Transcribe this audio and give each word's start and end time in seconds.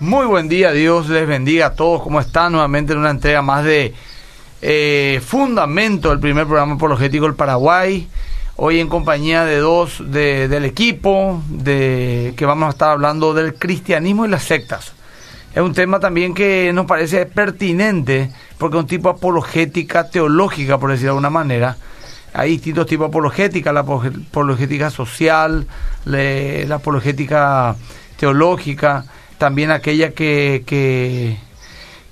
Muy 0.00 0.26
buen 0.26 0.48
día, 0.48 0.70
Dios 0.70 1.08
les 1.08 1.26
bendiga 1.26 1.66
a 1.66 1.74
todos. 1.74 2.02
¿Cómo 2.02 2.20
están? 2.20 2.52
Nuevamente 2.52 2.92
en 2.92 3.00
una 3.00 3.10
entrega 3.10 3.42
más 3.42 3.64
de 3.64 3.92
eh, 4.62 5.20
Fundamento, 5.26 6.12
el 6.12 6.20
primer 6.20 6.46
programa 6.46 6.74
apologético 6.74 7.24
del 7.24 7.34
Paraguay. 7.34 8.06
Hoy 8.54 8.78
en 8.78 8.88
compañía 8.88 9.44
de 9.44 9.56
dos 9.56 10.00
de, 10.08 10.46
del 10.46 10.66
equipo, 10.66 11.42
de 11.48 12.32
que 12.36 12.46
vamos 12.46 12.68
a 12.68 12.70
estar 12.70 12.90
hablando 12.90 13.34
del 13.34 13.54
cristianismo 13.54 14.24
y 14.24 14.28
las 14.28 14.44
sectas. 14.44 14.92
Es 15.52 15.62
un 15.62 15.74
tema 15.74 15.98
también 15.98 16.32
que 16.32 16.70
nos 16.72 16.86
parece 16.86 17.26
pertinente 17.26 18.30
porque 18.56 18.76
es 18.76 18.82
un 18.84 18.88
tipo 18.88 19.08
apologética 19.08 20.08
teológica, 20.08 20.78
por 20.78 20.92
decirlo 20.92 21.06
de 21.06 21.16
alguna 21.16 21.30
manera. 21.30 21.76
Hay 22.34 22.52
distintos 22.52 22.86
tipos 22.86 23.06
de 23.06 23.08
apologética, 23.08 23.72
la 23.72 23.80
apologética 23.80 24.90
social, 24.90 25.66
la 26.04 26.76
apologética 26.76 27.74
teológica 28.16 29.04
también 29.38 29.70
aquella 29.70 30.10
que, 30.10 30.64
que, 30.66 31.36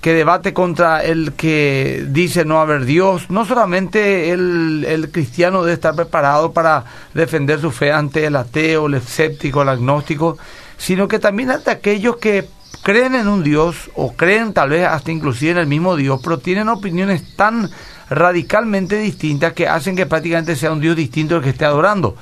debate 0.01 0.53
contra 0.53 1.03
el 1.03 1.33
que 1.33 2.05
dice 2.07 2.45
no 2.45 2.61
haber 2.61 2.85
Dios. 2.85 3.29
No 3.29 3.45
solamente 3.45 4.31
el, 4.31 4.85
el, 4.87 5.11
cristiano 5.11 5.63
debe 5.63 5.73
estar 5.73 5.95
preparado 5.95 6.53
para 6.53 6.85
defender 7.13 7.59
su 7.59 7.71
fe 7.71 7.91
ante 7.91 8.25
el 8.25 8.37
ateo, 8.37 8.87
el 8.87 8.93
escéptico, 8.93 9.63
el 9.63 9.69
agnóstico, 9.69 10.37
sino 10.77 11.09
que 11.09 11.19
también 11.19 11.51
ante 11.51 11.71
aquellos 11.71 12.15
que 12.17 12.47
creen 12.83 13.15
en 13.15 13.27
un 13.27 13.43
Dios 13.43 13.91
o 13.95 14.13
creen 14.13 14.53
tal 14.53 14.69
vez 14.69 14.87
hasta 14.87 15.11
inclusive 15.11 15.51
en 15.51 15.57
el 15.57 15.67
mismo 15.67 15.97
Dios, 15.97 16.21
pero 16.23 16.39
tienen 16.39 16.69
opiniones 16.69 17.35
tan 17.35 17.69
radicalmente 18.09 18.97
distintas 18.97 19.51
que 19.51 19.67
hacen 19.67 19.95
que 19.95 20.05
prácticamente 20.05 20.55
sea 20.55 20.71
un 20.71 20.79
Dios 20.79 20.95
distinto 20.95 21.35
al 21.35 21.41
que 21.41 21.49
esté 21.49 21.65
adorando. 21.65 22.15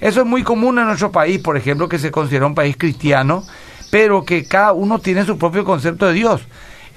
Eso 0.00 0.20
es 0.20 0.26
muy 0.26 0.42
común 0.42 0.78
en 0.78 0.86
nuestro 0.86 1.12
país, 1.12 1.40
por 1.40 1.56
ejemplo, 1.56 1.88
que 1.88 1.98
se 1.98 2.10
considera 2.10 2.46
un 2.46 2.54
país 2.54 2.76
cristiano, 2.76 3.44
pero 3.92 4.24
que 4.24 4.46
cada 4.46 4.72
uno 4.72 5.00
tiene 5.00 5.26
su 5.26 5.36
propio 5.36 5.66
concepto 5.66 6.06
de 6.06 6.14
Dios. 6.14 6.40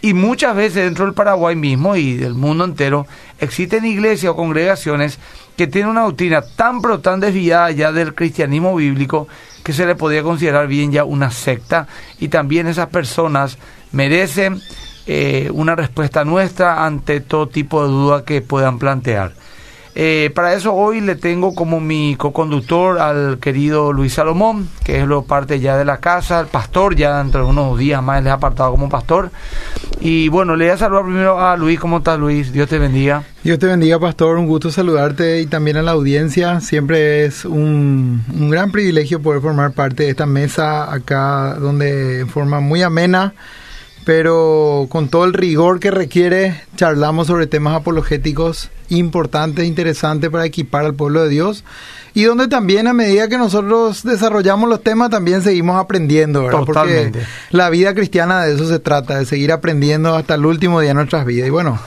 Y 0.01 0.13
muchas 0.13 0.55
veces 0.55 0.85
dentro 0.85 1.03
del 1.03 1.13
Paraguay 1.13 1.53
mismo 1.53 1.97
y 1.97 2.15
del 2.15 2.35
mundo 2.35 2.63
entero 2.63 3.05
existen 3.37 3.83
iglesias 3.83 4.31
o 4.31 4.35
congregaciones 4.37 5.19
que 5.57 5.67
tienen 5.67 5.89
una 5.89 6.03
doctrina 6.03 6.41
tan 6.55 6.81
pero 6.81 7.01
tan 7.01 7.19
desviada 7.19 7.69
ya 7.71 7.91
del 7.91 8.15
cristianismo 8.15 8.73
bíblico 8.77 9.27
que 9.61 9.73
se 9.73 9.85
le 9.85 9.95
podría 9.95 10.23
considerar 10.23 10.67
bien 10.69 10.93
ya 10.93 11.03
una 11.03 11.31
secta 11.31 11.85
y 12.17 12.29
también 12.29 12.65
esas 12.65 12.87
personas 12.87 13.57
merecen 13.91 14.61
eh, 15.05 15.49
una 15.51 15.75
respuesta 15.75 16.23
nuestra 16.23 16.85
ante 16.85 17.19
todo 17.19 17.49
tipo 17.49 17.83
de 17.83 17.89
duda 17.89 18.23
que 18.23 18.41
puedan 18.41 18.79
plantear. 18.79 19.33
Eh, 19.97 20.29
para 20.35 20.53
eso 20.53 20.73
hoy 20.73 20.99
le 20.99 21.15
tengo 21.15 21.55
como 21.55 21.79
mi 21.79 22.17
co-conductor 22.17 22.99
al 22.99 23.39
querido 23.39 23.93
Luis 23.93 24.11
Salomón, 24.11 24.67
que 24.83 24.99
es 24.99 25.07
lo 25.07 25.23
parte 25.23 25.61
ya 25.61 25.77
de 25.77 25.85
la 25.85 25.99
casa, 25.99 26.41
el 26.41 26.47
pastor, 26.47 26.97
ya 26.97 27.19
dentro 27.19 27.45
de 27.45 27.49
unos 27.49 27.79
días 27.79 28.03
más 28.03 28.21
le 28.21 28.29
ha 28.29 28.33
apartado 28.33 28.71
como 28.71 28.89
pastor. 28.89 29.31
Y 30.01 30.27
bueno, 30.27 30.57
le 30.57 30.65
voy 30.65 30.73
a 30.73 30.77
saludar 30.77 31.05
primero 31.05 31.39
a 31.39 31.55
Luis. 31.55 31.79
¿Cómo 31.79 31.99
estás, 31.99 32.19
Luis? 32.19 32.51
Dios 32.51 32.67
te 32.67 32.77
bendiga. 32.77 33.23
Dios 33.41 33.57
te 33.57 33.67
bendiga, 33.67 33.97
pastor. 33.97 34.37
Un 34.37 34.47
gusto 34.47 34.69
saludarte 34.69 35.39
y 35.39 35.45
también 35.45 35.77
a 35.77 35.81
la 35.81 35.91
audiencia. 35.91 36.59
Siempre 36.59 37.23
es 37.23 37.45
un, 37.45 38.21
un 38.33 38.49
gran 38.49 38.71
privilegio 38.71 39.21
poder 39.21 39.41
formar 39.41 39.71
parte 39.71 40.03
de 40.03 40.09
esta 40.09 40.25
mesa 40.25 40.93
acá, 40.93 41.55
donde 41.57 42.19
en 42.19 42.27
forma 42.27 42.59
muy 42.59 42.81
amena 42.81 43.33
pero 44.05 44.85
con 44.89 45.09
todo 45.09 45.25
el 45.25 45.33
rigor 45.33 45.79
que 45.79 45.91
requiere, 45.91 46.61
charlamos 46.75 47.27
sobre 47.27 47.47
temas 47.47 47.75
apologéticos 47.75 48.69
importantes, 48.89 49.65
interesantes 49.65 50.29
para 50.29 50.45
equipar 50.45 50.85
al 50.85 50.93
pueblo 50.93 51.23
de 51.23 51.29
Dios 51.29 51.63
y 52.13 52.23
donde 52.23 52.47
también 52.47 52.87
a 52.87 52.93
medida 52.93 53.27
que 53.27 53.37
nosotros 53.37 54.03
desarrollamos 54.03 54.69
los 54.69 54.83
temas 54.83 55.09
también 55.09 55.41
seguimos 55.41 55.77
aprendiendo, 55.77 56.43
¿verdad? 56.43 56.61
Porque 56.65 57.11
la 57.49 57.69
vida 57.71 57.95
cristiana 57.95 58.43
de 58.43 58.53
eso 58.53 58.67
se 58.69 58.79
trata, 58.79 59.17
de 59.17 59.25
seguir 59.25 59.51
aprendiendo 59.51 60.15
hasta 60.15 60.35
el 60.35 60.45
último 60.45 60.79
día 60.79 60.91
de 60.91 60.93
nuestras 60.93 61.25
vidas. 61.25 61.47
Y 61.47 61.51
bueno, 61.51 61.79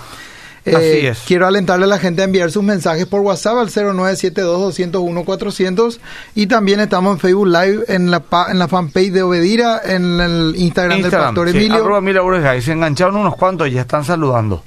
eh, 0.70 1.14
quiero 1.26 1.46
alentarle 1.46 1.84
a 1.84 1.88
la 1.88 1.98
gente 1.98 2.22
a 2.22 2.24
enviar 2.24 2.50
sus 2.50 2.62
mensajes 2.62 3.04
por 3.06 3.20
WhatsApp 3.20 3.58
al 3.58 3.68
0972-201-400 3.68 5.98
y 6.34 6.46
también 6.46 6.80
estamos 6.80 7.12
en 7.14 7.20
Facebook 7.20 7.46
Live 7.46 7.84
en 7.88 8.10
la, 8.10 8.24
en 8.48 8.58
la 8.58 8.68
fanpage 8.68 9.12
de 9.12 9.22
Obedira, 9.22 9.82
en 9.84 10.18
el 10.20 10.54
Instagram, 10.56 11.02
del 11.02 11.10
Pastor 11.10 11.48
Emilio. 11.48 11.76
Arroba 11.76 12.00
se 12.60 12.72
engancharon 12.72 13.16
unos 13.16 13.36
cuantos 13.36 13.68
y 13.68 13.72
ya 13.72 13.82
están 13.82 14.02
saludando. 14.04 14.64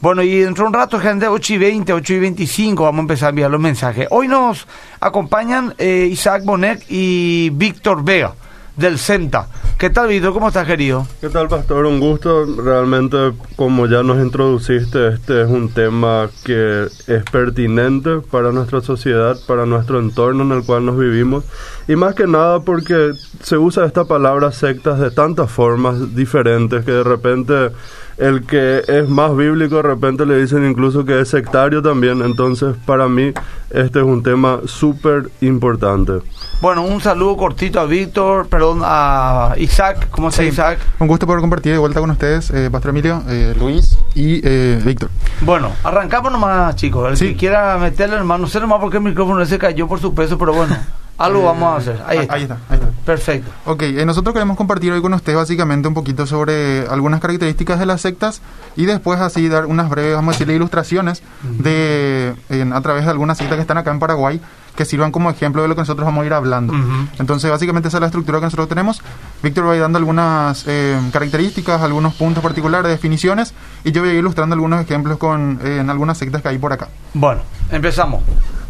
Bueno, 0.00 0.22
y 0.22 0.40
dentro 0.40 0.64
de 0.64 0.68
un 0.68 0.74
rato, 0.74 0.98
gente, 0.98 1.28
8 1.28 1.54
y 1.54 1.58
20, 1.58 1.92
8 1.92 2.14
y 2.14 2.18
25, 2.18 2.82
vamos 2.82 2.98
a 2.98 3.02
empezar 3.02 3.26
a 3.26 3.30
enviar 3.30 3.52
los 3.52 3.60
mensajes. 3.60 4.08
Hoy 4.10 4.26
nos 4.26 4.66
acompañan 4.98 5.76
eh, 5.78 6.08
Isaac 6.10 6.42
Bonet 6.44 6.82
y 6.88 7.50
Víctor 7.50 8.04
Vega 8.04 8.34
del 8.76 8.98
CENTA. 8.98 9.48
¿Qué 9.78 9.90
tal, 9.90 10.08
Víctor? 10.08 10.32
¿Cómo 10.32 10.48
estás, 10.48 10.66
querido? 10.66 11.06
¿Qué 11.20 11.28
tal, 11.28 11.48
Pastor? 11.48 11.86
Un 11.86 11.98
gusto. 11.98 12.46
Realmente, 12.62 13.32
como 13.56 13.86
ya 13.86 14.02
nos 14.02 14.24
introduciste, 14.24 15.08
este 15.08 15.42
es 15.42 15.48
un 15.48 15.70
tema 15.70 16.30
que 16.44 16.86
es 17.06 17.24
pertinente 17.30 18.20
para 18.30 18.52
nuestra 18.52 18.80
sociedad, 18.80 19.36
para 19.46 19.66
nuestro 19.66 19.98
entorno 19.98 20.44
en 20.44 20.52
el 20.52 20.64
cual 20.64 20.86
nos 20.86 20.96
vivimos. 20.96 21.44
Y 21.88 21.96
más 21.96 22.14
que 22.14 22.26
nada 22.26 22.60
porque 22.60 23.12
se 23.42 23.58
usa 23.58 23.84
esta 23.84 24.04
palabra 24.04 24.52
sectas 24.52 25.00
de 25.00 25.10
tantas 25.10 25.50
formas 25.50 26.14
diferentes 26.14 26.84
que 26.84 26.92
de 26.92 27.02
repente 27.02 27.72
el 28.18 28.44
que 28.46 28.82
es 28.86 29.08
más 29.08 29.36
bíblico 29.36 29.76
de 29.76 29.82
repente 29.82 30.26
le 30.26 30.40
dicen 30.40 30.68
incluso 30.68 31.04
que 31.04 31.20
es 31.20 31.28
sectario 31.28 31.82
también. 31.82 32.22
Entonces, 32.22 32.74
para 32.84 33.08
mí, 33.08 33.32
este 33.70 34.00
es 34.00 34.04
un 34.04 34.22
tema 34.22 34.60
súper 34.66 35.30
importante. 35.40 36.20
Bueno, 36.60 36.82
un 36.82 37.00
saludo 37.00 37.36
cortito 37.36 37.80
a 37.80 37.86
Víctor, 37.86 38.46
perdón, 38.46 38.82
a 38.84 39.54
Isaac. 39.56 40.08
¿Cómo 40.10 40.28
está 40.28 40.44
Isaac? 40.44 40.78
Un 41.00 41.08
gusto 41.08 41.26
poder 41.26 41.40
compartir 41.40 41.72
de 41.72 41.78
vuelta 41.78 42.00
con 42.00 42.10
ustedes, 42.10 42.50
eh, 42.50 42.70
Pastor 42.70 42.90
Emilio, 42.90 43.22
eh, 43.28 43.54
Luis 43.58 43.98
y 44.14 44.40
eh, 44.44 44.80
Víctor. 44.84 45.10
Bueno, 45.40 45.72
arrancamos 45.82 46.30
nomás, 46.30 46.76
chicos. 46.76 47.20
El 47.20 47.28
que 47.32 47.36
quiera 47.36 47.78
meterle, 47.78 48.16
hermano, 48.16 48.42
no 48.42 48.48
sé 48.48 48.60
nomás 48.60 48.78
por 48.78 48.90
qué 48.90 48.98
el 48.98 49.02
micrófono 49.02 49.44
se 49.44 49.58
cayó 49.58 49.88
por 49.88 50.00
su 50.00 50.14
peso, 50.14 50.38
pero 50.38 50.52
bueno. 50.52 50.76
Algo 51.22 51.40
eh, 51.40 51.44
vamos 51.44 51.74
a 51.74 51.76
hacer. 51.76 52.02
Ahí 52.04 52.18
está. 52.18 52.34
ahí 52.34 52.42
está. 52.42 52.58
Perfecto. 53.04 53.50
Ok, 53.66 53.82
eh, 53.82 54.04
nosotros 54.04 54.32
queremos 54.32 54.56
compartir 54.56 54.92
hoy 54.92 55.00
con 55.00 55.14
usted 55.14 55.36
básicamente 55.36 55.86
un 55.86 55.94
poquito 55.94 56.26
sobre 56.26 56.86
algunas 56.88 57.20
características 57.20 57.78
de 57.78 57.86
las 57.86 58.00
sectas 58.00 58.42
y 58.76 58.86
después 58.86 59.20
así 59.20 59.48
dar 59.48 59.66
unas 59.66 59.88
breves, 59.88 60.14
vamos 60.14 60.34
a 60.34 60.38
decirle, 60.38 60.54
ilustraciones 60.54 61.22
de 61.42 62.34
a 62.72 62.80
través 62.80 63.04
de 63.04 63.10
algunas 63.10 63.38
sectas 63.38 63.56
que 63.56 63.62
están 63.62 63.78
acá 63.78 63.90
en 63.92 64.00
Paraguay 64.00 64.40
que 64.74 64.84
sirvan 64.84 65.12
como 65.12 65.30
ejemplo 65.30 65.62
de 65.62 65.68
lo 65.68 65.74
que 65.74 65.82
nosotros 65.82 66.04
vamos 66.06 66.22
a 66.22 66.26
ir 66.26 66.32
hablando. 66.32 66.74
Entonces, 67.18 67.50
básicamente 67.50 67.88
esa 67.88 67.98
es 67.98 68.00
la 68.00 68.06
estructura 68.06 68.38
que 68.38 68.46
nosotros 68.46 68.68
tenemos. 68.68 69.02
Víctor 69.42 69.66
va 69.66 69.72
a 69.72 69.74
ir 69.76 69.82
dando 69.82 69.98
algunas 69.98 70.64
eh, 70.66 70.98
características, 71.12 71.82
algunos 71.82 72.14
puntos 72.14 72.42
particulares, 72.42 72.90
definiciones, 72.90 73.52
y 73.84 73.92
yo 73.92 74.00
voy 74.00 74.10
a 74.10 74.12
ir 74.14 74.20
ilustrando 74.20 74.54
algunos 74.54 74.80
ejemplos 74.80 75.18
con 75.18 75.60
en 75.62 75.90
algunas 75.90 76.18
sectas 76.18 76.42
que 76.42 76.48
hay 76.48 76.58
por 76.58 76.72
acá. 76.72 76.88
Bueno, 77.12 77.42
empezamos. 77.70 78.22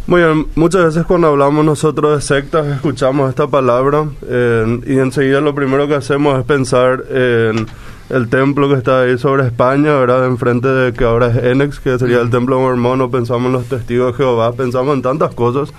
Muy 0.06 0.20
bien, 0.20 0.46
muchas 0.56 0.84
veces 0.84 1.06
cuando 1.06 1.28
hablamos 1.28 1.64
nosotros 1.64 2.16
de 2.16 2.20
sectas 2.20 2.66
escuchamos 2.66 3.30
esta 3.30 3.46
palabra 3.46 4.08
y 4.84 4.98
enseguida 4.98 5.40
lo 5.40 5.54
primero 5.54 5.86
que 5.86 5.94
hacemos 5.94 6.38
es 6.38 6.44
pensar 6.44 7.04
en 7.08 7.66
el 8.10 8.28
templo 8.28 8.68
que 8.68 8.74
está 8.74 9.02
ahí 9.02 9.16
sobre 9.16 9.46
España, 9.46 9.94
¿verdad? 9.94 10.26
Enfrente 10.26 10.68
de 10.68 10.92
que 10.92 11.04
ahora 11.04 11.28
es 11.28 11.36
Enex, 11.36 11.78
que 11.78 11.98
sería 11.98 12.20
el 12.20 12.30
templo 12.30 12.58
mormón, 12.58 13.10
pensamos 13.10 13.46
en 13.46 13.52
los 13.52 13.66
testigos 13.66 14.12
de 14.12 14.18
Jehová, 14.18 14.52
pensamos 14.52 14.94
en 14.96 15.02
tantas 15.02 15.34
cosas. 15.34 15.72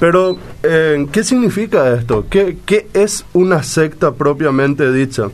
Pero, 0.00 0.38
¿qué 0.62 1.22
significa 1.22 1.94
esto? 1.94 2.24
¿Qué, 2.30 2.56
¿Qué 2.64 2.88
es 2.94 3.26
una 3.34 3.62
secta 3.62 4.14
propiamente 4.14 4.90
dicha? 4.90 5.24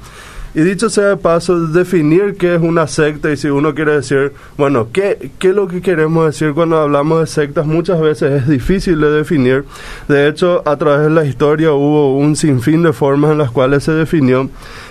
Y 0.57 0.63
dicho 0.63 0.89
sea 0.89 1.09
de 1.09 1.17
paso, 1.19 1.67
definir 1.67 2.37
qué 2.39 2.55
es 2.55 2.63
una 2.63 2.87
secta 2.87 3.31
y 3.31 3.37
si 3.37 3.49
uno 3.49 3.75
quiere 3.75 3.97
decir, 3.97 4.33
bueno, 4.57 4.89
¿qué, 4.91 5.31
¿qué 5.39 5.51
es 5.51 5.55
lo 5.55 5.69
que 5.69 5.83
queremos 5.83 6.25
decir 6.25 6.55
cuando 6.55 6.79
hablamos 6.79 7.21
de 7.21 7.27
sectas? 7.27 7.67
Muchas 7.67 8.01
veces 8.01 8.41
es 8.41 8.49
difícil 8.49 8.99
de 9.03 9.11
definir. 9.11 9.67
De 10.09 10.27
hecho, 10.27 10.63
a 10.65 10.79
través 10.79 11.09
de 11.09 11.11
la 11.11 11.27
historia 11.27 11.73
hubo 11.73 12.17
un 12.17 12.37
sinfín 12.37 12.83
de 12.83 12.95
formas 12.95 13.33
en 13.33 13.37
las 13.37 13.51
cuales 13.51 13.85
se 13.85 13.93
definió. 13.93 14.49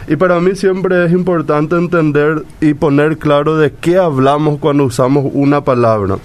Y 0.07 0.17
para 0.17 0.39
mí 0.39 0.55
siempre 0.55 1.03
es 1.03 1.11
importante 1.11 1.75
entender 1.75 2.43
y 2.61 2.75
poner 2.75 3.17
claro 3.17 3.57
de 3.57 3.73
qué 3.73 3.97
hablamos 3.97 4.59
cuando 4.59 4.83
usamos 4.83 5.31
una 5.33 5.63
palabra. 5.63 6.19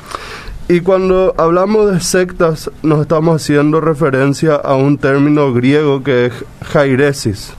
Y 0.69 0.81
cuando 0.81 1.35
hablamos 1.39 1.91
de 1.91 2.01
sectas, 2.01 2.71
nos 2.83 3.01
estamos 3.01 3.41
haciendo 3.41 3.81
referencia 3.81 4.57
a 4.57 4.75
un 4.75 4.99
término 4.99 5.51
griego 5.55 6.03
que 6.03 6.27
es 6.27 6.33
jairesis. 6.63 7.55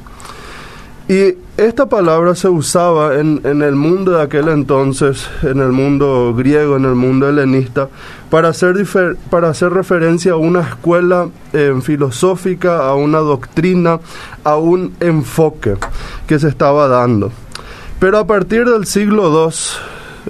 Y 1.12 1.36
esta 1.58 1.88
palabra 1.90 2.36
se 2.36 2.48
usaba 2.48 3.19
en, 3.19 3.42
en, 3.44 3.62
el 3.63 3.75
mundo 3.75 4.12
de 4.13 4.22
aquel 4.22 4.48
entonces, 4.48 5.30
en 5.44 5.60
el 5.60 5.74
mundo 5.74 6.34
griego, 6.34 6.78
en 6.78 6.86
el 6.86 6.96
mundo 6.96 7.28
helenista, 7.28 7.90
para 8.30 8.48
hacer, 8.48 8.78
para 9.30 9.50
hacer 9.50 9.74
referencia 9.74 10.31
a 10.31 10.36
una 10.38 10.62
escuela 10.62 11.28
eh, 11.52 11.78
filosófica, 11.81 12.88
a 12.88 12.96
una 12.96 13.18
doctrina, 13.18 14.00
a 14.46 14.56
un 14.56 14.94
enfoque 15.02 15.75
que 16.28 16.40
se 16.40 16.48
estaba 16.48 16.88
dando. 16.88 17.30
Pero 18.00 18.18
a 18.18 18.25
partir 18.25 18.63
del 18.63 18.86
siglo 18.86 19.50
II 19.50 19.54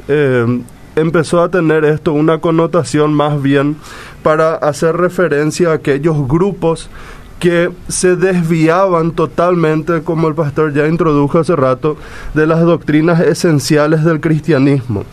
eh, 0.08 0.62
empezó 0.96 1.44
a 1.44 1.50
tener 1.50 1.86
esto 1.86 2.12
una 2.12 2.40
connotación 2.40 3.14
más 3.14 3.40
bien 3.40 3.76
para 4.24 4.56
hacer 4.56 4.98
referencia 4.98 5.70
a 5.70 5.74
aquellos 5.74 6.28
grupos 6.28 6.90
que 7.42 7.72
se 7.88 8.16
desviaban 8.16 9.14
totalmente, 9.14 10.04
como 10.04 10.28
el 10.28 10.36
pastor 10.36 10.74
ya 10.74 10.88
introdujo 10.88 11.40
hace 11.40 11.56
rato, 11.56 11.98
de 12.36 12.46
las 12.46 12.62
doctrinas 12.62 13.20
esenciales 13.20 14.04
del 14.04 14.22
cristianismo. 14.22 15.06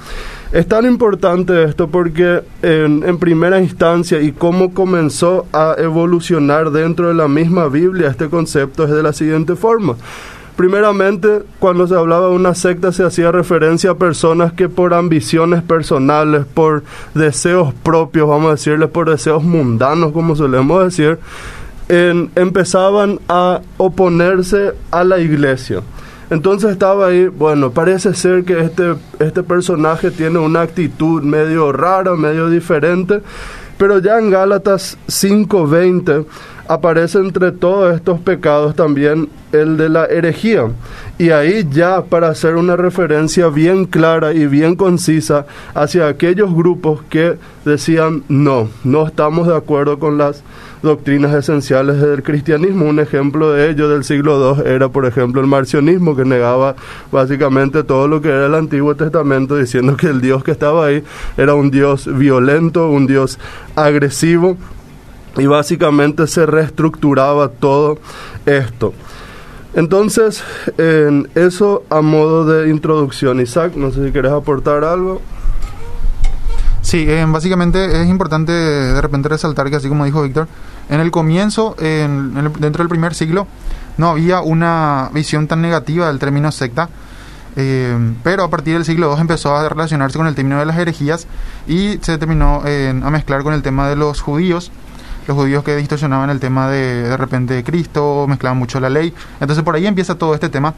Es 0.52 0.68
tan 0.68 0.84
importante 0.84 1.64
esto 1.64 1.88
porque 1.88 2.42
en, 2.60 3.18
primera 3.18 3.60
instancia 3.60 4.20
y 4.20 4.32
cómo 4.32 4.74
comenzó 4.74 5.46
a 5.54 5.74
evolucionar 5.78 6.70
dentro 6.70 7.08
de 7.08 7.14
la 7.14 7.28
misma 7.28 7.68
Biblia 7.68 8.08
este 8.08 8.28
concepto 8.28 8.84
es 8.84 8.90
de 8.90 9.02
la 9.02 9.14
siguiente 9.14 9.56
forma. 9.56 9.96
Primeramente, 10.54 11.44
cuando 11.58 11.86
se 11.86 11.94
hablaba 11.94 12.28
de 12.28 12.34
una 12.34 12.54
secta 12.54 12.92
se 12.92 13.04
hacía 13.04 13.32
referencia 13.32 13.92
a 13.92 13.94
personas 13.94 14.52
que 14.52 14.68
por 14.68 14.92
ambiciones 14.92 15.62
personales, 15.62 16.44
por 16.44 16.82
deseos 17.14 17.72
propios, 17.72 18.28
vamos 18.28 18.48
a 18.48 18.50
decirles, 18.52 18.90
por 18.90 19.08
deseos 19.08 19.42
mundanos, 19.42 20.12
como 20.12 20.36
solemos 20.36 20.84
decir, 20.84 21.18
empezaban 21.88 23.18
a 23.28 23.60
oponerse 23.78 24.74
a 24.90 25.04
la 25.04 25.18
iglesia. 25.18 25.82
Entonces 26.30 26.72
estaba 26.72 27.06
ahí, 27.06 27.28
bueno, 27.28 27.70
parece 27.70 28.12
ser 28.14 28.44
que 28.44 28.60
este, 28.60 28.94
este 29.18 29.42
personaje 29.42 30.10
tiene 30.10 30.38
una 30.38 30.60
actitud 30.60 31.22
medio 31.22 31.72
rara, 31.72 32.14
medio 32.16 32.50
diferente, 32.50 33.22
pero 33.78 33.98
ya 34.00 34.18
en 34.18 34.30
Gálatas 34.30 34.98
5:20 35.06 36.26
aparece 36.68 37.18
entre 37.18 37.50
todos 37.52 37.94
estos 37.94 38.20
pecados 38.20 38.76
también 38.76 39.30
el 39.52 39.78
de 39.78 39.88
la 39.88 40.04
herejía. 40.04 40.66
Y 41.16 41.30
ahí 41.30 41.66
ya 41.70 42.02
para 42.02 42.28
hacer 42.28 42.56
una 42.56 42.76
referencia 42.76 43.48
bien 43.48 43.86
clara 43.86 44.34
y 44.34 44.46
bien 44.46 44.76
concisa 44.76 45.46
hacia 45.74 46.08
aquellos 46.08 46.54
grupos 46.54 47.00
que 47.08 47.38
decían 47.64 48.22
no, 48.28 48.68
no 48.84 49.06
estamos 49.06 49.48
de 49.48 49.56
acuerdo 49.56 49.98
con 49.98 50.18
las 50.18 50.42
doctrinas 50.82 51.34
esenciales 51.34 52.00
del 52.00 52.22
cristianismo. 52.22 52.86
Un 52.86 53.00
ejemplo 53.00 53.52
de 53.52 53.70
ello 53.70 53.88
del 53.88 54.04
siglo 54.04 54.56
II 54.56 54.62
era, 54.66 54.88
por 54.88 55.06
ejemplo, 55.06 55.40
el 55.40 55.46
marcionismo, 55.46 56.16
que 56.16 56.24
negaba 56.24 56.76
básicamente 57.10 57.84
todo 57.84 58.08
lo 58.08 58.20
que 58.20 58.28
era 58.28 58.46
el 58.46 58.54
Antiguo 58.54 58.94
Testamento, 58.94 59.56
diciendo 59.56 59.96
que 59.96 60.08
el 60.08 60.20
Dios 60.20 60.44
que 60.44 60.50
estaba 60.50 60.86
ahí 60.86 61.02
era 61.36 61.54
un 61.54 61.70
Dios 61.70 62.06
violento, 62.16 62.88
un 62.88 63.06
Dios 63.06 63.38
agresivo, 63.76 64.56
y 65.36 65.46
básicamente 65.46 66.26
se 66.26 66.46
reestructuraba 66.46 67.48
todo 67.48 67.98
esto. 68.46 68.92
Entonces, 69.74 70.42
en 70.78 71.28
eso 71.34 71.84
a 71.90 72.00
modo 72.00 72.44
de 72.46 72.70
introducción, 72.70 73.40
Isaac, 73.40 73.74
no 73.76 73.90
sé 73.92 74.06
si 74.06 74.12
quieres 74.12 74.32
aportar 74.32 74.82
algo. 74.82 75.20
Sí, 76.88 77.04
eh, 77.06 77.22
básicamente 77.28 78.00
es 78.00 78.08
importante 78.08 78.50
de 78.50 78.98
repente 79.02 79.28
resaltar 79.28 79.68
que 79.68 79.76
así 79.76 79.90
como 79.90 80.06
dijo 80.06 80.22
Víctor, 80.22 80.48
en 80.88 81.00
el 81.00 81.10
comienzo, 81.10 81.76
en, 81.78 82.32
en 82.34 82.46
el, 82.46 82.52
dentro 82.54 82.82
del 82.82 82.88
primer 82.88 83.14
siglo, 83.14 83.46
no 83.98 84.08
había 84.08 84.40
una 84.40 85.10
visión 85.12 85.46
tan 85.46 85.60
negativa 85.60 86.08
del 86.08 86.18
término 86.18 86.50
secta, 86.50 86.88
eh, 87.56 87.94
pero 88.22 88.44
a 88.44 88.48
partir 88.48 88.72
del 88.72 88.86
siglo 88.86 89.12
II 89.12 89.20
empezó 89.20 89.54
a 89.54 89.68
relacionarse 89.68 90.16
con 90.16 90.28
el 90.28 90.34
término 90.34 90.58
de 90.58 90.64
las 90.64 90.78
herejías 90.78 91.26
y 91.66 91.98
se 92.00 92.16
terminó 92.16 92.62
eh, 92.64 92.88
a 92.88 93.10
mezclar 93.10 93.42
con 93.42 93.52
el 93.52 93.60
tema 93.60 93.86
de 93.86 93.94
los 93.94 94.22
judíos, 94.22 94.72
los 95.26 95.36
judíos 95.36 95.62
que 95.64 95.76
distorsionaban 95.76 96.30
el 96.30 96.40
tema 96.40 96.70
de 96.70 97.02
de 97.02 97.16
repente 97.18 97.52
de 97.52 97.64
Cristo, 97.64 98.24
mezclaban 98.26 98.56
mucho 98.56 98.80
la 98.80 98.88
ley, 98.88 99.12
entonces 99.40 99.62
por 99.62 99.74
ahí 99.74 99.86
empieza 99.86 100.14
todo 100.14 100.32
este 100.32 100.48
tema. 100.48 100.72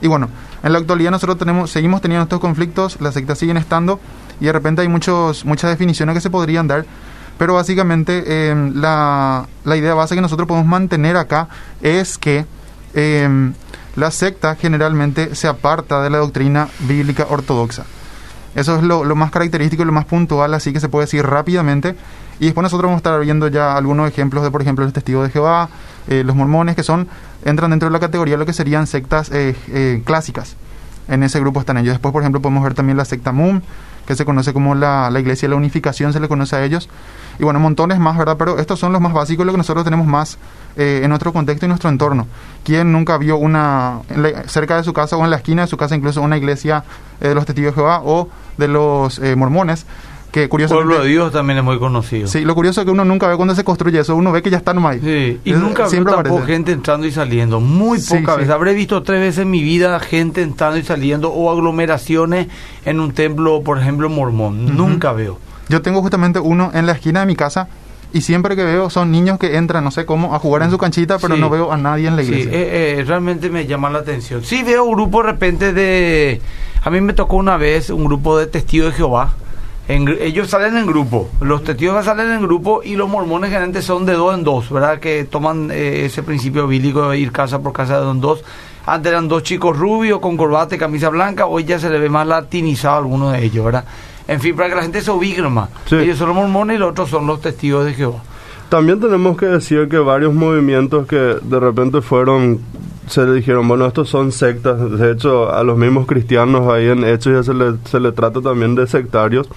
Y 0.00 0.08
bueno, 0.08 0.28
en 0.62 0.72
la 0.72 0.78
actualidad 0.78 1.10
nosotros 1.10 1.38
tenemos, 1.38 1.70
seguimos 1.70 2.00
teniendo 2.00 2.24
estos 2.24 2.40
conflictos, 2.40 3.00
las 3.00 3.14
sectas 3.14 3.38
siguen 3.38 3.56
estando 3.56 4.00
y 4.40 4.46
de 4.46 4.52
repente 4.52 4.82
hay 4.82 4.88
muchos, 4.88 5.44
muchas 5.44 5.70
definiciones 5.70 6.14
que 6.14 6.20
se 6.20 6.30
podrían 6.30 6.66
dar, 6.66 6.84
pero 7.38 7.54
básicamente 7.54 8.24
eh, 8.26 8.70
la, 8.74 9.46
la, 9.64 9.76
idea 9.76 9.94
base 9.94 10.14
que 10.14 10.20
nosotros 10.20 10.46
podemos 10.46 10.68
mantener 10.68 11.16
acá 11.16 11.48
es 11.80 12.18
que 12.18 12.46
eh, 12.94 13.52
la 13.96 14.10
secta 14.10 14.56
generalmente 14.56 15.34
se 15.34 15.48
aparta 15.48 16.02
de 16.02 16.10
la 16.10 16.18
doctrina 16.18 16.68
bíblica 16.80 17.26
ortodoxa. 17.28 17.84
Eso 18.54 18.76
es 18.76 18.82
lo, 18.82 19.04
lo 19.04 19.16
más 19.16 19.30
característico 19.30 19.82
y 19.82 19.86
lo 19.86 19.92
más 19.92 20.04
puntual, 20.04 20.54
así 20.54 20.72
que 20.72 20.80
se 20.80 20.88
puede 20.88 21.06
decir 21.06 21.26
rápidamente. 21.26 21.96
Y 22.40 22.46
después 22.46 22.62
nosotros 22.62 22.88
vamos 22.88 22.96
a 22.96 22.98
estar 22.98 23.20
viendo 23.20 23.48
ya 23.48 23.76
algunos 23.76 24.08
ejemplos 24.08 24.42
de, 24.42 24.50
por 24.50 24.62
ejemplo, 24.62 24.84
los 24.84 24.92
testigos 24.92 25.24
de 25.24 25.30
Jehová, 25.30 25.68
eh, 26.08 26.22
los 26.24 26.34
mormones, 26.36 26.76
que 26.76 26.82
son 26.82 27.08
entran 27.44 27.70
dentro 27.70 27.88
de 27.88 27.92
la 27.92 28.00
categoría 28.00 28.34
de 28.34 28.38
lo 28.38 28.46
que 28.46 28.52
serían 28.52 28.86
sectas 28.86 29.30
eh, 29.30 29.54
eh, 29.68 30.02
clásicas. 30.04 30.56
En 31.08 31.22
ese 31.22 31.38
grupo 31.40 31.60
están 31.60 31.76
ellos. 31.76 31.94
Después, 31.94 32.12
por 32.12 32.22
ejemplo, 32.22 32.40
podemos 32.40 32.64
ver 32.64 32.74
también 32.74 32.96
la 32.96 33.04
secta 33.04 33.32
Mum, 33.32 33.60
que 34.06 34.16
se 34.16 34.24
conoce 34.24 34.52
como 34.52 34.74
la, 34.74 35.10
la 35.10 35.20
Iglesia 35.20 35.46
de 35.46 35.50
la 35.50 35.56
Unificación, 35.56 36.12
se 36.12 36.20
le 36.20 36.28
conoce 36.28 36.56
a 36.56 36.64
ellos. 36.64 36.88
Y 37.38 37.44
bueno, 37.44 37.58
montones 37.58 37.98
más, 37.98 38.16
¿verdad? 38.16 38.36
Pero 38.38 38.58
estos 38.58 38.78
son 38.78 38.92
los 38.92 39.00
más 39.00 39.12
básicos, 39.12 39.44
lo 39.44 39.52
que 39.52 39.58
nosotros 39.58 39.84
tenemos 39.84 40.06
más 40.06 40.38
eh, 40.76 41.00
en 41.02 41.08
nuestro 41.08 41.32
contexto 41.32 41.66
y 41.66 41.68
nuestro 41.68 41.90
entorno. 41.90 42.26
¿Quién 42.62 42.92
nunca 42.92 43.18
vio 43.18 43.36
una, 43.36 44.00
la, 44.14 44.44
cerca 44.44 44.76
de 44.76 44.84
su 44.84 44.92
casa 44.92 45.16
o 45.16 45.24
en 45.24 45.30
la 45.30 45.36
esquina 45.36 45.62
de 45.62 45.68
su 45.68 45.76
casa, 45.76 45.96
incluso 45.96 46.22
una 46.22 46.36
iglesia 46.36 46.84
eh, 47.20 47.28
de 47.28 47.34
los 47.34 47.44
testigos 47.44 47.72
de 47.72 47.74
Jehová 47.74 48.02
o 48.04 48.28
de 48.56 48.68
los 48.68 49.18
eh, 49.18 49.34
mormones? 49.36 49.86
Que 50.34 50.48
curiosamente, 50.48 50.88
Pueblo 50.88 51.04
de 51.04 51.10
Dios 51.10 51.30
también 51.30 51.58
es 51.60 51.64
muy 51.64 51.78
conocido. 51.78 52.26
Sí, 52.26 52.40
lo 52.44 52.56
curioso 52.56 52.80
es 52.80 52.84
que 52.86 52.90
uno 52.90 53.04
nunca 53.04 53.28
ve 53.28 53.36
cuando 53.36 53.54
se 53.54 53.62
construye 53.62 54.00
eso, 54.00 54.16
uno 54.16 54.32
ve 54.32 54.42
que 54.42 54.50
ya 54.50 54.56
está 54.56 54.74
nomás 54.74 54.94
ahí. 54.94 55.00
Sí, 55.00 55.40
y 55.44 55.52
Es- 55.52 55.58
nunca 55.60 55.86
siempre 55.86 56.10
veo 56.12 56.22
tampoco 56.22 56.38
aparece. 56.42 56.52
gente 56.54 56.72
entrando 56.72 57.06
y 57.06 57.12
saliendo. 57.12 57.60
Muy 57.60 58.00
Sí, 58.00 58.16
poca 58.18 58.34
sí. 58.34 58.40
vez. 58.40 58.50
Habré 58.50 58.74
visto 58.74 59.00
tres 59.04 59.20
veces 59.20 59.42
en 59.42 59.50
mi 59.50 59.62
vida 59.62 60.00
gente 60.00 60.42
entrando 60.42 60.76
y 60.76 60.82
saliendo 60.82 61.30
o 61.30 61.52
aglomeraciones 61.52 62.48
en 62.84 62.98
un 62.98 63.12
templo, 63.12 63.62
por 63.62 63.78
ejemplo, 63.78 64.10
mormón. 64.10 64.76
Nunca 64.76 65.12
veo. 65.12 65.38
Yo 65.68 65.82
tengo 65.82 66.02
justamente 66.02 66.40
uno 66.40 66.72
en 66.74 66.86
la 66.86 66.92
esquina 66.94 67.20
de 67.20 67.26
mi 67.26 67.36
casa 67.36 67.68
y 68.12 68.20
siempre 68.22 68.56
que 68.56 68.64
veo 68.64 68.90
son 68.90 69.12
niños 69.12 69.38
que 69.38 69.56
entran, 69.56 69.84
no 69.84 69.92
sé 69.92 70.04
cómo, 70.04 70.34
a 70.34 70.40
jugar 70.40 70.62
en 70.64 70.72
su 70.72 70.78
canchita, 70.78 71.18
pero 71.20 71.36
Sí. 71.36 71.40
no 71.40 71.48
veo 71.48 71.70
a 71.70 71.76
nadie 71.76 72.08
en 72.08 72.16
la 72.16 72.22
Sí, 72.24 72.28
iglesia. 72.32 72.50
eh, 72.52 72.96
eh, 72.98 73.04
realmente 73.06 73.50
me 73.50 73.66
llama 73.66 73.88
la 73.88 74.00
atención. 74.00 74.42
Sí, 74.42 74.64
veo 74.64 74.84
grupos 74.90 75.26
de 75.26 75.30
repente 75.32 75.72
de... 75.72 76.40
A 76.82 76.90
mí 76.90 77.00
me 77.00 77.12
tocó 77.12 77.36
una 77.36 77.56
vez 77.56 77.88
un 77.90 78.04
grupo 78.04 78.36
de 78.36 78.46
testigos 78.48 78.90
de 78.90 78.96
Jehová. 78.96 79.34
En 79.86 80.08
ellos 80.08 80.48
salen 80.48 80.78
en 80.78 80.86
grupo, 80.86 81.28
los 81.40 81.62
testigos 81.62 82.02
salen 82.06 82.32
en 82.32 82.40
grupo 82.40 82.82
y 82.82 82.96
los 82.96 83.06
mormones 83.06 83.50
generalmente 83.50 83.82
son 83.82 84.06
de 84.06 84.14
dos 84.14 84.34
en 84.34 84.42
dos, 84.42 84.70
¿verdad? 84.70 84.98
Que 84.98 85.24
toman 85.24 85.70
eh, 85.70 86.06
ese 86.06 86.22
principio 86.22 86.66
bíblico 86.66 87.10
de 87.10 87.18
ir 87.18 87.32
casa 87.32 87.58
por 87.58 87.74
casa 87.74 87.98
de 87.98 88.04
dos 88.04 88.14
en 88.14 88.20
dos. 88.22 88.44
Antes 88.86 89.12
eran 89.12 89.28
dos 89.28 89.42
chicos 89.42 89.76
rubios 89.76 90.20
con 90.20 90.38
corbata 90.38 90.74
y 90.74 90.78
camisa 90.78 91.10
blanca, 91.10 91.44
hoy 91.46 91.64
ya 91.64 91.78
se 91.78 91.90
le 91.90 91.98
ve 91.98 92.08
más 92.08 92.26
latinizado 92.26 92.94
a 92.94 92.98
alguno 92.98 93.30
de 93.30 93.44
ellos, 93.44 93.62
¿verdad? 93.62 93.84
En 94.26 94.40
fin, 94.40 94.56
para 94.56 94.70
que 94.70 94.74
la 94.74 94.82
gente 94.82 95.02
se 95.02 95.10
ubique 95.10 95.42
nomás. 95.42 95.68
Sí. 95.86 95.96
Ellos 95.96 96.16
son 96.16 96.28
los 96.28 96.36
mormones 96.36 96.76
y 96.76 96.78
los 96.78 96.90
otros 96.92 97.10
son 97.10 97.26
los 97.26 97.42
testigos 97.42 97.84
de 97.84 97.92
Jehová. 97.92 98.22
También 98.74 98.98
tenemos 98.98 99.36
que 99.36 99.46
decir 99.46 99.86
que 99.88 99.98
varios 99.98 100.34
movimientos 100.34 101.06
que 101.06 101.36
de 101.40 101.60
repente 101.60 102.00
fueron, 102.00 102.58
se 103.06 103.24
le 103.24 103.34
dijeron, 103.34 103.68
bueno, 103.68 103.86
estos 103.86 104.08
son 104.08 104.32
sectas. 104.32 104.98
De 104.98 105.12
hecho, 105.12 105.54
a 105.54 105.62
los 105.62 105.78
mismos 105.78 106.08
cristianos 106.08 106.66
ahí 106.66 106.88
en 106.88 107.04
Hechos 107.04 107.32
ya 107.32 107.42
se 107.44 107.54
le, 107.54 107.76
se 107.84 108.00
le 108.00 108.10
trata 108.10 108.40
también 108.40 108.74
de 108.74 108.88
sectarios. 108.88 109.48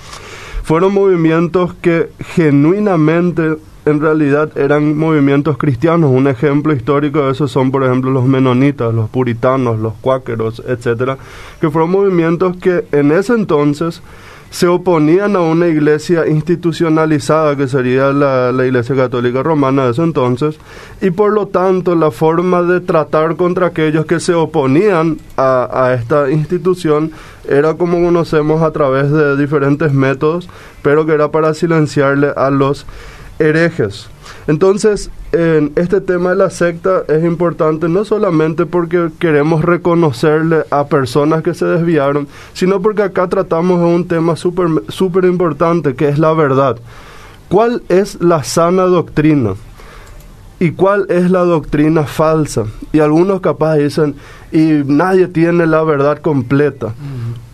Fueron 0.62 0.94
movimientos 0.94 1.74
que 1.82 2.12
genuinamente 2.36 3.58
en 3.88 4.02
realidad 4.02 4.56
eran 4.56 4.96
movimientos 4.96 5.58
cristianos. 5.58 6.12
Un 6.12 6.28
ejemplo 6.28 6.72
histórico 6.72 7.26
de 7.26 7.32
eso 7.32 7.48
son, 7.48 7.72
por 7.72 7.84
ejemplo, 7.86 8.12
los 8.12 8.26
menonitas, 8.26 8.94
los 8.94 9.10
puritanos, 9.10 9.80
los 9.80 9.94
cuáqueros, 10.00 10.62
etcétera, 10.68 11.18
que 11.60 11.72
fueron 11.72 11.90
movimientos 11.90 12.56
que 12.58 12.86
en 12.92 13.12
ese 13.12 13.34
entonces 13.34 14.04
se 14.50 14.68
oponían 14.68 15.36
a 15.36 15.42
una 15.42 15.68
iglesia 15.68 16.28
institucionalizada 16.28 17.56
que 17.56 17.68
sería 17.68 18.14
la, 18.14 18.52
la 18.52 18.66
iglesia 18.66 18.96
católica 18.96 19.44
romana 19.44 19.86
de 19.86 19.92
ese 19.92 20.04
entonces 20.04 20.58
y 21.02 21.12
por 21.12 21.34
lo 21.34 21.48
tanto 21.48 21.96
la 21.96 22.12
forma 22.12 22.62
de 22.64 22.80
tratar 22.80 23.36
contra 23.36 23.68
aquellos 23.68 24.06
que 24.06 24.20
se 24.20 24.34
oponían 24.34 25.18
a, 25.36 25.70
a 25.72 25.94
esta 25.94 26.32
institución 26.32 27.12
era 27.48 27.76
como 27.76 28.04
conocemos 28.04 28.62
a 28.62 28.72
través 28.72 29.12
de 29.12 29.38
diferentes 29.38 29.94
métodos 29.94 30.50
pero 30.82 31.06
que 31.06 31.14
era 31.14 31.32
para 31.32 31.54
silenciarle 31.54 32.32
a 32.36 32.50
los 32.50 32.86
herejes 33.40 34.10
entonces, 34.48 35.12
en 35.34 35.74
este 35.76 36.00
tema 36.00 36.30
de 36.30 36.38
la 36.38 36.50
secta 36.50 37.04
es 37.10 37.24
importante 37.26 37.90
no 37.90 38.06
solamente 38.06 38.66
porque 38.66 39.10
queremos 39.20 39.64
reconocerle 39.64 40.64
a 40.72 40.88
personas 40.88 41.44
que 41.44 41.54
se 41.54 41.66
desviaron, 41.66 42.28
sino 42.54 42.82
porque 42.82 43.04
acá 43.04 43.28
tratamos 43.28 43.80
de 43.82 43.86
un 43.86 44.08
tema 44.08 44.38
súper 44.38 44.68
súper 44.88 45.26
importante 45.26 45.96
que 45.96 46.08
es 46.08 46.18
la 46.18 46.32
verdad. 46.34 46.78
¿Cuál 47.50 47.84
es 47.90 48.22
la 48.22 48.44
sana 48.44 48.84
doctrina? 48.84 49.56
¿Y 50.60 50.72
cuál 50.72 51.06
es 51.10 51.30
la 51.30 51.42
doctrina 51.42 52.04
falsa? 52.04 52.66
Y 52.92 53.00
algunos 53.00 53.42
capaz 53.42 53.76
dicen, 53.76 54.16
y 54.52 54.82
nadie 54.86 55.28
tiene 55.28 55.68
la 55.68 55.84
verdad 55.84 56.20
completa. 56.20 56.94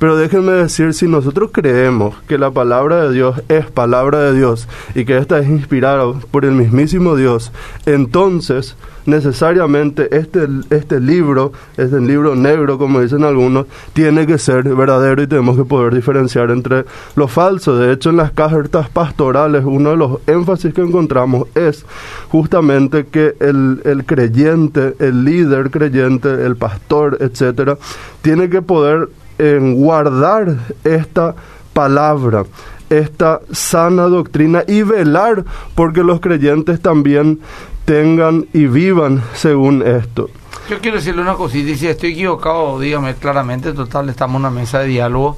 Pero 0.03 0.17
déjenme 0.17 0.51
decir, 0.51 0.93
si 0.93 1.07
nosotros 1.07 1.51
creemos 1.53 2.13
que 2.27 2.38
la 2.38 2.51
palabra 2.51 3.05
de 3.05 3.13
Dios 3.13 3.41
es 3.48 3.72
palabra 3.72 4.19
de 4.19 4.33
Dios 4.38 4.67
y 4.95 5.05
que 5.05 5.17
esta 5.17 5.39
es 5.39 5.48
inspirada 5.48 6.12
por 6.29 6.43
el 6.43 6.51
mismísimo 6.51 7.15
Dios, 7.15 7.53
entonces 7.86 8.75
necesariamente 9.05 10.13
este, 10.17 10.45
este 10.72 11.00
libro, 11.00 11.53
este 11.77 12.01
libro 12.01 12.36
negro, 12.36 12.77
como 12.77 13.00
dicen 13.00 13.24
algunos, 13.24 13.65
tiene 13.93 14.27
que 14.27 14.38
ser 14.38 14.63
verdadero 14.75 15.24
y 15.24 15.27
tenemos 15.27 15.55
que 15.55 15.63
poder 15.63 15.95
diferenciar 15.95 16.51
entre 16.51 16.83
lo 17.15 17.29
falso. 17.29 17.77
De 17.77 17.93
hecho, 17.93 18.10
en 18.10 18.17
las 18.17 18.33
cartas 18.33 18.89
pastorales, 18.89 19.63
uno 19.65 19.91
de 19.91 19.95
los 19.95 20.19
énfasis 20.27 20.74
que 20.74 20.81
encontramos 20.81 21.48
es 21.55 21.86
justamente 22.27 23.05
que 23.05 23.36
el, 23.39 23.79
el 23.86 24.03
creyente, 24.03 24.95
el 25.00 25.24
líder 25.24 25.72
creyente, 25.72 26.45
el 26.45 26.57
pastor, 26.57 27.19
etcétera, 27.22 27.77
tiene 28.22 28.50
que 28.50 28.62
poder 28.62 29.07
en 29.38 29.75
guardar 29.75 30.58
esta 30.84 31.36
palabra, 31.74 32.46
esta 32.90 33.42
sana 33.52 34.04
doctrina 34.04 34.63
y 34.68 34.84
velar 34.84 35.44
porque 35.75 36.04
los 36.04 36.20
creyentes 36.20 36.82
también 36.82 37.40
tengan 37.86 38.46
y 38.54 38.68
vivan 38.68 39.24
según 39.34 39.86
esto. 39.86 40.30
Yo 40.70 40.80
quiero 40.80 40.98
decirle 40.98 41.22
una 41.22 41.34
cosita 41.34 41.75
si 41.75 41.88
estoy 41.88 42.13
equivocado, 42.13 42.80
dígame 42.80 43.16
claramente, 43.16 43.74
total, 43.74 44.10
estamos 44.10 44.36
en 44.36 44.46
una 44.46 44.50
mesa 44.50 44.80
de 44.80 44.88
diálogo. 44.88 45.38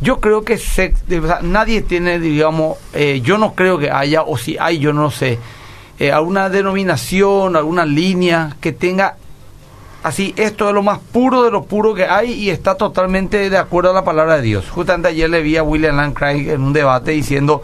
Yo 0.00 0.20
creo 0.20 0.44
que 0.44 0.60
nadie 1.42 1.82
tiene, 1.82 2.18
digamos, 2.18 2.76
eh, 2.92 3.20
yo 3.22 3.38
no 3.38 3.54
creo 3.54 3.78
que 3.78 3.90
haya, 3.90 4.22
o 4.22 4.36
si 4.36 4.58
hay, 4.58 4.78
yo 4.78 4.92
no 4.92 5.10
sé, 5.10 5.38
eh, 5.98 6.12
alguna 6.12 6.50
denominación, 6.50 7.56
alguna 7.56 7.86
línea 7.86 8.56
que 8.60 8.72
tenga 8.72 9.16
así, 10.06 10.32
esto 10.36 10.68
es 10.68 10.74
lo 10.74 10.84
más 10.84 11.00
puro 11.00 11.42
de 11.42 11.50
lo 11.50 11.64
puro 11.64 11.92
que 11.92 12.04
hay 12.04 12.30
y 12.32 12.50
está 12.50 12.76
totalmente 12.76 13.50
de 13.50 13.58
acuerdo 13.58 13.90
a 13.90 13.94
la 13.94 14.04
palabra 14.04 14.36
de 14.36 14.42
Dios. 14.42 14.70
Justamente 14.70 15.08
ayer 15.08 15.28
le 15.28 15.42
vi 15.42 15.56
a 15.56 15.64
William 15.64 15.96
Lane 15.96 16.14
Craig 16.14 16.48
en 16.48 16.62
un 16.62 16.72
debate 16.72 17.10
diciendo, 17.10 17.60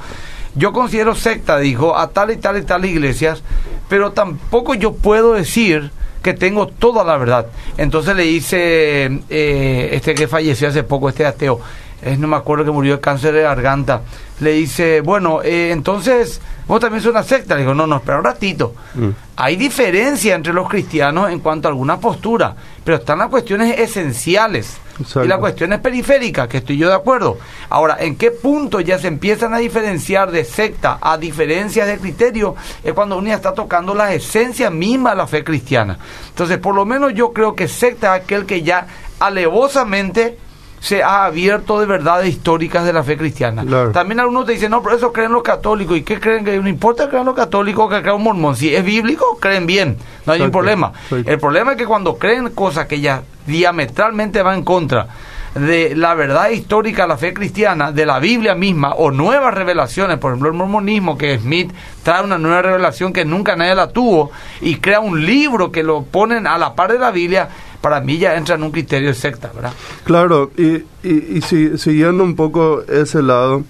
yo 0.56 0.72
considero 0.72 1.14
secta, 1.14 1.58
dijo, 1.58 1.96
a 1.96 2.08
tal 2.08 2.32
y 2.32 2.38
tal 2.38 2.58
y 2.58 2.62
tal 2.62 2.84
iglesias, 2.84 3.44
pero 3.88 4.11
tampoco 4.11 4.75
yo 4.75 4.92
puedo 4.92 5.34
decir 5.34 5.92
que 6.20 6.34
tengo 6.34 6.66
toda 6.66 7.04
la 7.04 7.16
verdad. 7.16 7.46
Entonces 7.76 8.16
le 8.16 8.25
dice 8.25 9.20
eh, 9.30 9.90
este 9.92 10.14
que 10.14 10.26
falleció 10.26 10.66
hace 10.66 10.82
poco, 10.82 11.08
este 11.08 11.25
ateo, 11.25 11.61
es, 12.02 12.18
no 12.18 12.26
me 12.26 12.37
acuerdo 12.37 12.64
que 12.64 12.71
murió 12.71 12.97
de 12.97 13.00
cáncer 13.00 13.32
de 13.32 13.42
garganta, 13.42 14.02
le 14.40 14.52
dice, 14.52 15.00
bueno, 15.00 15.40
eh, 15.42 15.71
entonces, 15.71 16.40
vos 16.66 16.80
también 16.80 17.00
sos 17.00 17.12
una 17.12 17.23
secta. 17.23 17.54
Le 17.54 17.61
digo, 17.61 17.75
no, 17.75 17.87
no, 17.87 17.97
espera 17.97 18.18
un 18.18 18.25
ratito. 18.25 18.75
Mm. 18.94 19.11
Hay 19.37 19.56
diferencia 19.56 20.35
entre 20.35 20.52
los 20.52 20.68
cristianos 20.68 21.30
en 21.30 21.38
cuanto 21.38 21.68
a 21.68 21.71
alguna 21.71 21.99
postura, 21.99 22.54
pero 22.85 22.99
están 22.99 23.18
las 23.18 23.28
cuestiones 23.28 23.78
esenciales 23.78 24.78
y 25.23 25.26
las 25.26 25.38
cuestiones 25.38 25.78
periféricas, 25.80 26.49
que 26.49 26.59
estoy 26.59 26.76
yo 26.76 26.88
de 26.88 26.94
acuerdo. 26.94 27.38
Ahora, 27.68 27.97
¿en 28.00 28.16
qué 28.16 28.30
punto 28.32 28.80
ya 28.80 28.99
se 28.99 29.09
empiezan 29.09 29.54
a 29.54 29.59
diferenciar 29.59 30.30
de 30.32 30.44
secta 30.44 30.99
a 31.00 31.16
diferencias 31.16 31.87
de 31.87 31.99
criterio? 31.99 32.56
Es 32.82 32.92
cuando 32.92 33.16
uno 33.16 33.28
ya 33.28 33.37
está 33.37 33.54
tocando 33.54 33.94
la 33.94 34.12
esencia 34.12 34.71
misma 34.71 35.11
de 35.11 35.16
la 35.16 35.26
fe 35.26 35.44
cristiana. 35.44 35.99
Entonces, 36.28 36.59
por 36.59 36.75
lo 36.75 36.85
menos 36.85 37.14
yo 37.14 37.32
creo 37.32 37.54
que 37.54 37.68
secta 37.68 38.16
es 38.16 38.23
aquel 38.23 38.44
que 38.44 38.62
ya 38.62 38.87
alevosamente 39.21 40.37
se 40.83 41.01
ha 41.01 41.27
abierto 41.27 41.79
de 41.79 41.87
verdades 41.87 42.29
históricas 42.29 42.85
de 42.85 42.93
la 42.93 43.05
fe 43.05 43.17
cristiana. 43.17 43.65
También 43.93 44.19
algunos 44.19 44.47
te 44.47 44.53
dicen, 44.53 44.73
no, 44.73 44.83
pero 44.83 44.97
eso 44.97 45.12
creen 45.12 45.31
los 45.31 45.45
católicos. 45.45 45.97
¿Y 45.97 46.03
qué 46.03 46.19
creen? 46.19 46.45
que 46.45 46.59
No 46.59 46.69
importa 46.69 47.05
que 47.05 47.11
crean 47.11 47.25
los 47.25 47.37
católicos 47.37 47.89
que 47.89 48.03
crean 48.03 48.17
un 48.17 48.25
mormón. 48.25 48.57
Si 48.57 48.75
es 48.75 48.85
bíblico, 48.85 49.39
creen 49.41 49.65
bien. 49.65 49.97
No 50.27 50.33
hay 50.33 50.41
ningún 50.41 50.51
problema. 50.51 50.93
El 51.11 51.39
problema 51.39 51.73
es 51.73 51.79
que 51.79 51.87
cuando 51.87 52.19
creen 52.19 52.49
cosas 52.51 52.87
que 52.87 53.01
ya 53.01 53.23
diametralmente 53.47 54.43
van 54.43 54.59
en 54.59 54.65
contra 54.65 55.07
de 55.54 55.94
la 55.94 56.14
verdad 56.14 56.50
histórica 56.50 57.06
la 57.06 57.16
fe 57.16 57.35
cristiana, 57.35 57.92
de 57.92 58.06
la 58.06 58.18
Biblia 58.18 58.54
misma, 58.54 58.94
o 58.94 59.11
nuevas 59.11 59.54
revelaciones, 59.54 60.18
por 60.18 60.32
ejemplo 60.32 60.49
el 60.49 60.56
mormonismo, 60.56 61.18
que 61.18 61.38
Smith 61.38 61.73
trae 62.02 62.25
una 62.25 62.38
nueva 62.38 62.62
revelación 62.62 63.12
que 63.12 63.25
nunca 63.25 63.56
nadie 63.56 63.75
la 63.75 63.88
tuvo, 63.88 64.30
y 64.61 64.76
crea 64.76 65.00
un 65.00 65.25
libro 65.25 65.71
que 65.71 65.82
lo 65.82 66.02
ponen 66.02 66.47
a 66.47 66.59
la 66.59 66.75
par 66.75 66.92
de 66.92 66.99
la 66.99 67.11
Biblia, 67.11 67.49
para 67.80 68.00
mí 68.00 68.18
ya 68.18 68.37
entra 68.37 68.54
en 68.54 68.62
un 68.62 68.71
criterio 68.71 69.09
de 69.09 69.14
secta, 69.14 69.50
¿verdad? 69.54 69.73
Claro, 70.04 70.50
y, 70.56 70.85
y, 71.02 71.40
siguiendo 71.42 72.23
un 72.23 72.37
poco 72.37 72.82
ese 72.82 73.23
lado, 73.23 73.64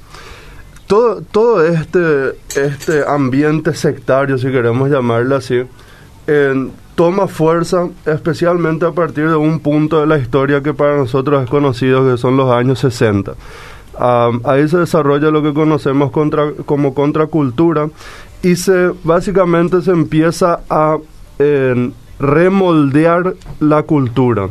todo, 0.87 1.23
todo 1.23 1.65
este, 1.65 2.37
este 2.55 3.05
ambiente 3.09 3.75
sectario, 3.75 4.37
si 4.37 4.53
queremos 4.53 4.91
llamarlo 4.91 5.37
así, 5.37 5.63
toma 6.95 7.27
fuerza 7.27 7.89
especialmente 8.07 8.87
a 8.87 8.93
partir 8.93 9.29
de 9.29 9.37
un 9.37 9.61
punto 9.61 10.01
de 10.01 10.07
la 10.07 10.19
historia 10.19 10.63
que 10.63 10.75
para 10.75 10.97
nosotros 10.97 11.43
es 11.43 11.51
conocido, 11.51 12.11
que 12.11 12.19
son 12.19 12.37
los 12.37 12.51
años 12.51 12.79
60. 12.81 13.35
ahí 14.45 14.69
se 14.69 14.79
desarrolla 14.79 15.31
lo 15.31 15.43
que 15.43 15.55
conocemos 15.55 16.11
como 16.67 16.95
contracultura 16.95 17.89
y 18.43 18.57
se 18.57 18.91
básicamente 19.05 19.83
se 19.83 19.93
empieza 19.93 20.61
a 20.69 20.99
remoldear 22.19 23.35
la 23.59 23.83
cultura, 23.83 24.49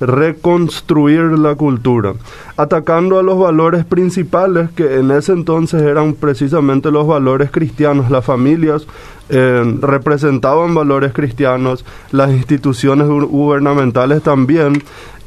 reconstruir 0.00 1.38
la 1.38 1.54
cultura, 1.54 2.14
atacando 2.56 3.18
a 3.18 3.22
los 3.22 3.38
valores 3.38 3.84
principales 3.84 4.70
que 4.70 4.96
en 4.96 5.10
ese 5.10 5.32
entonces 5.32 5.82
eran 5.82 6.14
precisamente 6.14 6.90
los 6.90 7.06
valores 7.06 7.50
cristianos. 7.50 8.10
Las 8.10 8.24
familias 8.24 8.86
eh, 9.30 9.78
representaban 9.80 10.74
valores 10.74 11.12
cristianos, 11.12 11.84
las 12.10 12.30
instituciones 12.30 13.06
gubernamentales 13.06 14.22
también, 14.22 14.82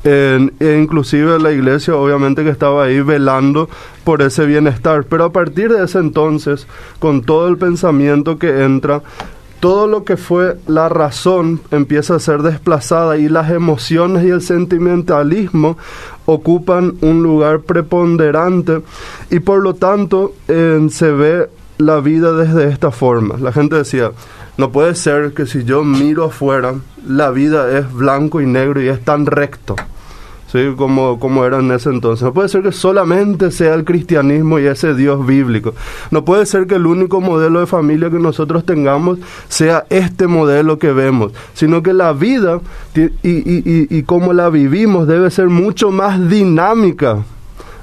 e 0.06 0.78
inclusive 0.82 1.40
la 1.40 1.54
iglesia 1.54 1.96
obviamente 1.96 2.44
que 2.44 2.50
estaba 2.50 2.84
ahí 2.84 3.00
velando 3.00 3.70
por 4.04 4.22
ese 4.22 4.46
bienestar. 4.46 5.06
Pero 5.06 5.24
a 5.24 5.32
partir 5.32 5.72
de 5.72 5.86
ese 5.86 6.00
entonces, 6.00 6.68
con 7.00 7.22
todo 7.22 7.48
el 7.48 7.58
pensamiento 7.58 8.38
que 8.38 8.64
entra, 8.64 9.02
todo 9.64 9.88
lo 9.88 10.04
que 10.04 10.18
fue 10.18 10.58
la 10.68 10.90
razón 10.90 11.62
empieza 11.72 12.16
a 12.16 12.20
ser 12.20 12.42
desplazada 12.42 13.16
y 13.16 13.30
las 13.30 13.50
emociones 13.50 14.26
y 14.26 14.30
el 14.30 14.42
sentimentalismo 14.42 15.78
ocupan 16.26 16.96
un 17.00 17.24
lugar 17.24 17.62
preponderante 17.62 18.82
y 19.32 19.40
por 19.40 19.64
lo 19.64 19.76
tanto 19.76 20.34
se 20.48 21.12
ve 21.14 21.48
la 21.78 22.00
vida 22.00 22.34
desde 22.34 22.70
esta 22.70 22.92
forma. 22.92 23.38
La 23.38 23.52
gente 23.52 23.76
decía, 23.76 24.12
no 24.58 24.72
puede 24.72 24.96
ser 24.96 25.34
que 25.34 25.46
si 25.46 25.64
yo 25.64 25.84
miro 25.84 26.26
afuera, 26.26 26.76
la 27.08 27.32
vida 27.32 27.78
es 27.78 27.92
blanco 27.92 28.42
y 28.42 28.46
negro 28.46 28.82
y 28.82 28.88
es 28.88 29.04
tan 29.04 29.26
recto. 29.26 29.76
¿sí? 30.54 30.74
como, 30.78 31.20
como 31.20 31.44
era 31.44 31.60
en 31.60 31.72
ese 31.72 31.90
entonces. 31.90 32.24
No 32.24 32.34
puede 32.34 32.48
ser 32.48 32.62
que 32.62 32.72
solamente 32.72 33.52
sea 33.52 33.74
el 33.74 33.84
cristianismo 33.84 34.60
y 34.60 34.68
ese 34.68 34.94
Dios 34.94 35.26
bíblico. 35.26 35.74
No 36.12 36.24
puede 36.24 36.46
ser 36.46 36.68
que 36.68 36.76
el 36.76 36.86
único 36.86 37.20
modelo 37.20 37.60
de 37.60 37.66
familia 37.66 38.10
que 38.10 38.20
nosotros 38.20 38.64
tengamos 38.66 39.20
sea 39.50 39.86
este 39.90 40.28
modelo 40.28 40.78
que 40.78 40.94
vemos, 40.94 41.34
sino 41.54 41.82
que 41.82 41.94
la 41.94 42.14
vida 42.14 42.62
y, 42.96 43.02
y, 43.02 43.10
y, 43.24 43.88
y 43.90 44.04
como 44.04 44.32
la 44.32 44.50
vivimos 44.50 45.08
debe 45.08 45.32
ser 45.32 45.50
mucho 45.50 45.90
más 45.92 46.30
dinámica, 46.30 47.24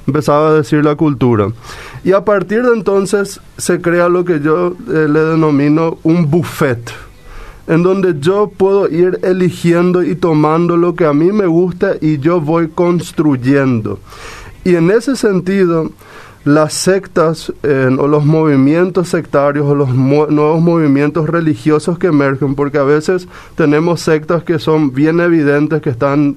empezaba 0.07 0.51
a 0.51 0.55
decir 0.55 0.85
la 0.85 0.95
cultura. 0.95 1.49
Y 2.05 2.13
a 2.13 2.25
partir 2.25 2.63
de 2.63 2.73
entonces 2.75 3.41
se 3.57 3.81
crea 3.81 4.09
lo 4.09 4.25
que 4.25 4.41
yo 4.41 4.77
eh, 4.89 5.07
le 5.09 5.21
denomino 5.21 5.99
un 6.03 6.31
buffet 6.31 6.81
en 7.71 7.85
donde 7.85 8.17
yo 8.19 8.51
puedo 8.57 8.89
ir 8.89 9.21
eligiendo 9.23 10.03
y 10.03 10.17
tomando 10.17 10.77
lo 10.77 10.97
que 10.97 11.05
a 11.05 11.13
mí 11.13 11.31
me 11.31 11.47
gusta 11.47 11.93
y 12.01 12.19
yo 12.19 12.41
voy 12.41 12.69
construyendo. 12.69 14.01
Y 14.65 14.75
en 14.75 14.91
ese 14.91 15.15
sentido, 15.15 15.93
las 16.45 16.73
sectas 16.73 17.53
o 17.63 18.09
los 18.09 18.25
movimientos 18.25 19.09
sectarios 19.11 19.67
o 19.67 19.77
los 19.77 19.95
nuevos 19.95 20.61
movimientos 20.61 21.29
religiosos 21.29 21.97
que 21.97 22.09
emergen, 22.09 22.57
porque 22.57 22.79
a 22.79 22.83
veces 22.83 23.29
tenemos 23.55 24.01
sectas 24.01 24.43
que 24.43 24.59
son 24.59 24.93
bien 24.93 25.21
evidentes, 25.21 25.81
que 25.81 25.91
están 25.91 26.37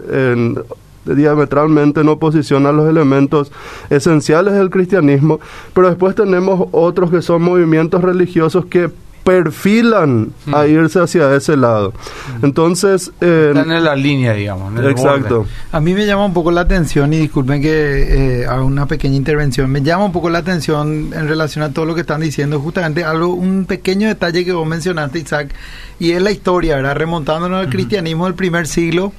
diametralmente 1.05 2.01
en 2.01 2.09
oposición 2.09 2.65
a 2.65 2.71
los 2.71 2.89
elementos 2.89 3.51
esenciales 3.89 4.53
del 4.53 4.69
cristianismo, 4.69 5.39
pero 5.73 5.89
después 5.89 6.15
tenemos 6.15 6.67
otros 6.71 7.11
que 7.11 7.21
son 7.21 7.41
movimientos 7.41 8.01
religiosos 8.01 8.65
que 8.65 8.89
perfilan 9.23 10.33
a 10.51 10.63
hmm. 10.63 10.69
irse 10.69 10.99
hacia 10.99 11.33
ese 11.35 11.55
lado. 11.55 11.93
Entonces... 12.41 13.11
Eh, 13.21 13.53
Están 13.55 13.71
en 13.71 13.83
la 13.83 13.95
línea, 13.95 14.33
digamos. 14.33 14.77
exacto. 14.83 15.45
A 15.71 15.79
mí 15.79 15.93
me 15.93 16.05
llama 16.05 16.25
un 16.25 16.33
poco 16.33 16.51
la 16.51 16.61
atención, 16.61 17.13
y 17.13 17.17
disculpen 17.17 17.61
que 17.61 18.41
eh, 18.41 18.45
haga 18.45 18.63
una 18.63 18.85
pequeña 18.85 19.15
intervención, 19.15 19.71
me 19.71 19.81
llama 19.81 20.05
un 20.05 20.11
poco 20.11 20.29
la 20.29 20.39
atención 20.39 21.11
en 21.13 21.27
relación 21.27 21.63
a 21.63 21.71
todo 21.71 21.85
lo 21.85 21.95
que 21.95 22.01
están 22.01 22.21
diciendo, 22.21 22.59
justamente 22.59 23.03
algo, 23.03 23.33
un 23.33 23.65
pequeño 23.65 24.07
detalle 24.07 24.43
que 24.43 24.51
vos 24.51 24.67
mencionaste, 24.67 25.19
Isaac, 25.19 25.53
y 25.99 26.11
es 26.11 26.21
la 26.21 26.31
historia, 26.31 26.75
¿verdad? 26.77 26.95
Remontándonos 26.95 27.59
al 27.59 27.69
cristianismo 27.69 28.25
del 28.25 28.35
primer 28.35 28.67
siglo 28.67 29.13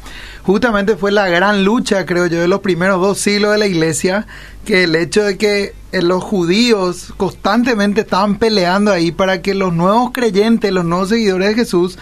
justamente 0.45 0.97
fue 0.97 1.11
la 1.11 1.29
gran 1.29 1.65
lucha, 1.65 2.05
creo 2.07 2.27
yo, 2.27 2.41
de 2.41 2.49
los 2.49 2.61
primeros 2.61 3.01
dos 3.01 3.19
siglos 3.19 3.53
de 3.53 3.59
la 3.59 3.67
iglesia, 3.67 4.27
que 4.65 4.85
el 4.85 4.95
hecho 4.95 5.23
de 5.23 5.39
que 5.39 5.75
eh, 5.93 6.03
los 6.03 6.23
judíos 6.23 7.13
constantemente 7.17 8.03
estaban 8.03 8.37
peleando 8.37 8.93
ahí 8.93 9.11
para 9.11 9.43
que 9.43 9.55
los 9.55 9.73
nuevos 9.73 10.11
creyentes, 10.13 10.71
los 10.73 10.85
nuevos 10.85 11.09
seguidores 11.09 11.49
de 11.49 11.55
Jesús, 11.55 11.99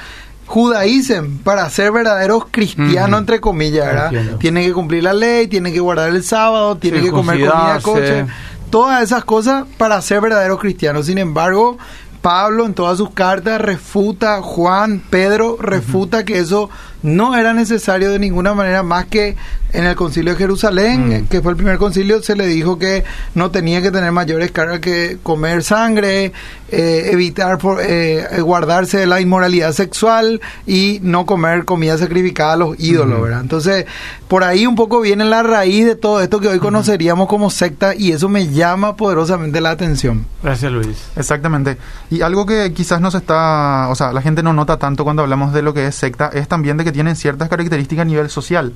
judaísm 0.46 1.38
para 1.44 1.68
ser 1.70 1.92
verdaderos 1.92 2.46
cristianos, 2.50 3.20
entre 3.20 3.40
comillas, 3.40 3.86
¿verdad? 3.86 4.06
Entiendo. 4.06 4.38
Tienen 4.38 4.66
que 4.66 4.72
cumplir 4.72 5.04
la 5.04 5.12
ley, 5.12 5.46
tienen 5.46 5.72
que 5.72 5.80
guardar 5.80 6.10
el 6.10 6.24
sábado, 6.24 6.76
tienen 6.76 7.02
que 7.02 7.10
comer 7.10 7.38
comida 7.38 7.78
coche, 7.80 8.26
todas 8.70 9.02
esas 9.02 9.24
cosas 9.24 9.64
para 9.78 10.00
ser 10.02 10.20
verdaderos 10.20 10.58
cristianos. 10.58 11.06
Sin 11.06 11.18
embargo, 11.18 11.78
Pablo 12.22 12.64
en 12.66 12.74
todas 12.74 12.96
sus 12.98 13.10
cartas 13.10 13.60
refuta, 13.60 14.40
Juan, 14.42 15.02
Pedro 15.10 15.56
refuta 15.60 16.24
que 16.24 16.38
eso 16.38 16.70
no 17.02 17.34
era 17.36 17.52
necesario 17.52 18.10
de 18.12 18.20
ninguna 18.20 18.54
manera 18.54 18.84
más 18.84 19.06
que 19.06 19.36
en 19.72 19.84
el 19.84 19.96
concilio 19.96 20.32
de 20.34 20.38
Jerusalén, 20.38 21.22
Mm. 21.24 21.26
que 21.26 21.40
fue 21.40 21.50
el 21.50 21.56
primer 21.56 21.78
concilio, 21.78 22.22
se 22.22 22.36
le 22.36 22.46
dijo 22.46 22.78
que 22.78 23.02
no 23.34 23.50
tenía 23.50 23.82
que 23.82 23.90
tener 23.90 24.12
mayores 24.12 24.52
cargas 24.52 24.78
que 24.78 25.18
comer 25.22 25.64
sangre, 25.64 26.32
eh, 26.70 27.08
evitar 27.10 27.58
por- 27.58 27.80
eh, 27.82 28.24
eh, 28.30 28.40
guardarse 28.40 28.98
de 28.98 29.06
la 29.06 29.20
inmoralidad 29.20 29.72
sexual 29.72 30.40
y 30.66 31.00
no 31.02 31.26
comer 31.26 31.64
comida 31.64 31.98
sacrificada 31.98 32.52
a 32.52 32.56
los 32.56 32.78
ídolos, 32.78 33.20
¿verdad? 33.20 33.40
Entonces, 33.40 33.86
por 34.32 34.44
ahí 34.44 34.66
un 34.66 34.76
poco 34.76 35.02
viene 35.02 35.26
la 35.26 35.42
raíz 35.42 35.84
de 35.84 35.94
todo 35.94 36.22
esto 36.22 36.40
que 36.40 36.48
hoy 36.48 36.58
conoceríamos 36.58 37.28
como 37.28 37.50
secta 37.50 37.94
y 37.94 38.12
eso 38.12 38.30
me 38.30 38.48
llama 38.48 38.96
poderosamente 38.96 39.60
la 39.60 39.68
atención. 39.68 40.24
Gracias, 40.42 40.72
Luis. 40.72 41.10
Exactamente. 41.16 41.76
Y 42.08 42.22
algo 42.22 42.46
que 42.46 42.72
quizás 42.72 43.02
nos 43.02 43.14
está, 43.14 43.88
o 43.90 43.94
sea, 43.94 44.10
la 44.10 44.22
gente 44.22 44.42
no 44.42 44.54
nota 44.54 44.78
tanto 44.78 45.04
cuando 45.04 45.20
hablamos 45.20 45.52
de 45.52 45.60
lo 45.60 45.74
que 45.74 45.86
es 45.86 45.94
secta, 45.94 46.30
es 46.32 46.48
también 46.48 46.78
de 46.78 46.84
que 46.84 46.92
tienen 46.92 47.14
ciertas 47.14 47.50
características 47.50 48.04
a 48.04 48.06
nivel 48.06 48.30
social. 48.30 48.72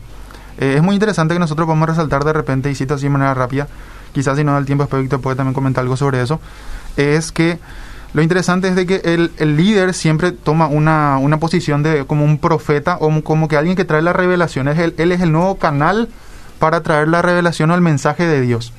Eh, 0.58 0.74
es 0.76 0.82
muy 0.82 0.92
interesante 0.92 1.32
que 1.32 1.40
nosotros 1.40 1.64
podamos 1.64 1.88
resaltar 1.88 2.24
de 2.24 2.34
repente, 2.34 2.70
y 2.70 2.74
cito 2.74 2.92
así 2.92 3.04
de 3.04 3.10
manera 3.10 3.32
rápida, 3.32 3.66
quizás 4.12 4.36
si 4.36 4.44
no 4.44 4.52
da 4.52 4.58
el 4.58 4.66
tiempo, 4.66 4.84
después 4.84 5.00
Víctor 5.00 5.22
puede 5.22 5.36
también 5.36 5.54
comentar 5.54 5.80
algo 5.80 5.96
sobre 5.96 6.20
eso, 6.20 6.38
es 6.98 7.32
que 7.32 7.58
lo 8.16 8.22
interesante 8.22 8.68
es 8.68 8.74
de 8.76 8.86
que 8.86 9.02
el, 9.04 9.56
líder 9.58 9.92
siempre 9.92 10.32
toma 10.32 10.68
una, 10.68 11.18
una 11.18 11.38
posición 11.38 11.82
de 11.82 12.06
como 12.06 12.24
un 12.24 12.38
profeta 12.38 12.96
o 12.98 13.22
como 13.22 13.46
que 13.46 13.58
alguien 13.58 13.76
que 13.76 13.84
trae 13.84 14.00
la 14.00 14.14
revelación. 14.14 14.68
El- 14.68 14.94
él 14.96 15.12
es 15.12 15.20
el 15.20 15.32
nuevo 15.32 15.56
canal 15.58 16.08
para 16.58 16.80
traer 16.80 17.08
la 17.08 17.20
revelación 17.20 17.70
o 17.70 17.74
el 17.74 17.82
mensaje 17.82 18.26
de 18.26 18.40
Dios. 18.40 18.72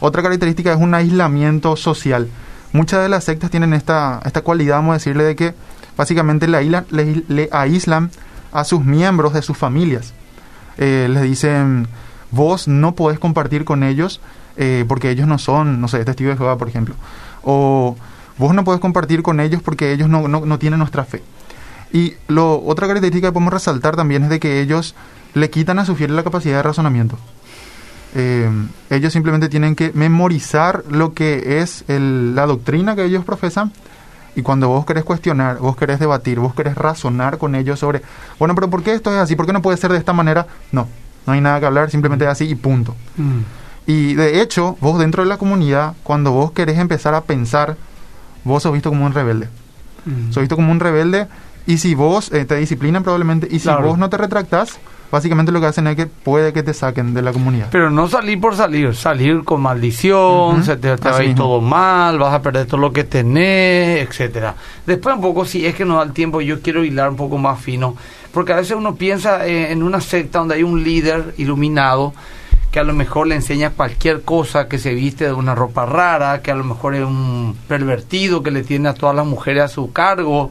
Otra 0.00 0.22
característica 0.22 0.70
es 0.70 0.78
un 0.78 0.92
aislamiento 0.94 1.76
social. 1.76 2.28
Muchas 2.74 3.02
de 3.02 3.08
las 3.08 3.24
sectas 3.24 3.50
tienen 3.50 3.72
esta, 3.72 4.20
esta 4.26 4.42
cualidad, 4.42 4.76
vamos 4.76 4.90
a 4.90 4.98
decirle, 4.98 5.24
de 5.24 5.34
que 5.34 5.54
básicamente 5.96 6.46
le, 6.46 6.58
aíslan- 6.58 6.84
le- 6.90 7.24
le 7.26 7.48
aíslan 7.52 8.10
a 8.52 8.64
sus 8.64 8.84
miembros 8.84 9.32
de 9.32 9.40
sus 9.40 9.56
familias. 9.56 10.12
Eh, 10.76 11.08
les 11.10 11.22
dicen, 11.22 11.88
vos 12.30 12.68
no 12.68 12.94
podés 12.94 13.18
compartir 13.18 13.64
con 13.64 13.82
ellos 13.82 14.20
eh, 14.58 14.84
porque 14.86 15.08
ellos 15.08 15.26
no 15.26 15.38
son, 15.38 15.80
no 15.80 15.88
sé, 15.88 16.04
testigos 16.04 16.34
de 16.34 16.36
Jehová, 16.38 16.58
por 16.58 16.68
ejemplo. 16.68 16.94
O 17.42 17.96
vos 18.38 18.54
no 18.54 18.64
podés 18.64 18.80
compartir 18.80 19.22
con 19.22 19.40
ellos 19.40 19.62
porque 19.62 19.92
ellos 19.92 20.08
no, 20.08 20.28
no, 20.28 20.44
no 20.46 20.58
tienen 20.58 20.78
nuestra 20.78 21.04
fe. 21.04 21.22
Y 21.92 22.14
lo, 22.28 22.62
otra 22.64 22.86
característica 22.88 23.28
que 23.28 23.32
podemos 23.32 23.52
resaltar 23.52 23.94
también 23.96 24.24
es 24.24 24.28
de 24.30 24.40
que 24.40 24.60
ellos 24.60 24.94
le 25.34 25.50
quitan 25.50 25.78
a 25.78 25.84
su 25.84 25.94
fiel 25.94 26.16
la 26.16 26.24
capacidad 26.24 26.56
de 26.56 26.62
razonamiento. 26.62 27.16
Eh, 28.16 28.48
ellos 28.90 29.12
simplemente 29.12 29.48
tienen 29.48 29.74
que 29.74 29.90
memorizar 29.92 30.84
lo 30.88 31.14
que 31.14 31.60
es 31.60 31.84
el- 31.88 32.34
la 32.36 32.46
doctrina 32.46 32.94
que 32.94 33.04
ellos 33.04 33.24
profesan 33.24 33.72
y 34.36 34.42
cuando 34.42 34.68
vos 34.68 34.86
querés 34.86 35.02
cuestionar, 35.04 35.58
vos 35.58 35.76
querés 35.76 35.98
debatir, 35.98 36.38
vos 36.38 36.54
querés 36.54 36.76
razonar 36.76 37.38
con 37.38 37.54
ellos 37.56 37.78
sobre, 37.80 38.02
bueno, 38.38 38.54
pero 38.54 38.70
¿por 38.70 38.82
qué 38.82 38.92
esto 38.94 39.12
es 39.12 39.18
así? 39.18 39.34
¿Por 39.36 39.46
qué 39.46 39.52
no 39.52 39.62
puede 39.62 39.76
ser 39.78 39.90
de 39.92 39.98
esta 39.98 40.12
manera? 40.12 40.46
No, 40.72 40.86
no 41.26 41.32
hay 41.32 41.40
nada 41.40 41.58
que 41.60 41.66
hablar, 41.66 41.90
simplemente 41.90 42.24
es 42.24 42.30
así 42.30 42.44
y 42.48 42.54
punto. 42.54 42.94
Y 43.86 44.14
de 44.14 44.40
hecho, 44.40 44.76
vos 44.80 44.98
dentro 44.98 45.22
de 45.24 45.28
la 45.28 45.36
comunidad, 45.36 45.94
cuando 46.04 46.30
vos 46.32 46.52
querés 46.52 46.78
empezar 46.78 47.14
a 47.14 47.22
pensar, 47.22 47.76
vos 48.44 48.62
sos 48.62 48.72
visto 48.72 48.90
como 48.90 49.04
un 49.06 49.12
rebelde. 49.12 49.48
Sos 50.30 50.42
visto 50.42 50.56
como 50.56 50.70
un 50.70 50.80
rebelde 50.80 51.26
y 51.66 51.78
si 51.78 51.94
vos 51.94 52.30
eh, 52.32 52.44
te 52.44 52.56
disciplinan 52.56 53.02
probablemente 53.02 53.48
y 53.50 53.58
si 53.58 53.64
Claro. 53.68 53.86
vos 53.88 53.96
no 53.98 54.10
te 54.10 54.18
retractás, 54.18 54.78
básicamente 55.10 55.50
lo 55.50 55.60
que 55.62 55.66
hacen 55.68 55.86
es 55.86 55.96
que 55.96 56.06
puede 56.06 56.52
que 56.52 56.62
te 56.62 56.74
saquen 56.74 57.14
de 57.14 57.22
la 57.22 57.32
comunidad. 57.32 57.68
Pero 57.70 57.88
no 57.90 58.06
salir 58.06 58.38
por 58.38 58.54
salir, 58.54 58.94
salir 58.94 59.44
con 59.44 59.62
maldición, 59.62 60.56
Ujú, 60.56 60.62
se 60.62 60.76
te, 60.76 60.94
te 60.98 61.08
va 61.10 61.16
a 61.16 61.24
ir 61.24 61.34
todo 61.34 61.62
mal, 61.62 62.18
vas 62.18 62.34
a 62.34 62.42
perder 62.42 62.66
todo 62.66 62.78
lo 62.80 62.92
que 62.92 63.04
tenés, 63.04 64.06
etcétera. 64.06 64.54
Después 64.86 65.14
un 65.16 65.22
poco, 65.22 65.46
si 65.46 65.64
es 65.64 65.74
que 65.74 65.86
nos 65.86 65.96
da 65.96 66.02
el 66.02 66.12
tiempo, 66.12 66.40
yo 66.42 66.60
quiero 66.60 66.84
hilar 66.84 67.08
un 67.08 67.16
poco 67.16 67.38
más 67.38 67.58
fino, 67.60 67.96
porque 68.32 68.52
a 68.52 68.56
veces 68.56 68.76
uno 68.76 68.96
piensa 68.96 69.46
eh, 69.46 69.72
en 69.72 69.82
una 69.82 70.00
secta 70.02 70.40
donde 70.40 70.56
hay 70.56 70.62
un 70.64 70.84
líder 70.84 71.32
iluminado 71.38 72.12
que 72.74 72.80
a 72.80 72.82
lo 72.82 72.92
mejor 72.92 73.28
le 73.28 73.36
enseña 73.36 73.70
cualquier 73.70 74.22
cosa, 74.22 74.66
que 74.66 74.78
se 74.80 74.94
viste 74.94 75.26
de 75.26 75.32
una 75.32 75.54
ropa 75.54 75.86
rara, 75.86 76.42
que 76.42 76.50
a 76.50 76.56
lo 76.56 76.64
mejor 76.64 76.96
es 76.96 77.04
un 77.04 77.56
pervertido 77.68 78.42
que 78.42 78.50
le 78.50 78.64
tiene 78.64 78.88
a 78.88 78.94
todas 78.94 79.14
las 79.14 79.24
mujeres 79.24 79.62
a 79.62 79.68
su 79.68 79.92
cargo. 79.92 80.50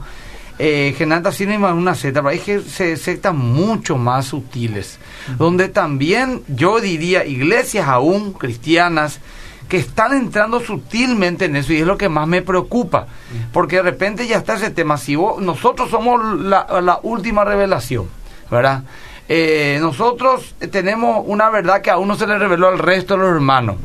Eh, 0.58 0.96
así 1.26 1.46
no 1.46 1.52
es 1.68 1.74
una 1.74 1.96
secta, 1.96 2.22
pero 2.22 2.30
hay 2.30 2.40
que 2.40 2.62
se- 2.62 2.96
sectas 2.96 3.34
mucho 3.36 3.98
más 3.98 4.28
sutiles, 4.28 5.00
donde 5.38 5.68
también 5.68 6.44
yo 6.48 6.80
diría 6.80 7.26
iglesias 7.26 7.90
aún 7.90 8.32
cristianas 8.32 9.20
que 9.68 9.76
están 9.76 10.14
entrando 10.14 10.62
sutilmente 10.62 11.44
en 11.44 11.58
eso 11.58 11.74
y 11.74 11.80
es 11.82 11.86
lo 11.86 11.98
que 11.98 12.08
más 12.08 12.26
me 12.28 12.42
preocupa, 12.42 13.08
porque 13.52 13.76
de 13.78 13.82
repente 13.82 14.28
ya 14.28 14.38
está 14.38 14.54
ese 14.56 14.70
tema, 14.70 14.98
si 14.98 15.18
vos- 15.18 15.42
nosotros 15.42 15.90
somos 15.90 16.40
la, 16.40 16.68
la 16.82 17.00
última 17.04 17.44
revelación, 17.44 18.06
¿verdad? 18.50 18.84
Eh, 19.30 19.78
nosotros 19.82 20.56
tenemos 20.72 21.24
una 21.28 21.50
verdad 21.50 21.82
que 21.82 21.90
aún 21.92 22.08
no 22.08 22.16
se 22.16 22.28
le 22.28 22.38
reveló 22.38 22.68
al 22.68 22.80
resto 22.80 23.16
de 23.16 23.22
los 23.22 23.34
hermanos. 23.34 23.78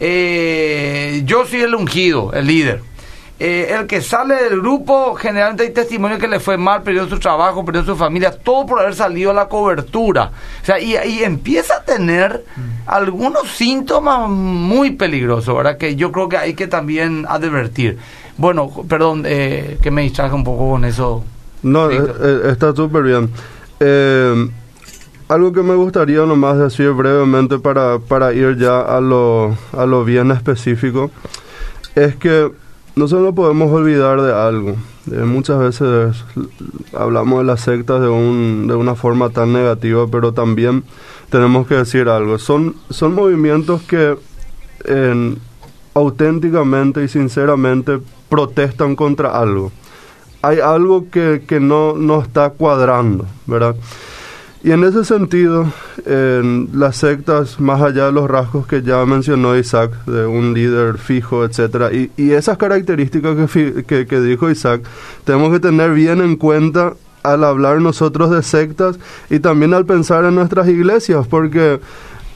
Eh, 0.00 1.22
yo 1.24 1.46
soy 1.46 1.62
el 1.62 1.74
ungido, 1.74 2.32
el 2.32 2.46
líder. 2.46 2.82
Eh, 3.38 3.74
el 3.78 3.86
que 3.86 4.00
sale 4.00 4.34
del 4.34 4.60
grupo, 4.60 5.14
generalmente 5.14 5.64
hay 5.64 5.70
testimonio 5.70 6.18
que 6.18 6.26
le 6.26 6.40
fue 6.40 6.56
mal, 6.56 6.82
perdió 6.82 7.06
su 7.06 7.18
trabajo, 7.18 7.66
perdió 7.66 7.84
su 7.84 7.94
familia, 7.94 8.30
todo 8.30 8.64
por 8.64 8.80
haber 8.80 8.94
salido 8.94 9.30
a 9.30 9.34
la 9.34 9.46
cobertura. 9.46 10.30
O 10.62 10.64
sea, 10.64 10.80
y, 10.80 10.96
y 10.96 11.22
empieza 11.22 11.76
a 11.76 11.82
tener 11.82 12.44
algunos 12.86 13.48
síntomas 13.50 14.30
muy 14.30 14.92
peligrosos, 14.92 15.54
¿verdad? 15.54 15.76
Que 15.76 15.96
yo 15.96 16.12
creo 16.12 16.30
que 16.30 16.38
hay 16.38 16.54
que 16.54 16.66
también 16.66 17.26
advertir. 17.28 17.98
Bueno, 18.38 18.70
perdón, 18.88 19.24
eh, 19.26 19.78
que 19.82 19.90
me 19.90 20.02
distraje 20.02 20.34
un 20.34 20.44
poco 20.44 20.70
con 20.70 20.84
eso. 20.86 21.22
No, 21.62 21.90
eh, 21.90 22.00
eh, 22.20 22.40
está 22.52 22.74
súper 22.74 23.02
bien. 23.02 23.30
Algo 25.28 25.52
que 25.52 25.62
me 25.62 25.74
gustaría 25.74 26.24
nomás 26.24 26.56
decir 26.58 26.90
brevemente 26.92 27.58
para, 27.58 27.98
para 27.98 28.32
ir 28.32 28.56
ya 28.58 28.80
a 28.80 29.00
lo, 29.00 29.56
a 29.72 29.84
lo 29.84 30.04
bien 30.04 30.30
específico 30.30 31.10
es 31.96 32.14
que 32.14 32.52
nosotros 32.94 33.26
no 33.26 33.34
podemos 33.34 33.72
olvidar 33.72 34.22
de 34.22 34.32
algo. 34.32 34.76
Eh, 35.10 35.24
muchas 35.24 35.58
veces 35.58 36.24
hablamos 36.94 37.38
de 37.38 37.44
las 37.44 37.60
sectas 37.60 38.00
de, 38.00 38.08
un, 38.08 38.66
de 38.68 38.74
una 38.76 38.94
forma 38.94 39.30
tan 39.30 39.52
negativa, 39.52 40.06
pero 40.06 40.32
también 40.32 40.84
tenemos 41.28 41.66
que 41.66 41.74
decir 41.74 42.08
algo. 42.08 42.38
Son, 42.38 42.76
son 42.90 43.14
movimientos 43.14 43.82
que 43.82 44.16
en- 44.84 45.38
auténticamente 45.94 47.02
y 47.02 47.08
sinceramente 47.08 47.98
protestan 48.28 48.94
contra 48.96 49.30
algo 49.40 49.72
hay 50.42 50.60
algo 50.60 51.06
que, 51.10 51.42
que 51.48 51.58
no, 51.58 51.94
no 51.94 52.20
está 52.20 52.50
cuadrando, 52.50 53.24
¿verdad? 53.46 53.74
Y 54.66 54.72
en 54.72 54.82
ese 54.82 55.04
sentido, 55.04 55.72
en 56.06 56.70
las 56.74 56.96
sectas, 56.96 57.60
más 57.60 57.80
allá 57.80 58.06
de 58.06 58.12
los 58.12 58.28
rasgos 58.28 58.66
que 58.66 58.82
ya 58.82 59.06
mencionó 59.06 59.56
Isaac, 59.56 59.92
de 60.06 60.26
un 60.26 60.54
líder 60.54 60.98
fijo, 60.98 61.44
etcétera, 61.44 61.92
y, 61.92 62.10
y 62.16 62.32
esas 62.32 62.58
características 62.58 63.36
que, 63.52 63.84
que, 63.86 64.06
que 64.08 64.20
dijo 64.20 64.50
Isaac, 64.50 64.82
tenemos 65.24 65.52
que 65.52 65.60
tener 65.60 65.92
bien 65.92 66.20
en 66.20 66.34
cuenta 66.34 66.94
al 67.22 67.44
hablar 67.44 67.80
nosotros 67.80 68.32
de 68.32 68.42
sectas 68.42 68.98
y 69.30 69.38
también 69.38 69.72
al 69.72 69.86
pensar 69.86 70.24
en 70.24 70.34
nuestras 70.34 70.66
iglesias, 70.68 71.28
porque 71.28 71.78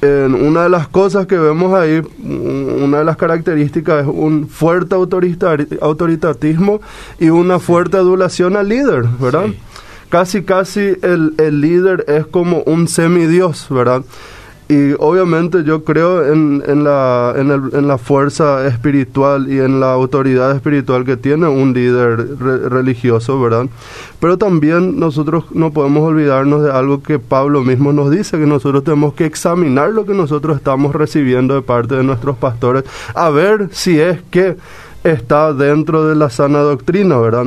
en 0.01 0.35
una 0.35 0.63
de 0.63 0.69
las 0.71 0.87
cosas 0.87 1.27
que 1.27 1.37
vemos 1.37 1.75
ahí, 1.75 2.01
un- 2.23 2.83
una 2.85 2.99
de 3.01 3.05
las 3.07 3.17
características 3.17 4.03
es 4.05 4.07
un 4.09 4.49
fuerte 4.49 4.95
autoritar- 4.95 5.79
autoritatismo 5.83 6.81
y 7.19 7.29
una 7.31 7.59
fuerte 7.59 7.97
adulación 7.97 8.57
al 8.57 8.69
líder, 8.69 9.05
¿verdad? 9.21 9.47
Casi, 10.11 10.43
casi 10.43 10.81
el, 11.03 11.35
el 11.39 11.61
líder 11.61 12.05
es 12.09 12.27
como 12.27 12.63
un 12.67 12.89
semidios, 12.89 13.67
¿verdad? 13.71 14.03
Y 14.69 14.93
obviamente 15.01 15.65
yo 15.65 15.83
creo 15.83 16.33
en, 16.33 16.63
en, 16.67 16.85
la, 16.85 17.33
en, 17.37 17.51
el- 17.51 17.71
en 17.75 17.89
la 17.89 17.99
fuerza 17.99 18.67
espiritual 18.69 19.51
y 19.53 19.59
en 19.59 19.81
la 19.81 19.93
autoridad 19.93 20.55
espiritual 20.55 21.05
que 21.05 21.17
tiene 21.17 21.49
un 21.49 21.73
líder 21.75 22.39
re- 22.39 22.69
religioso, 22.69 23.41
¿verdad? 23.41 23.67
Pero 24.21 24.37
también 24.39 24.99
nosotros 25.01 25.45
no 25.53 25.73
podemos 25.73 26.03
olvidarnos 26.09 26.63
de 26.63 26.71
algo 26.71 27.03
que 27.03 27.19
Pablo 27.19 27.63
mismo 27.63 27.93
nos 27.93 28.11
dice, 28.13 28.39
que 28.39 28.47
nosotros 28.47 28.85
tenemos 28.85 29.15
que 29.15 29.27
examinar 29.27 29.91
lo 29.91 30.07
que 30.07 30.15
nosotros 30.15 30.57
estamos 30.57 30.95
recibiendo 30.95 31.55
de 31.55 31.63
parte 31.63 31.97
de 31.97 32.05
nuestros 32.05 32.37
pastores, 32.37 32.85
a 33.15 33.31
ver 33.31 33.71
si 33.73 33.99
es 34.01 34.21
que 34.31 34.57
está 35.03 35.53
dentro 35.53 36.07
de 36.07 36.15
la 36.15 36.31
sana 36.31 36.61
doctrina, 36.61 37.19
¿verdad? 37.19 37.47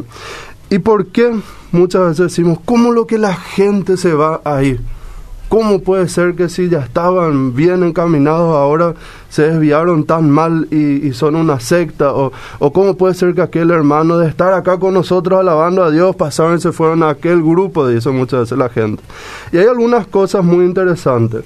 ¿Y 0.70 0.80
por 0.80 1.06
qué 1.08 1.32
muchas 1.74 2.02
veces 2.02 2.28
decimos, 2.28 2.60
cómo 2.64 2.92
lo 2.92 3.06
que 3.06 3.18
la 3.18 3.36
gente 3.36 3.98
se 3.98 4.14
va 4.14 4.42
a 4.46 4.64
ir? 4.64 4.82
¿Cómo 5.50 5.82
puede 5.82 6.08
ser 6.08 6.34
que 6.34 6.50
si 6.50 6.68
ya 6.68 6.80
estaban 6.80 7.54
bien 7.54 7.84
encaminados 7.84 8.56
ahora 8.56 8.96
se 9.30 9.52
desviaron 9.52 10.04
tan 10.04 10.28
mal 10.28 10.68
y, 10.72 11.14
son 11.14 11.36
una 11.36 11.60
secta? 11.60 12.12
O, 12.12 12.32
¿O 12.58 12.74
cómo 12.74 12.98
puede 12.98 13.14
ser 13.14 13.36
que 13.36 13.44
aquel 13.44 13.70
hermano 13.70 14.18
de 14.18 14.28
estar 14.28 14.52
acá 14.54 14.80
con 14.80 14.96
nosotros 14.96 15.40
alabando 15.40 15.84
a 15.84 15.92
Dios 15.92 16.16
pasaron 16.16 16.58
y 16.58 16.60
se 16.62 16.72
fueron 16.72 17.04
a 17.04 17.10
aquel 17.10 17.44
grupo? 17.44 17.88
Dice 17.88 18.10
muchas 18.10 18.40
veces 18.42 18.58
la 18.58 18.70
gente. 18.70 19.04
Y 19.52 19.58
hay 19.58 19.68
algunas 19.68 20.08
cosas 20.08 20.44
muy 20.44 20.66
interesantes. 20.66 21.44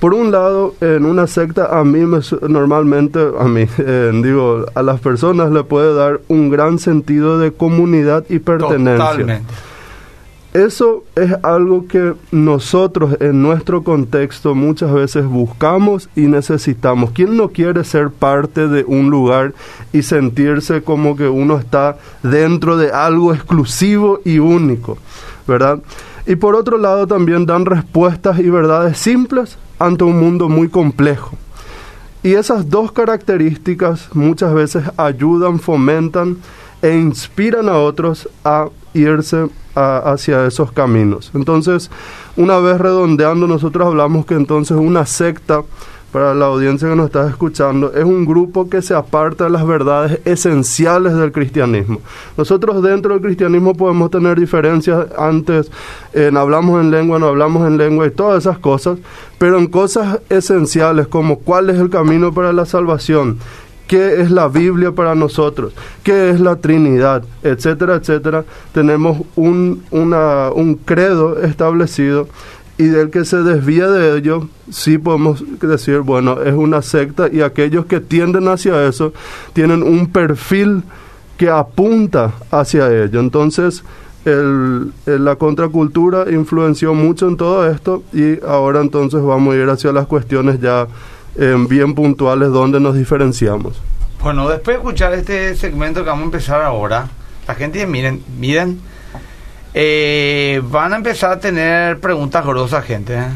Por 0.00 0.12
un 0.12 0.30
lado, 0.30 0.74
en 0.80 1.06
una 1.06 1.26
secta 1.26 1.78
a 1.78 1.82
mí 1.82 2.00
me, 2.00 2.20
normalmente, 2.48 3.18
a 3.38 3.44
mí, 3.44 3.66
eh, 3.78 4.10
digo, 4.22 4.66
a 4.74 4.82
las 4.82 5.00
personas 5.00 5.50
le 5.50 5.64
puede 5.64 5.94
dar 5.94 6.20
un 6.28 6.50
gran 6.50 6.78
sentido 6.78 7.38
de 7.38 7.52
comunidad 7.52 8.24
y 8.28 8.38
pertenencia. 8.38 9.10
Totalmente. 9.10 9.54
Eso 10.52 11.04
es 11.14 11.34
algo 11.42 11.86
que 11.86 12.14
nosotros 12.30 13.18
en 13.20 13.42
nuestro 13.42 13.84
contexto 13.84 14.54
muchas 14.54 14.90
veces 14.90 15.26
buscamos 15.26 16.08
y 16.16 16.22
necesitamos. 16.22 17.10
¿Quién 17.10 17.36
no 17.36 17.48
quiere 17.48 17.84
ser 17.84 18.08
parte 18.08 18.66
de 18.66 18.82
un 18.84 19.10
lugar 19.10 19.52
y 19.92 20.00
sentirse 20.00 20.80
como 20.80 21.14
que 21.14 21.28
uno 21.28 21.58
está 21.58 21.98
dentro 22.22 22.78
de 22.78 22.90
algo 22.90 23.34
exclusivo 23.34 24.20
y 24.24 24.38
único? 24.38 24.96
¿Verdad? 25.46 25.80
Y 26.26 26.36
por 26.36 26.54
otro 26.54 26.78
lado 26.78 27.06
también 27.06 27.44
dan 27.44 27.66
respuestas 27.66 28.38
y 28.38 28.48
verdades 28.48 28.96
simples 28.96 29.58
ante 29.78 30.04
un 30.04 30.18
mundo 30.18 30.48
muy 30.48 30.68
complejo. 30.68 31.36
Y 32.22 32.34
esas 32.34 32.68
dos 32.68 32.92
características 32.92 34.08
muchas 34.14 34.52
veces 34.52 34.84
ayudan, 34.96 35.60
fomentan 35.60 36.38
e 36.82 36.96
inspiran 36.96 37.68
a 37.68 37.78
otros 37.78 38.28
a 38.44 38.68
irse 38.94 39.48
hacia 39.74 40.46
esos 40.46 40.72
caminos. 40.72 41.30
Entonces, 41.34 41.90
una 42.36 42.58
vez 42.58 42.78
redondeando, 42.80 43.46
nosotros 43.46 43.86
hablamos 43.86 44.26
que 44.26 44.34
entonces 44.34 44.76
una 44.76 45.04
secta, 45.06 45.62
para 46.12 46.34
la 46.34 46.46
audiencia 46.46 46.88
que 46.88 46.96
nos 46.96 47.06
está 47.06 47.28
escuchando, 47.28 47.92
es 47.94 48.04
un 48.04 48.24
grupo 48.24 48.68
que 48.68 48.80
se 48.80 48.94
aparta 48.94 49.44
de 49.44 49.50
las 49.50 49.66
verdades 49.66 50.20
esenciales 50.24 51.14
del 51.14 51.32
cristianismo. 51.32 52.00
Nosotros 52.36 52.82
dentro 52.82 53.12
del 53.12 53.22
cristianismo 53.22 53.74
podemos 53.74 54.10
tener 54.10 54.38
diferencias 54.38 55.06
antes, 55.18 55.70
en 56.12 56.36
hablamos 56.36 56.80
en 56.80 56.90
lengua, 56.90 57.18
no 57.18 57.26
hablamos 57.26 57.66
en 57.66 57.76
lengua 57.76 58.06
y 58.06 58.10
todas 58.10 58.44
esas 58.44 58.58
cosas, 58.58 58.98
pero 59.38 59.58
en 59.58 59.66
cosas 59.66 60.20
esenciales 60.28 61.06
como 61.06 61.40
cuál 61.40 61.70
es 61.70 61.78
el 61.78 61.90
camino 61.90 62.32
para 62.32 62.52
la 62.52 62.66
salvación, 62.66 63.38
qué 63.86 64.20
es 64.20 64.30
la 64.30 64.48
Biblia 64.48 64.92
para 64.92 65.14
nosotros, 65.14 65.72
qué 66.02 66.30
es 66.30 66.40
la 66.40 66.56
Trinidad, 66.56 67.24
etcétera, 67.42 67.96
etcétera, 67.96 68.44
tenemos 68.72 69.18
un, 69.36 69.82
un 69.90 70.74
credo 70.84 71.42
establecido 71.42 72.28
y 72.78 72.84
del 72.84 73.10
que 73.10 73.24
se 73.24 73.38
desvía 73.42 73.88
de 73.88 74.16
ello, 74.18 74.48
sí 74.70 74.98
podemos 74.98 75.42
decir, 75.60 76.00
bueno, 76.00 76.42
es 76.42 76.52
una 76.54 76.82
secta 76.82 77.28
y 77.32 77.40
aquellos 77.40 77.86
que 77.86 78.00
tienden 78.00 78.48
hacia 78.48 78.86
eso 78.86 79.12
tienen 79.54 79.82
un 79.82 80.08
perfil 80.08 80.82
que 81.38 81.48
apunta 81.48 82.32
hacia 82.50 82.88
ello. 83.04 83.20
Entonces, 83.20 83.82
el- 84.26 84.92
la 85.06 85.36
contracultura 85.36 86.30
influenció 86.30 86.92
mucho 86.94 87.28
en 87.28 87.36
todo 87.36 87.70
esto 87.70 88.02
y 88.12 88.40
ahora 88.44 88.80
entonces 88.80 89.22
vamos 89.22 89.54
a 89.54 89.58
ir 89.58 89.68
hacia 89.70 89.92
las 89.92 90.06
cuestiones 90.06 90.60
ya 90.60 90.86
eh, 91.38 91.54
bien 91.68 91.94
puntuales 91.94 92.48
donde 92.50 92.80
nos 92.80 92.94
diferenciamos. 92.96 93.80
Bueno, 94.22 94.48
después 94.48 94.76
de 94.76 94.82
escuchar 94.82 95.12
este 95.12 95.54
segmento 95.54 96.02
que 96.02 96.08
vamos 96.10 96.22
a 96.22 96.26
empezar 96.26 96.62
ahora, 96.62 97.08
la 97.46 97.54
gente, 97.54 97.86
miren, 97.86 98.22
miren, 98.38 98.80
eh, 99.78 100.62
van 100.70 100.94
a 100.94 100.96
empezar 100.96 101.32
a 101.32 101.38
tener 101.38 102.00
preguntas 102.00 102.46
grosas, 102.46 102.82
gente, 102.82 103.14
¿eh? 103.14 103.26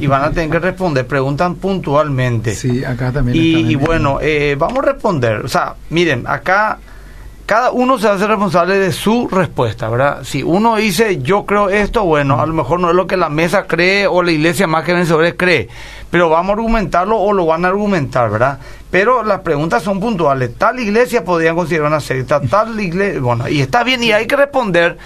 y 0.00 0.06
van 0.06 0.22
a 0.22 0.30
tener 0.30 0.48
que 0.48 0.58
responder, 0.58 1.06
preguntan 1.06 1.56
puntualmente. 1.56 2.54
Sí, 2.54 2.82
acá 2.82 3.12
también. 3.12 3.36
Y, 3.38 3.74
bueno, 3.74 4.18
eh, 4.22 4.56
vamos 4.58 4.78
a 4.78 4.92
responder. 4.92 5.44
O 5.44 5.48
sea, 5.48 5.74
miren, 5.90 6.24
acá 6.26 6.78
cada 7.44 7.72
uno 7.72 7.98
se 7.98 8.08
hace 8.08 8.26
responsable 8.26 8.78
de 8.78 8.90
su 8.90 9.28
respuesta, 9.28 9.90
¿verdad? 9.90 10.24
Si 10.24 10.42
uno 10.42 10.76
dice 10.76 11.20
yo 11.20 11.44
creo 11.44 11.68
esto, 11.68 12.04
bueno, 12.04 12.40
a 12.40 12.46
lo 12.46 12.54
mejor 12.54 12.80
no 12.80 12.88
es 12.88 12.96
lo 12.96 13.06
que 13.06 13.18
la 13.18 13.28
mesa 13.28 13.64
cree 13.66 14.06
o 14.06 14.22
la 14.22 14.32
iglesia 14.32 14.66
más 14.66 14.84
que 14.84 14.94
vencedores 14.94 15.34
cree, 15.36 15.68
pero 16.10 16.30
vamos 16.30 16.48
a 16.48 16.52
argumentarlo 16.54 17.18
o 17.18 17.34
lo 17.34 17.44
van 17.44 17.66
a 17.66 17.68
argumentar, 17.68 18.30
¿verdad? 18.30 18.58
Pero 18.90 19.22
las 19.22 19.40
preguntas 19.40 19.82
son 19.82 20.00
puntuales. 20.00 20.54
Tal 20.56 20.80
iglesia 20.80 21.22
podrían 21.22 21.54
considerar 21.54 21.88
una 21.88 22.00
secta, 22.00 22.40
tal 22.40 22.80
iglesia, 22.80 23.20
bueno, 23.20 23.46
y 23.46 23.60
está 23.60 23.84
bien 23.84 24.02
y 24.02 24.12
hay 24.12 24.26
que 24.26 24.36
responder, 24.36 24.96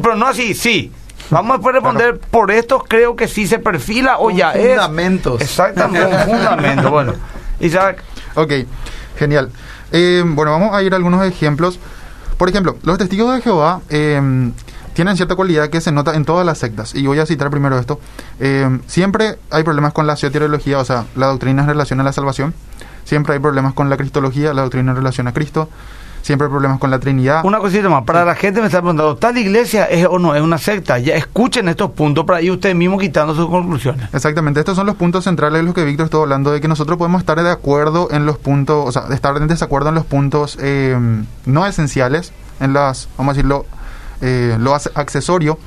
pero 0.00 0.16
no 0.16 0.26
así, 0.26 0.54
sí. 0.54 0.92
Vamos 1.30 1.52
a 1.52 1.54
después 1.54 1.74
responder, 1.74 2.18
por 2.18 2.50
esto 2.50 2.80
creo 2.86 3.16
que 3.16 3.28
sí 3.28 3.46
se 3.46 3.58
perfila 3.58 4.18
o 4.18 4.24
Con 4.24 4.36
ya 4.36 4.52
es. 4.52 4.68
fundamentos. 4.74 5.40
Exactamente, 5.40 6.08
con 6.10 6.20
fundamentos. 6.36 6.90
Bueno, 6.90 7.12
Isaac. 7.60 8.02
Ok, 8.34 8.52
genial. 9.16 9.50
Eh, 9.92 10.22
bueno, 10.26 10.50
vamos 10.52 10.74
a 10.74 10.82
ir 10.82 10.92
a 10.92 10.96
algunos 10.96 11.24
ejemplos. 11.24 11.78
Por 12.36 12.48
ejemplo, 12.48 12.76
los 12.82 12.98
testigos 12.98 13.34
de 13.34 13.40
Jehová 13.42 13.80
eh, 13.88 14.20
tienen 14.92 15.16
cierta 15.16 15.34
cualidad 15.36 15.70
que 15.70 15.80
se 15.80 15.92
nota 15.92 16.14
en 16.14 16.24
todas 16.24 16.44
las 16.44 16.58
sectas. 16.58 16.94
Y 16.94 17.06
voy 17.06 17.18
a 17.20 17.26
citar 17.26 17.48
primero 17.50 17.78
esto. 17.78 18.00
Eh, 18.40 18.80
siempre 18.86 19.38
hay 19.50 19.62
problemas 19.62 19.92
con 19.92 20.06
la 20.06 20.16
soteriología, 20.16 20.78
o 20.78 20.84
sea, 20.84 21.04
la 21.16 21.28
doctrina 21.28 21.62
en 21.62 21.68
relación 21.68 22.00
a 22.00 22.02
la 22.02 22.12
salvación. 22.12 22.52
Siempre 23.04 23.34
hay 23.34 23.38
problemas 23.38 23.72
con 23.74 23.88
la 23.88 23.96
cristología, 23.96 24.52
la 24.52 24.62
doctrina 24.62 24.90
en 24.90 24.96
relación 24.96 25.26
a 25.28 25.32
Cristo. 25.32 25.68
Siempre 26.24 26.46
hay 26.46 26.50
problemas 26.50 26.78
con 26.78 26.90
la 26.90 26.98
Trinidad. 26.98 27.44
Una 27.44 27.58
cosita 27.58 27.86
más, 27.90 28.04
para 28.04 28.24
la 28.24 28.34
gente 28.34 28.60
me 28.60 28.66
está 28.68 28.78
preguntando, 28.80 29.14
¿tal 29.16 29.36
iglesia 29.36 29.84
es 29.84 30.06
o 30.06 30.18
no 30.18 30.34
es 30.34 30.40
una 30.40 30.56
secta? 30.56 30.98
Ya 30.98 31.14
escuchen 31.16 31.68
estos 31.68 31.90
puntos 31.90 32.24
para 32.24 32.40
ir 32.40 32.50
ustedes 32.50 32.74
mismos 32.74 32.98
quitando 32.98 33.34
sus 33.34 33.46
conclusiones. 33.46 34.08
Exactamente, 34.14 34.58
estos 34.58 34.74
son 34.74 34.86
los 34.86 34.96
puntos 34.96 35.24
centrales 35.24 35.60
de 35.60 35.64
los 35.64 35.74
que 35.74 35.84
Víctor 35.84 36.06
estuvo 36.06 36.22
hablando, 36.22 36.50
de 36.50 36.62
que 36.62 36.66
nosotros 36.66 36.96
podemos 36.96 37.20
estar 37.20 37.42
de 37.42 37.50
acuerdo 37.50 38.08
en 38.10 38.24
los 38.24 38.38
puntos, 38.38 38.88
o 38.88 38.90
sea, 38.90 39.14
estar 39.14 39.36
en 39.36 39.48
desacuerdo 39.48 39.90
en 39.90 39.96
los 39.96 40.06
puntos 40.06 40.56
eh, 40.62 40.96
no 41.44 41.66
esenciales, 41.66 42.32
en 42.58 42.72
las, 42.72 43.06
vamos 43.18 43.32
a 43.32 43.34
decirlo, 43.34 43.66
eh, 44.22 44.56
lo 44.58 44.74
ac- 44.74 44.92
accesorio, 44.94 45.58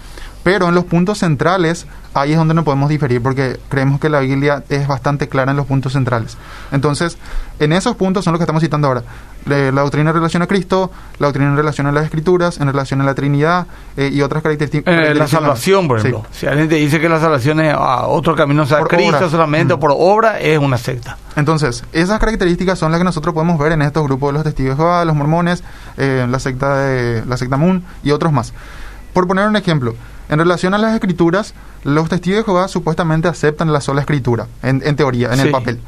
pero 0.47 0.69
en 0.69 0.75
los 0.75 0.85
puntos 0.85 1.17
centrales, 1.17 1.87
ahí 2.13 2.31
es 2.31 2.37
donde 2.37 2.53
no 2.53 2.63
podemos 2.63 2.87
diferir, 2.87 3.21
porque 3.21 3.59
creemos 3.67 3.99
que 3.99 4.07
la 4.07 4.21
Biblia 4.21 4.63
es 4.69 4.87
bastante 4.87 5.27
clara 5.27 5.51
en 5.51 5.57
los 5.57 5.65
puntos 5.65 5.91
centrales. 5.91 6.37
Entonces, 6.71 7.17
en 7.59 7.73
esos 7.73 7.97
puntos 7.97 8.23
son 8.23 8.31
los 8.31 8.39
que 8.39 8.43
estamos 8.43 8.63
citando 8.63 8.87
ahora. 8.87 9.03
Le- 9.45 9.73
La 9.73 9.81
doctrina 9.81 10.11
en 10.11 10.15
relación 10.15 10.41
a 10.43 10.47
Cristo, 10.47 10.89
la 11.19 11.27
doctrina 11.27 11.49
en 11.49 11.57
relación 11.57 11.85
a 11.87 11.91
las 11.91 12.05
Escrituras, 12.05 12.61
en 12.61 12.67
relación 12.67 13.01
a 13.01 13.03
la 13.03 13.13
Trinidad 13.13 13.67
eh, 13.97 14.09
y 14.09 14.21
otras 14.21 14.41
características. 14.41 14.93
Eh, 15.09 15.15
la 15.15 15.27
salvación, 15.27 15.85
por 15.85 15.99
Sí. 16.01 16.07
ejemplo. 16.07 16.29
Si 16.31 16.47
alguien 16.47 16.69
te 16.69 16.75
dice 16.75 17.01
que 17.01 17.09
la 17.09 17.19
salvación 17.19 17.59
es 17.59 17.73
a 17.73 18.07
otro 18.07 18.33
camino, 18.33 18.63
o 18.63 18.65
sea, 18.65 18.79
Por 18.79 18.87
Cristo 18.87 19.17
obra. 19.17 19.29
solamente 19.29 19.73
o 19.73 19.77
Mm. 19.77 19.79
por 19.81 19.91
obra, 19.97 20.39
es 20.39 20.57
una 20.59 20.77
secta. 20.77 21.17
Entonces, 21.35 21.83
esas 21.91 22.21
características 22.21 22.79
son 22.79 22.93
las 22.93 23.01
que 23.01 23.03
nosotros 23.03 23.33
podemos 23.33 23.59
ver 23.59 23.73
en 23.73 23.81
estos 23.81 24.01
grupos 24.05 24.29
de 24.29 24.33
los 24.35 24.43
testigos 24.43 24.77
de 24.77 24.81
Jehová, 24.81 25.03
los 25.03 25.13
mormones, 25.17 25.61
eh, 25.97 26.25
la 26.29 26.39
secta 26.39 26.77
de 26.77 27.25
la 27.25 27.35
secta 27.35 27.57
Moon 27.57 27.83
y 28.01 28.11
otros 28.11 28.31
más. 28.31 28.53
Por 29.11 29.27
poner 29.27 29.45
un 29.45 29.57
ejemplo, 29.57 29.93
en 30.29 30.39
relación 30.39 30.73
a 30.73 30.77
las 30.77 30.93
escrituras, 30.93 31.53
los 31.83 32.09
testigos 32.09 32.39
de 32.39 32.43
Jehová 32.45 32.67
supuestamente 32.67 33.27
aceptan 33.27 33.71
la 33.71 33.81
sola 33.81 34.01
escritura, 34.01 34.47
en, 34.63 34.81
en 34.85 34.95
teoría, 34.95 35.29
en 35.29 35.35
Sí. 35.39 35.41
el 35.47 35.51
papel. 35.51 35.79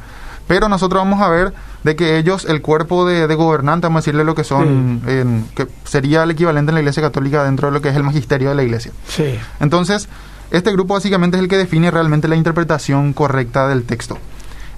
Pero 0.48 0.68
nosotros 0.68 1.00
vamos 1.00 1.20
a 1.22 1.28
ver 1.28 1.52
de 1.84 1.94
que 1.94 2.18
ellos, 2.18 2.44
el 2.44 2.60
cuerpo 2.60 3.06
de, 3.06 3.26
de 3.28 3.34
gobernante, 3.36 3.86
vamos 3.86 3.98
a 3.98 4.02
decirle 4.02 4.24
lo 4.24 4.34
que 4.34 4.42
son, 4.44 5.00
en- 5.06 5.46
que 5.54 5.68
sería 5.84 6.24
el 6.24 6.32
equivalente 6.32 6.70
en 6.70 6.74
la 6.74 6.80
Iglesia 6.80 7.02
Católica 7.02 7.44
dentro 7.44 7.68
de 7.68 7.72
lo 7.74 7.80
que 7.80 7.88
es 7.90 7.96
el 7.96 8.02
magisterio 8.02 8.48
de 8.48 8.54
la 8.56 8.62
Iglesia. 8.64 8.90
Sí. 9.06 9.38
Entonces, 9.60 10.08
este 10.50 10.72
grupo 10.72 10.94
básicamente 10.94 11.36
es 11.36 11.42
el 11.42 11.48
que 11.48 11.56
define 11.56 11.90
realmente 11.92 12.26
la 12.26 12.34
interpretación 12.36 13.12
correcta 13.12 13.68
del 13.68 13.84
texto. 13.84 14.18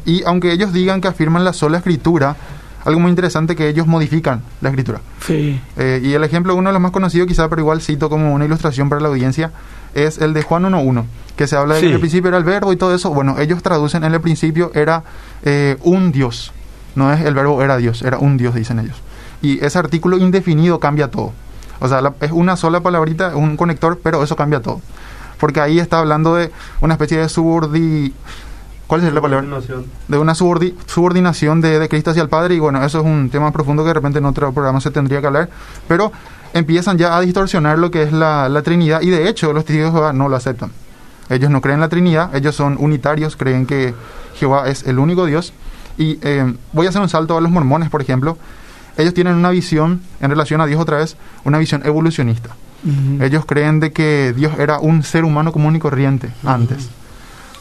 Y 0.05 0.22
aunque 0.25 0.53
ellos 0.53 0.72
digan 0.75 1.01
que 1.01 1.09
afirman 1.09 1.44
la 1.44 1.53
sola 1.55 1.79
escritura, 1.79 2.37
algo 2.84 3.00
muy 3.00 3.10
interesante 3.10 3.54
que 3.56 3.68
ellos 3.68 3.86
modifican 3.86 4.42
la 4.60 4.68
escritura. 4.70 5.00
Sí. 5.26 5.60
Eh, 5.76 6.00
y 6.02 6.12
el 6.14 6.24
ejemplo, 6.24 6.54
uno 6.54 6.68
de 6.70 6.72
los 6.74 6.82
más 6.82 6.90
conocidos 6.92 7.28
quizá, 7.28 7.48
pero 7.48 7.60
igual 7.62 7.80
cito 7.80 8.08
como 8.10 8.32
una 8.34 8.44
ilustración 8.44 8.88
para 8.88 9.00
la 9.00 9.08
audiencia, 9.08 9.50
es 9.94 10.18
el 10.18 10.32
de 10.34 10.42
Juan 10.42 10.64
1.1, 10.64 11.04
que 11.36 11.46
se 11.46 11.56
habla 11.56 11.74
de 11.74 11.80
Sí. 11.80 11.86
que 11.86 11.88
en 11.90 11.94
el 11.94 12.00
principio 12.00 12.28
era 12.28 12.38
el 12.38 12.44
verbo 12.44 12.72
y 12.72 12.76
todo 12.76 12.94
eso. 12.94 13.10
Bueno, 13.10 13.38
ellos 13.38 13.62
traducen 13.62 14.04
en 14.04 14.12
el 14.14 14.20
principio 14.20 14.70
era 14.74 15.02
eh, 15.44 15.76
un 15.82 16.12
Dios. 16.12 16.52
No 16.94 17.12
es 17.12 17.20
el 17.24 17.34
verbo 17.34 17.62
era 17.62 17.76
Dios, 17.76 18.02
era 18.02 18.18
un 18.18 18.36
Dios, 18.36 18.54
dicen 18.54 18.78
ellos. 18.78 18.96
Y 19.42 19.64
ese 19.64 19.78
artículo 19.78 20.16
indefinido 20.18 20.78
cambia 20.80 21.10
todo. 21.10 21.32
O 21.80 21.88
sea, 21.88 22.00
la- 22.00 22.14
es 22.20 22.30
una 22.32 22.56
sola 22.56 22.80
palabrita, 22.80 23.34
un 23.36 23.56
conector, 23.56 23.98
pero 24.02 24.22
eso 24.22 24.36
cambia 24.36 24.60
todo. 24.60 24.80
Porque 25.38 25.60
ahí 25.60 25.78
está 25.80 25.98
hablando 25.98 26.34
de 26.36 26.50
una 26.80 26.94
especie 26.94 27.18
de 27.18 27.28
subordi... 27.28 28.12
¿Cuál 28.92 29.05
es 29.07 29.14
la 29.14 29.20
palabra? 29.22 29.46
de 30.07 30.18
una 30.18 30.35
subordi- 30.35 30.74
subordinación 30.87 31.62
de, 31.62 31.78
de 31.78 31.88
Cristo 31.88 32.11
hacia 32.11 32.22
el 32.22 32.28
Padre 32.28 32.57
y 32.57 32.59
bueno, 32.59 32.85
eso 32.85 32.98
es 33.00 33.07
un 33.07 33.31
tema 33.31 33.50
profundo 33.50 33.83
que 33.85 33.88
de 33.88 33.94
repente 33.94 34.18
en 34.18 34.26
otro 34.26 34.52
programa 34.52 34.83
se 34.83 34.90
tendría 34.90 35.22
que 35.22 35.26
hablar, 35.28 35.48
pero 35.88 36.12
empiezan 36.52 36.98
ya 36.98 37.16
a 37.16 37.20
distorsionar 37.22 37.78
lo 37.78 37.90
que 37.90 38.02
es 38.02 38.12
la, 38.12 38.50
la 38.50 38.61
Trinidad 38.61 39.00
y 39.00 39.09
de 39.09 39.31
hecho 39.31 39.55
los 39.55 39.64
testigos 39.64 39.92
de 39.94 39.98
Jehová 39.98 40.12
no 40.12 40.28
lo 40.28 40.37
aceptan. 40.37 40.72
Ellos 41.31 41.50
no 41.50 41.62
creen 41.62 41.76
en 41.76 41.81
la 41.81 41.88
Trinidad, 41.88 42.37
ellos 42.37 42.55
son 42.55 42.76
unitarios, 42.78 43.37
creen 43.37 43.64
que 43.64 43.94
Jehová 44.35 44.68
es 44.68 44.83
el 44.87 44.98
único 44.98 45.24
Dios 45.24 45.55
y 45.96 46.18
eh, 46.20 46.55
voy 46.74 46.85
a 46.85 46.90
hacer 46.90 47.00
un 47.00 47.09
salto 47.09 47.38
a 47.38 47.40
los 47.40 47.50
mormones, 47.50 47.88
por 47.88 48.02
ejemplo. 48.02 48.37
Ellos 48.98 49.14
tienen 49.14 49.37
una 49.37 49.48
visión 49.48 50.02
en 50.20 50.28
relación 50.28 50.61
a 50.61 50.66
Dios 50.66 50.78
otra 50.78 50.98
vez, 50.98 51.16
una 51.44 51.57
visión 51.57 51.81
evolucionista. 51.87 52.50
Ellos 53.22 53.46
creen 53.46 53.81
de 53.81 53.90
que 53.92 54.35
Dios 54.37 54.52
era 54.59 54.78
un 54.81 55.02
ser 55.02 55.24
humano 55.24 55.50
común 55.50 55.76
y 55.76 55.78
corriente 55.78 56.28
antes. 56.44 56.90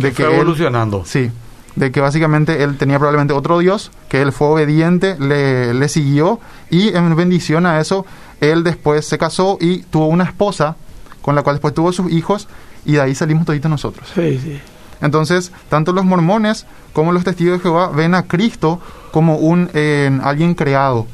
De 0.02 0.10
que 0.14 0.24
Fue 0.24 0.34
él- 0.34 0.40
evolucionando. 0.42 1.04
Sí, 1.06 1.32
de 1.76 1.92
que 1.92 2.02
básicamente 2.02 2.64
él 2.64 2.78
tenía 2.78 2.98
probablemente 3.00 3.34
otro 3.34 3.60
Dios, 3.60 3.92
que 4.10 4.22
él 4.22 4.32
fue 4.32 4.48
obediente, 4.48 5.16
le, 5.20 5.74
le 5.74 5.88
siguió 5.88 6.40
y 6.70 6.90
en 6.90 7.16
bendición 7.16 7.66
a 7.66 7.80
eso, 7.80 8.06
él 8.42 8.64
después 8.64 9.08
se 9.08 9.18
casó 9.18 9.58
y 9.62 9.80
tuvo 9.84 10.08
una 10.08 10.26
esposa 10.26 10.76
con 11.22 11.36
la 11.36 11.44
cual 11.44 11.56
después 11.58 11.74
tuvo 11.74 11.94
sus 11.94 12.12
hijos 12.12 12.48
y 12.86 12.94
de 12.94 13.02
ahí 13.02 13.16
salimos 13.16 13.46
toditos 13.46 13.70
nosotros. 13.72 14.10
Sí, 14.14 14.40
sí. 14.44 14.60
Entonces, 15.02 15.52
tanto 15.70 15.94
los 15.94 16.06
mormones 16.06 16.66
como 16.94 17.12
los 17.12 17.24
testigos 17.24 17.58
de 17.58 17.64
Jehová 17.64 17.88
ven 17.90 18.14
a 18.14 18.24
Cristo 18.24 18.80
como 19.12 19.38
un 19.38 19.70
eh, 19.74 20.12
alguien 20.24 20.54
creado, 20.54 21.08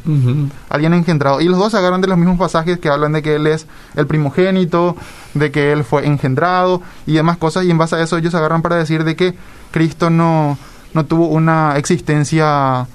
alguien 0.70 0.94
engendrado. 0.94 1.40
Y 1.40 1.46
los 1.46 1.58
dos 1.58 1.72
se 1.72 1.78
agarran 1.78 2.02
de 2.02 2.08
los 2.08 2.18
mismos 2.18 2.38
pasajes 2.38 2.80
que 2.80 2.90
hablan 2.90 3.14
de 3.14 3.22
que 3.22 3.36
él 3.36 3.48
es 3.48 3.66
el 3.96 4.06
primogénito, 4.06 4.96
de 5.40 5.52
que 5.52 5.72
él 5.72 5.84
fue 5.84 6.06
engendrado 6.06 6.82
y 7.06 7.14
demás 7.14 7.38
cosas. 7.38 7.66
Y 7.66 7.72
en 7.72 7.78
base 7.78 7.96
a 7.96 8.02
eso 8.02 8.18
ellos 8.18 8.36
agarran 8.36 8.62
para 8.62 8.76
decir 8.76 9.04
de 9.04 9.16
que 9.16 9.36
Cristo 9.72 10.10
no, 10.10 10.58
no 10.94 11.06
tuvo 11.06 11.28
una 11.28 11.78
existencia 11.78 12.88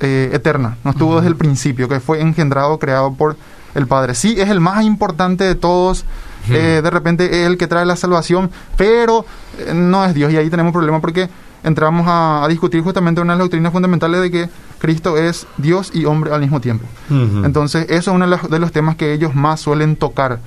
eh, 0.00 0.30
eterna, 0.32 0.76
no 0.84 0.90
estuvo 0.90 1.16
desde 1.16 1.28
el 1.28 1.36
principio, 1.36 1.88
que 1.88 2.00
fue 2.00 2.20
engendrado, 2.20 2.78
creado 2.78 3.12
por 3.14 3.36
el 3.74 3.86
Padre. 3.86 4.14
Sí, 4.14 4.34
es 4.38 4.48
el 4.48 4.60
más 4.60 4.84
importante 4.84 5.44
de 5.44 5.54
todos. 5.54 6.04
eh, 6.50 6.80
de 6.82 6.90
repente 6.90 7.26
es 7.26 7.46
el 7.46 7.56
que 7.56 7.68
trae 7.68 7.86
la 7.86 7.94
salvación, 7.94 8.50
pero 8.76 9.24
eh, 9.58 9.72
no 9.74 10.04
es 10.04 10.12
Dios. 10.12 10.32
Y 10.32 10.36
ahí 10.36 10.50
tenemos 10.50 10.72
problema 10.72 11.00
porque 11.00 11.28
entramos 11.64 12.06
a, 12.08 12.44
a 12.44 12.48
discutir 12.48 12.82
justamente 12.82 13.20
una 13.20 13.34
de 13.34 13.38
las 13.38 13.44
doctrinas 13.44 13.72
fundamentales 13.72 14.20
de 14.20 14.30
que 14.30 14.48
Cristo 14.78 15.16
es 15.16 15.46
Dios 15.58 15.92
y 15.94 16.04
hombre 16.04 16.32
al 16.32 16.40
mismo 16.40 16.60
tiempo. 16.60 16.84
Entonces, 17.08 17.86
eso 17.88 18.10
es 18.10 18.14
uno 18.14 18.24
de 18.24 18.30
los, 18.32 18.50
de 18.50 18.58
los 18.58 18.72
temas 18.72 18.96
que 18.96 19.12
ellos 19.12 19.34
más 19.34 19.60
suelen 19.60 19.96
tocar. 19.96 20.40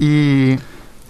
Y, 0.00 0.56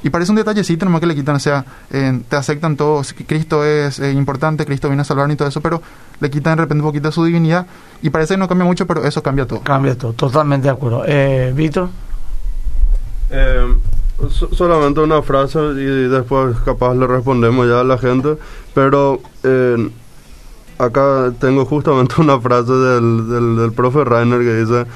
y 0.02 0.10
parece 0.10 0.32
un 0.32 0.36
detallecito 0.36 0.84
nomás 0.84 1.00
que 1.00 1.06
le 1.06 1.14
quitan, 1.14 1.36
o 1.36 1.38
sea, 1.38 1.64
eh, 1.90 2.20
te 2.28 2.36
aceptan 2.36 2.76
todos, 2.76 3.12
que 3.14 3.24
Cristo 3.24 3.64
es 3.64 4.00
eh, 4.00 4.12
importante, 4.12 4.66
Cristo 4.66 4.88
viene 4.88 5.02
a 5.02 5.04
salvar 5.04 5.30
y 5.30 5.36
todo 5.36 5.48
eso, 5.48 5.60
pero 5.60 5.80
le 6.20 6.30
quitan 6.30 6.56
de 6.56 6.62
repente 6.62 6.82
un 6.82 6.88
poquito 6.88 7.10
su 7.10 7.24
divinidad 7.24 7.66
y 8.02 8.10
parece 8.10 8.34
que 8.34 8.38
no 8.38 8.48
cambia 8.48 8.66
mucho, 8.66 8.86
pero 8.86 9.04
eso 9.04 9.22
cambia 9.22 9.46
todo. 9.46 9.60
Cambia 9.60 9.96
todo, 9.96 10.12
totalmente 10.12 10.68
de 10.68 10.72
acuerdo. 10.72 11.04
Eh, 11.06 11.52
Víctor. 11.56 11.88
So- 14.30 14.54
solamente 14.54 15.00
una 15.00 15.22
frase 15.22 15.58
y 15.58 16.08
después 16.08 16.56
capaz 16.64 16.94
le 16.94 17.06
respondemos 17.06 17.66
ya 17.68 17.80
a 17.80 17.84
la 17.84 17.98
gente, 17.98 18.36
pero 18.72 19.20
eh, 19.42 19.90
acá 20.78 21.32
tengo 21.40 21.64
justamente 21.64 22.14
una 22.18 22.40
frase 22.40 22.72
del, 22.72 23.56
del, 23.56 23.72
profe 23.72 24.04
Rainer 24.04 24.40
que 24.40 24.54
dice, 24.60 24.86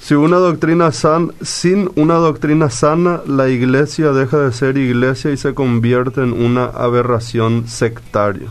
si 0.00 0.14
una 0.14 0.38
doctrina 0.38 0.90
san, 0.90 1.32
sin 1.42 1.90
una 1.96 2.14
doctrina 2.14 2.70
sana, 2.70 3.20
la 3.26 3.48
iglesia 3.48 4.12
deja 4.12 4.38
de 4.38 4.52
ser 4.52 4.76
iglesia 4.76 5.30
y 5.30 5.36
se 5.36 5.54
convierte 5.54 6.22
en 6.22 6.32
una 6.32 6.64
aberración 6.64 7.68
sectaria. 7.68 8.48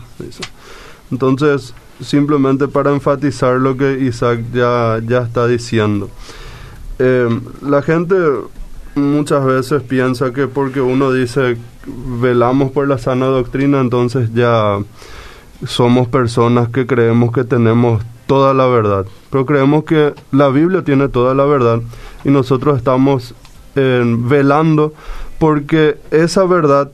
Entonces, 1.10 1.74
simplemente 2.00 2.68
para 2.68 2.90
enfatizar 2.90 3.56
lo 3.56 3.76
que 3.76 3.98
Isaac 4.00 4.40
ya, 4.52 5.00
ya 5.06 5.22
está 5.22 5.46
diciendo. 5.46 6.08
Eh, 6.98 7.28
la 7.60 7.82
gente 7.82 8.16
muchas 8.94 9.44
veces 9.44 9.82
piensa 9.82 10.32
que 10.32 10.46
porque 10.46 10.80
uno 10.80 11.12
dice 11.12 11.56
velamos 11.86 12.70
por 12.72 12.88
la 12.88 12.98
sana 12.98 13.26
doctrina, 13.26 13.80
entonces 13.80 14.30
ya 14.34 14.78
somos 15.66 16.08
personas 16.08 16.68
que 16.68 16.86
creemos 16.86 17.32
que 17.32 17.44
tenemos 17.44 18.02
toda 18.26 18.54
la 18.54 18.66
verdad. 18.66 19.06
Pero 19.30 19.46
creemos 19.46 19.84
que 19.84 20.14
la 20.30 20.48
Biblia 20.48 20.82
tiene 20.82 21.08
toda 21.08 21.34
la 21.34 21.44
verdad 21.44 21.80
y 22.24 22.30
nosotros 22.30 22.78
estamos 22.78 23.34
eh, 23.74 24.02
velando 24.04 24.92
porque 25.38 25.98
esa 26.10 26.44
verdad 26.44 26.90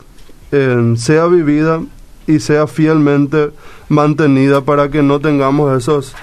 eh, 0.52 0.94
sea 0.96 1.26
vivida 1.26 1.80
y 2.26 2.40
sea 2.40 2.66
fielmente 2.66 3.50
mantenida 3.88 4.62
para 4.62 4.90
que 4.90 5.02
no 5.02 5.20
tengamos 5.20 5.76
esos 5.76 6.14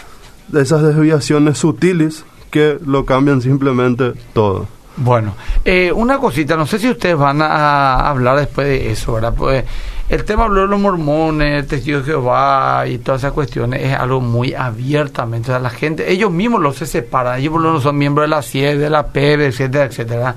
esas 0.53 0.83
desviaciones 0.83 1.57
sutiles 1.57 2.23
que 2.51 2.77
lo 2.85 3.05
cambian 3.05 3.41
simplemente 3.41 4.13
todo. 4.33 4.67
Bueno, 4.97 5.35
eh, 5.65 5.91
una 5.91 6.17
cosita, 6.19 6.55
no 6.55 6.65
sé 6.65 6.79
si 6.79 6.89
ustedes 6.89 7.17
van 7.17 7.41
a 7.41 8.09
hablar 8.09 8.37
después 8.37 8.65
de 8.65 8.91
eso, 8.91 9.13
¿verdad? 9.13 9.33
Pues 9.35 9.65
el 10.07 10.23
tema 10.23 10.45
habló 10.45 10.61
de 10.61 10.67
los 10.67 10.79
mormones, 10.79 11.67
testigos 11.67 12.05
de 12.05 12.13
Jehová 12.13 12.85
y 12.87 12.99
todas 12.99 13.21
esas 13.21 13.33
cuestiones 13.33 13.81
es 13.81 13.93
algo 13.93 14.21
muy 14.21 14.53
abiertamente. 14.53 15.51
O 15.51 15.53
sea, 15.53 15.59
la 15.59 15.69
gente, 15.69 16.11
ellos 16.11 16.31
mismos 16.31 16.61
los 16.61 16.77
se 16.77 16.85
separan, 16.85 17.39
ellos 17.39 17.51
por 17.51 17.61
lo 17.61 17.69
menos 17.69 17.83
son 17.83 17.97
miembros 17.97 18.23
de 18.23 18.29
la 18.29 18.41
CIE, 18.41 18.77
de 18.77 18.89
la 18.89 19.07
PEB, 19.07 19.41
etcétera, 19.41 19.85
etcétera. 19.85 20.35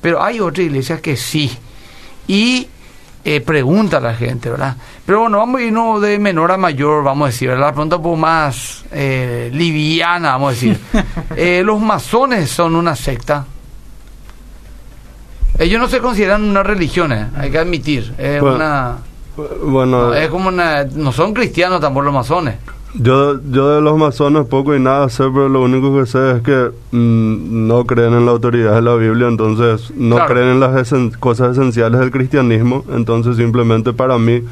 Pero 0.00 0.22
hay 0.22 0.40
otras 0.40 0.66
iglesias 0.66 1.00
que 1.00 1.16
sí. 1.16 1.56
Y 2.26 2.66
eh, 3.24 3.40
pregunta 3.40 3.98
a 3.98 4.00
la 4.00 4.14
gente, 4.14 4.50
¿verdad? 4.50 4.76
Pero 5.06 5.20
bueno, 5.20 5.38
vamos 5.38 5.60
a 5.60 5.64
irnos 5.64 6.00
de 6.00 6.18
menor 6.18 6.50
a 6.50 6.56
mayor, 6.56 7.04
vamos 7.04 7.26
a 7.26 7.30
decir, 7.30 7.48
¿verdad? 7.50 7.66
La 7.66 7.72
pregunta 7.72 7.96
un 7.96 8.02
poco 8.02 8.16
más 8.16 8.84
eh, 8.90 9.50
liviana, 9.52 10.32
vamos 10.32 10.48
a 10.48 10.52
decir. 10.52 10.80
Eh, 11.36 11.62
los 11.64 11.80
masones 11.80 12.50
son 12.50 12.76
una 12.76 12.96
secta. 12.96 13.46
Ellos 15.58 15.80
no 15.80 15.88
se 15.88 16.00
consideran 16.00 16.42
una 16.44 16.62
religión, 16.62 17.12
eh, 17.12 17.26
hay 17.36 17.50
que 17.50 17.58
admitir. 17.58 18.12
Es 18.18 18.40
Bueno, 18.40 18.56
una. 18.56 18.96
Bueno, 19.64 20.06
no, 20.08 20.14
es 20.14 20.28
como 20.28 20.48
una. 20.48 20.84
No 20.84 21.12
son 21.12 21.32
cristianos 21.34 21.80
tampoco 21.80 22.04
los 22.06 22.14
masones. 22.14 22.56
yo, 22.94 23.40
yo 23.50 23.74
de 23.76 23.80
los 23.80 23.96
masones 23.96 24.46
poco 24.46 24.74
y 24.76 24.80
nada 24.80 25.08
sé, 25.08 25.24
pero 25.32 25.48
lo 25.48 25.62
único 25.62 25.94
que 25.98 26.04
sé 26.06 26.32
es 26.32 26.42
que 26.42 26.70
mm, 26.90 27.66
no 27.66 27.84
creen 27.86 28.12
en 28.12 28.26
la 28.26 28.32
autoridad 28.32 28.74
de 28.74 28.82
la 28.82 28.94
Biblia, 28.96 29.28
entonces 29.28 29.90
no 29.96 30.16
Claro. 30.16 30.34
creen 30.34 30.48
en 30.50 30.60
las 30.60 30.72
esen- 30.74 31.16
cosas 31.18 31.56
esenciales 31.56 32.00
del 32.00 32.10
cristianismo, 32.10 32.84
entonces 32.92 33.36
simplemente 33.38 33.92
para 33.94 34.18
mí 34.18 34.42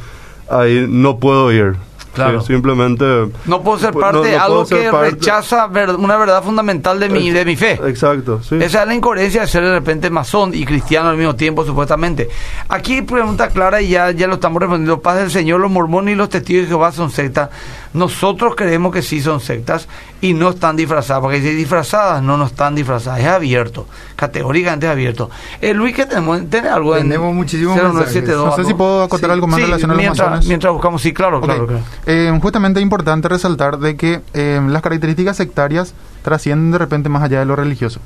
ahí 0.51 0.87
no 0.89 1.19
puedo 1.19 1.53
ir. 1.53 1.77
Claro. 2.15 2.41
Simplemente... 2.41 3.05
No 3.47 3.63
puedo 3.63 3.79
ser 3.79 3.93
Pues, 3.93 4.03
parte 4.03 4.17
no- 4.19 4.23
de 4.25 4.37
algo 4.37 4.67
que 4.67 4.91
parte- 4.91 5.11
rechaza 5.13 5.67
ver- 5.69 5.91
una 5.91 6.17
verdad 6.17 6.43
fundamental 6.43 6.99
de 6.99 7.09
mi, 7.09 7.31
de 7.31 7.45
mi 7.45 7.57
fe. 7.57 7.79
Exacto, 7.87 8.41
sí. 8.43 8.57
Esa 8.61 8.83
es 8.83 8.89
la 8.89 8.95
incoherencia 8.95 9.43
de 9.43 9.47
ser 9.47 9.63
de 9.63 9.71
repente 9.73 10.11
masón 10.11 10.53
y 10.55 10.65
cristiano 10.65 11.09
al 11.11 11.17
mismo 11.17 11.37
tiempo, 11.37 11.65
supuestamente. 11.65 12.29
Aquí 12.69 13.03
pregunta 13.03 13.49
clara 13.51 13.81
y 13.81 13.89
ya, 13.91 14.11
ya 14.11 14.27
lo 14.27 14.35
estamos 14.35 14.61
respondiendo. 14.61 15.01
Paz 15.01 15.19
del 15.19 15.31
Señor, 15.31 15.61
los 15.61 15.71
mormones 15.71 16.15
y 16.15 16.17
los 16.17 16.29
testigos 16.29 16.63
de 16.65 16.69
Jehová 16.69 16.93
son 16.93 17.11
sectas. 17.11 17.51
Nosotros 17.93 18.55
creemos 18.57 18.93
que 18.93 19.03
sí 19.03 19.21
son 19.21 19.41
sectas 19.41 19.89
y 20.21 20.33
no 20.35 20.51
están 20.51 20.77
disfrazadas, 20.77 21.23
porque 21.23 21.41
si 21.41 21.51
disfrazadas 21.51 22.23
no, 22.23 22.37
no 22.37 22.47
están 22.47 22.75
disfrazadas. 22.75 23.21
Es 23.21 23.27
abierto, 23.27 23.87
categóricamente 24.21 24.87
abierto. 24.87 25.31
Eh, 25.63 25.73
Luis, 25.73 25.95
¿qué 25.97 26.05
tenemos? 26.05 26.43
¿Tiene 26.51 26.69
algo 26.69 26.95
en 26.95 27.05
Tenemos 27.05 27.35
muchísimos 27.35 27.75
0972, 27.75 28.45
No 28.47 28.55
sé 28.55 28.65
si 28.69 28.75
puedo 28.75 29.03
acotar 29.03 29.31
algo 29.31 29.47
más 29.47 29.59
en 29.59 29.65
Sí, 29.65 29.67
relación 29.71 29.91
a 29.91 29.95
los 29.95 30.03
mientras, 30.03 30.29
masones. 30.29 30.47
mientras 30.47 30.73
buscamos, 30.75 31.01
sí, 31.01 31.15
claro, 31.15 31.41
claro, 31.41 31.67
claro. 31.67 31.83
Eh, 32.05 32.39
justamente 32.43 32.81
es 32.81 32.83
importante 32.83 33.29
resaltar 33.29 33.79
de 33.79 33.97
que 33.97 34.21
eh, 34.35 34.61
las 34.69 34.83
características 34.83 35.39
sectarias 35.39 35.95
trascienden 36.23 36.71
de 36.71 36.77
repente 36.79 37.09
más 37.09 37.23
allá 37.23 37.39
de 37.39 37.47
lo 37.47 37.57
religioso. 37.57 38.01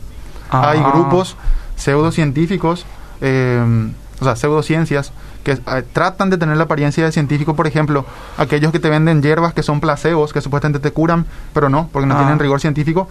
Hay 0.50 0.79
Ah. 0.79 0.92
grupos 0.94 1.37
pseudocientíficos, 1.77 2.87
eh, 3.20 3.61
o 4.20 4.24
sea, 4.24 4.37
pseudociencias, 4.37 5.12
que 5.44 5.52
eh, 5.52 5.85
tratan 5.92 6.30
de 6.30 6.38
tener 6.38 6.57
la 6.57 6.64
apariencia 6.64 7.04
de 7.04 7.12
científico, 7.12 7.54
por 7.54 7.66
ejemplo, 7.68 8.04
aquellos 8.38 8.72
que 8.72 8.80
te 8.80 8.90
venden 8.90 9.22
hierbas 9.22 9.54
que 9.54 9.62
son 9.62 9.80
placebos, 9.80 10.33
que 10.33 10.40
supuestamente 10.40 10.80
te 10.80 10.90
curan, 10.90 11.26
pero 11.52 11.68
no, 11.68 11.88
porque 11.92 12.07
no 12.09 12.14
Ah. 12.14 12.18
tienen 12.18 12.38
rigor 12.40 12.61
científico. 12.61 13.09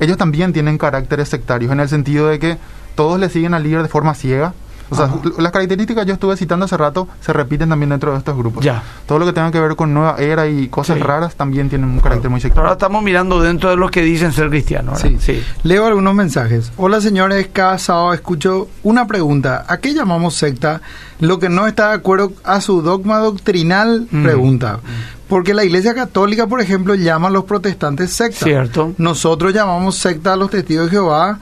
Ellos 0.00 0.18
también 0.18 0.52
tienen 0.52 0.76
caracteres 0.76 1.28
sectarios, 1.30 1.72
en 1.72 1.80
el 1.80 1.88
sentido 1.88 2.28
de 2.28 2.38
que 2.38 2.58
todos 2.96 3.18
le 3.18 3.30
siguen 3.30 3.54
al 3.54 3.62
líder 3.62 3.82
de 3.82 3.88
forma 3.88 4.14
ciega. 4.14 4.52
O 4.90 4.94
sea, 4.94 5.06
Ajá. 5.06 5.16
las 5.38 5.52
características 5.52 6.04
que 6.04 6.08
yo 6.08 6.14
estuve 6.14 6.36
citando 6.36 6.64
hace 6.66 6.76
rato 6.76 7.08
se 7.20 7.32
repiten 7.32 7.68
también 7.68 7.90
dentro 7.90 8.12
de 8.12 8.18
estos 8.18 8.36
grupos. 8.36 8.64
Ya. 8.64 8.82
Todo 9.06 9.18
lo 9.18 9.26
que 9.26 9.32
tenga 9.32 9.50
que 9.50 9.60
ver 9.60 9.74
con 9.76 9.92
nueva 9.92 10.16
era 10.18 10.46
y 10.46 10.68
cosas 10.68 10.96
Sí. 10.98 11.02
raras 11.02 11.34
también 11.34 11.68
tienen 11.68 11.88
un 11.90 12.00
carácter 12.00 12.30
muy 12.30 12.40
sectario. 12.40 12.62
ahora 12.62 12.72
estamos 12.74 13.02
mirando 13.02 13.40
dentro 13.40 13.70
de 13.70 13.76
los 13.76 13.90
que 13.90 14.02
dicen 14.02 14.32
ser 14.32 14.48
cristianos. 14.48 15.02
¿verdad? 15.02 15.18
Sí. 15.20 15.42
Leo 15.64 15.86
algunos 15.86 16.14
mensajes. 16.14 16.70
Hola 16.76 17.00
señores, 17.00 17.48
cada 17.52 17.78
sábado 17.78 18.12
escucho 18.12 18.68
una 18.82 19.06
pregunta. 19.06 19.64
¿A 19.68 19.78
qué 19.78 19.92
llamamos 19.94 20.34
secta? 20.34 20.80
Lo 21.18 21.38
que 21.38 21.48
no 21.48 21.66
está 21.66 21.88
de 21.88 21.94
acuerdo 21.94 22.32
a 22.44 22.60
su 22.60 22.82
dogma 22.82 23.18
doctrinal, 23.18 24.06
Mm. 24.10 24.22
pregunta. 24.22 24.80
Porque 25.28 25.54
la 25.54 25.64
Iglesia 25.64 25.92
Católica, 25.94 26.46
por 26.46 26.60
ejemplo, 26.60 26.94
llama 26.94 27.26
a 27.28 27.30
los 27.32 27.44
protestantes 27.44 28.12
secta. 28.12 28.44
Cierto. 28.44 28.92
Nosotros 28.98 29.52
llamamos 29.52 29.96
secta 29.96 30.34
a 30.34 30.36
los 30.36 30.50
testigos 30.50 30.84
de 30.86 30.90
Jehová 30.92 31.40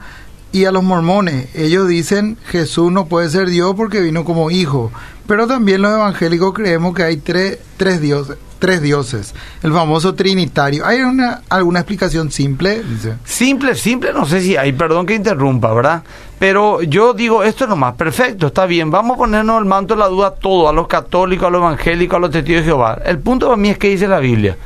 y 0.55 0.63
a 0.63 0.71
los 0.71 0.83
mormones. 0.83 1.53
Ellos 1.53 1.85
dicen 1.85 2.37
Jesús 2.45 2.89
no 2.89 3.07
puede 3.07 3.29
ser 3.29 3.49
Dios 3.49 3.73
porque 3.75 3.99
vino 3.99 4.23
como 4.23 4.49
hijo. 4.51 4.89
Pero 5.27 5.47
también 5.47 5.81
los 5.81 5.91
evangélicos 5.91 6.53
creemos 6.53 6.95
que 6.95 7.03
hay 7.03 7.17
tres, 7.17 7.59
tres 7.75 7.99
dioses. 7.99 8.37
Tres 8.57 8.81
dioses, 8.81 9.35
el 9.63 9.73
famoso 9.73 10.15
trinitario. 10.15 10.85
¿Hay 10.85 11.01
una, 11.01 11.41
alguna 11.49 11.81
explicación 11.81 12.31
simple? 12.31 12.81
Simple, 13.25 13.75
simple, 13.75 14.13
no 14.13 14.25
sé 14.25 14.39
si 14.39 14.55
hay, 14.55 14.71
perdón 14.71 15.05
que 15.05 15.13
interrumpa, 15.13 15.73
¿verdad? 15.73 16.03
Pero 16.39 16.81
yo 16.81 17.13
digo, 17.13 17.43
esto 17.43 17.65
es 17.65 17.69
lo 17.69 17.75
más 17.75 17.95
perfecto, 17.95 18.47
está 18.47 18.65
bien, 18.65 18.89
vamos 18.89 19.15
a 19.15 19.17
ponernos 19.17 19.59
el 19.59 19.65
manto 19.65 19.93
de 19.93 19.99
la 19.99 20.07
duda 20.07 20.27
a 20.27 20.35
todo, 20.35 20.69
a 20.69 20.73
los 20.73 20.87
católicos, 20.87 21.47
a 21.47 21.49
los 21.49 21.59
evangélicos, 21.59 22.15
a 22.15 22.19
los 22.19 22.31
testigos 22.31 22.61
de 22.61 22.65
Jehová. 22.65 22.97
El 23.05 23.19
punto 23.19 23.47
para 23.47 23.57
mí 23.57 23.69
es 23.69 23.77
que 23.77 23.89
dice 23.89 24.07
la 24.07 24.19
Biblia. 24.19 24.57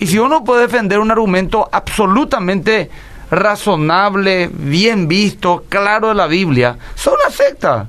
Y 0.00 0.08
si 0.08 0.18
uno 0.18 0.42
puede 0.42 0.62
defender 0.62 0.98
un 0.98 1.12
argumento 1.12 1.68
absolutamente 1.70 2.90
razonable, 3.30 4.50
bien 4.52 5.08
visto, 5.08 5.64
claro 5.68 6.08
de 6.08 6.14
la 6.14 6.26
Biblia, 6.26 6.78
son 6.94 7.14
una 7.14 7.34
secta. 7.34 7.86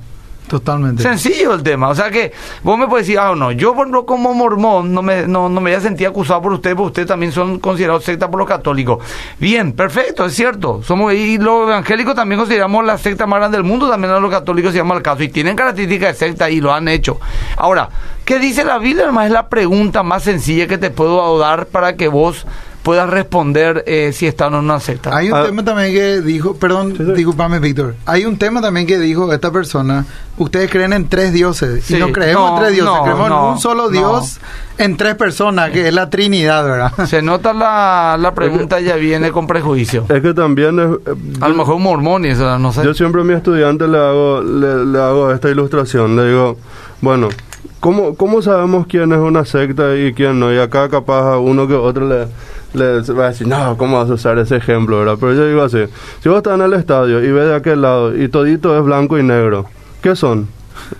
Totalmente. 0.50 1.04
Sencillo 1.04 1.54
el 1.54 1.62
tema. 1.62 1.90
O 1.90 1.94
sea 1.94 2.10
que 2.10 2.32
vos 2.64 2.76
me 2.76 2.88
puedes 2.88 3.06
decir, 3.06 3.20
ah, 3.20 3.32
no, 3.36 3.52
yo 3.52 3.72
por 3.72 3.82
ejemplo 3.82 4.04
como 4.04 4.34
mormón 4.34 4.92
no 4.92 5.00
me, 5.00 5.28
no, 5.28 5.48
no 5.48 5.60
me 5.60 5.70
voy 5.70 5.78
a 5.78 5.80
sentir 5.80 6.08
acusado 6.08 6.42
por 6.42 6.52
usted, 6.52 6.74
porque 6.74 6.88
ustedes 6.88 7.06
también 7.06 7.30
son 7.30 7.60
considerados 7.60 8.02
secta 8.02 8.28
por 8.28 8.40
los 8.40 8.48
católicos. 8.48 8.98
Bien, 9.38 9.72
perfecto, 9.72 10.24
es 10.24 10.34
cierto. 10.34 10.82
Somos, 10.82 11.14
y 11.14 11.38
los 11.38 11.68
evangélicos 11.68 12.16
también 12.16 12.40
consideramos 12.40 12.84
la 12.84 12.98
secta 12.98 13.28
más 13.28 13.38
grande 13.38 13.58
del 13.58 13.64
mundo, 13.64 13.88
también 13.88 14.12
a 14.12 14.18
los 14.18 14.28
católicos 14.28 14.72
se 14.72 14.78
llama 14.78 14.96
el 14.96 15.02
caso. 15.02 15.22
Y 15.22 15.28
tienen 15.28 15.54
características 15.54 16.18
de 16.18 16.26
secta 16.26 16.50
y 16.50 16.60
lo 16.60 16.74
han 16.74 16.88
hecho. 16.88 17.20
Ahora, 17.56 17.88
¿qué 18.24 18.40
dice 18.40 18.64
la 18.64 18.78
Biblia? 18.78 19.04
Además 19.04 19.26
es 19.26 19.32
la 19.32 19.48
pregunta 19.48 20.02
más 20.02 20.24
sencilla 20.24 20.66
que 20.66 20.78
te 20.78 20.90
puedo 20.90 21.38
dar 21.38 21.66
para 21.66 21.94
que 21.94 22.08
vos 22.08 22.44
puedas 22.82 23.10
responder 23.10 23.84
eh, 23.86 24.12
si 24.14 24.26
están 24.26 24.54
en 24.54 24.60
una 24.60 24.80
secta. 24.80 25.14
Hay 25.16 25.30
un 25.30 25.36
Ah. 25.36 25.44
tema 25.44 25.62
también 25.64 25.92
que 25.92 26.20
dijo, 26.22 26.54
perdón, 26.56 26.94
Sí, 26.96 27.04
sí. 27.04 27.12
discúlpame 27.12 27.58
Víctor, 27.58 27.94
hay 28.06 28.24
un 28.24 28.38
tema 28.38 28.60
también 28.62 28.86
que 28.86 28.98
dijo 28.98 29.30
esta 29.32 29.50
persona, 29.52 30.06
ustedes 30.38 30.70
creen 30.70 30.92
en 30.94 31.08
tres 31.08 31.32
dioses 31.32 31.84
Sí. 31.84 31.96
y 31.96 31.98
no 31.98 32.10
creemos 32.10 32.42
No, 32.50 32.56
en 32.56 32.62
tres 32.62 32.72
dioses, 32.74 32.94
no, 32.94 33.02
creemos 33.02 33.28
no, 33.28 33.46
en 33.48 33.52
un 33.52 33.58
solo 33.58 33.82
no. 33.84 33.88
Dios 33.90 34.40
en 34.78 34.96
tres 34.96 35.14
personas, 35.14 35.70
que 35.72 35.88
es 35.88 35.92
la 35.94 36.08
Trinidad, 36.08 36.64
¿verdad? 36.64 36.92
Se 37.06 37.20
nota 37.20 37.52
la, 37.52 38.16
la 38.18 38.32
pregunta 38.34 38.80
ya 38.80 38.96
viene 38.96 39.30
con 39.30 39.46
prejuicio. 39.46 40.06
Es 40.08 40.22
que 40.22 40.32
también 40.32 40.78
es, 40.78 40.86
eh, 41.06 41.18
A 41.42 41.48
lo 41.48 41.54
mejor 41.56 41.74
un 41.74 41.82
mormón 41.82 42.24
y 42.24 42.28
eso, 42.28 42.58
no 42.58 42.72
sé. 42.72 42.82
Yo 42.82 42.94
siempre 42.94 43.20
a 43.20 43.24
mi 43.24 43.34
estudiante 43.34 43.86
le 43.86 43.98
hago, 43.98 44.40
le, 44.42 44.86
le 44.86 44.98
hago 44.98 45.30
esta 45.32 45.50
ilustración. 45.50 46.16
Le 46.16 46.28
digo, 46.28 46.56
bueno, 47.02 47.28
¿cómo, 47.80 48.14
¿cómo 48.14 48.40
sabemos 48.40 48.86
quién 48.86 49.12
es 49.12 49.18
una 49.18 49.44
secta 49.44 49.94
y 49.96 50.14
quién 50.14 50.40
no? 50.40 50.50
Y 50.50 50.58
acá 50.58 50.88
capaz 50.88 51.34
a 51.34 51.38
uno 51.38 51.68
que 51.68 51.74
otro 51.74 52.08
le, 52.08 52.26
le 52.74 53.00
va 53.12 53.26
a 53.26 53.28
decir, 53.28 53.46
no, 53.46 53.76
¿cómo 53.76 53.98
vas 53.98 54.10
a 54.10 54.14
usar 54.14 54.38
ese 54.38 54.56
ejemplo? 54.56 54.98
¿verdad? 54.98 55.16
Pero 55.20 55.34
yo 55.34 55.46
digo 55.46 55.62
así, 55.62 55.84
si 56.22 56.28
vos 56.28 56.38
estás 56.38 56.54
en 56.54 56.62
el 56.62 56.72
estadio 56.74 57.22
y 57.22 57.30
ves 57.30 57.46
de 57.46 57.54
aquel 57.54 57.82
lado 57.82 58.16
y 58.16 58.28
todito 58.28 58.76
es 58.78 58.84
blanco 58.84 59.18
y 59.18 59.22
negro, 59.22 59.66
¿qué 60.02 60.16
son? 60.16 60.48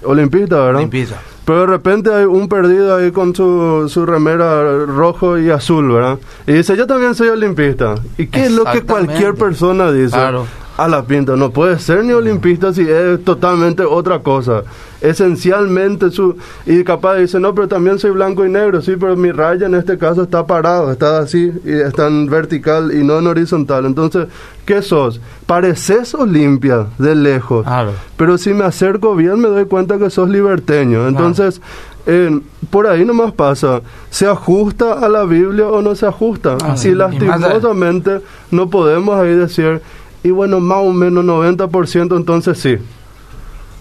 Olimpistas, 0.04 0.58
¿verdad? 0.58 0.80
Limpieza. 0.80 1.16
Pero 1.44 1.60
de 1.60 1.66
repente 1.66 2.14
hay 2.14 2.24
un 2.26 2.48
perdido 2.48 2.94
ahí 2.94 3.10
con 3.10 3.34
su, 3.34 3.88
su 3.88 4.06
remera 4.06 4.84
rojo 4.86 5.38
y 5.38 5.50
azul, 5.50 5.90
¿verdad? 5.90 6.18
Y 6.46 6.52
dice, 6.52 6.76
yo 6.76 6.86
también 6.86 7.14
soy 7.14 7.28
olimpista. 7.28 7.96
¿Y 8.18 8.26
qué 8.26 8.44
es 8.46 8.52
lo 8.52 8.64
que 8.64 8.82
cualquier 8.82 9.34
persona 9.34 9.90
dice? 9.90 10.14
Claro. 10.14 10.46
A 10.82 10.88
la 10.88 11.02
pinta, 11.04 11.36
no 11.36 11.50
puede 11.50 11.78
ser 11.78 12.04
ni 12.04 12.12
olimpista 12.14 12.72
si 12.72 12.88
es 12.88 13.22
totalmente 13.22 13.82
otra 13.84 14.20
cosa. 14.20 14.62
Esencialmente 15.02 16.10
su... 16.10 16.36
Y 16.64 16.82
capaz 16.84 17.16
dice, 17.16 17.38
no, 17.38 17.54
pero 17.54 17.68
también 17.68 17.98
soy 17.98 18.12
blanco 18.12 18.46
y 18.46 18.50
negro, 18.50 18.80
sí, 18.80 18.94
pero 18.98 19.14
mi 19.16 19.30
raya 19.30 19.66
en 19.66 19.74
este 19.74 19.98
caso 19.98 20.22
está 20.22 20.46
parado, 20.46 20.90
está 20.90 21.18
así, 21.18 21.52
y 21.64 21.72
está 21.72 22.06
en 22.06 22.26
vertical 22.30 22.92
y 22.94 23.04
no 23.04 23.18
en 23.18 23.26
horizontal. 23.26 23.84
Entonces, 23.84 24.28
¿qué 24.64 24.80
sos? 24.80 25.20
Pareces 25.44 26.14
Olimpia 26.14 26.86
de 26.98 27.14
lejos. 27.14 27.64
Claro. 27.66 27.92
Pero 28.16 28.38
si 28.38 28.54
me 28.54 28.64
acerco 28.64 29.14
bien 29.14 29.38
me 29.38 29.48
doy 29.48 29.66
cuenta 29.66 29.98
que 29.98 30.08
sos 30.08 30.30
liberteño. 30.30 31.06
Entonces, 31.08 31.60
eh, 32.06 32.40
por 32.70 32.86
ahí 32.86 33.04
nomás 33.04 33.32
pasa. 33.32 33.82
¿Se 34.08 34.26
ajusta 34.26 34.94
a 34.94 35.08
la 35.10 35.24
Biblia 35.24 35.68
o 35.68 35.82
no 35.82 35.94
se 35.94 36.06
ajusta? 36.06 36.56
Ah, 36.62 36.74
de- 36.74 36.94
lastimosamente 36.94 38.20
no 38.50 38.70
podemos 38.70 39.14
ahí 39.18 39.34
decir, 39.34 39.82
y 40.22 40.30
bueno, 40.30 40.60
más 40.60 40.78
o 40.78 40.92
menos 40.92 41.24
90% 41.24 42.16
entonces 42.16 42.58
sí. 42.58 42.78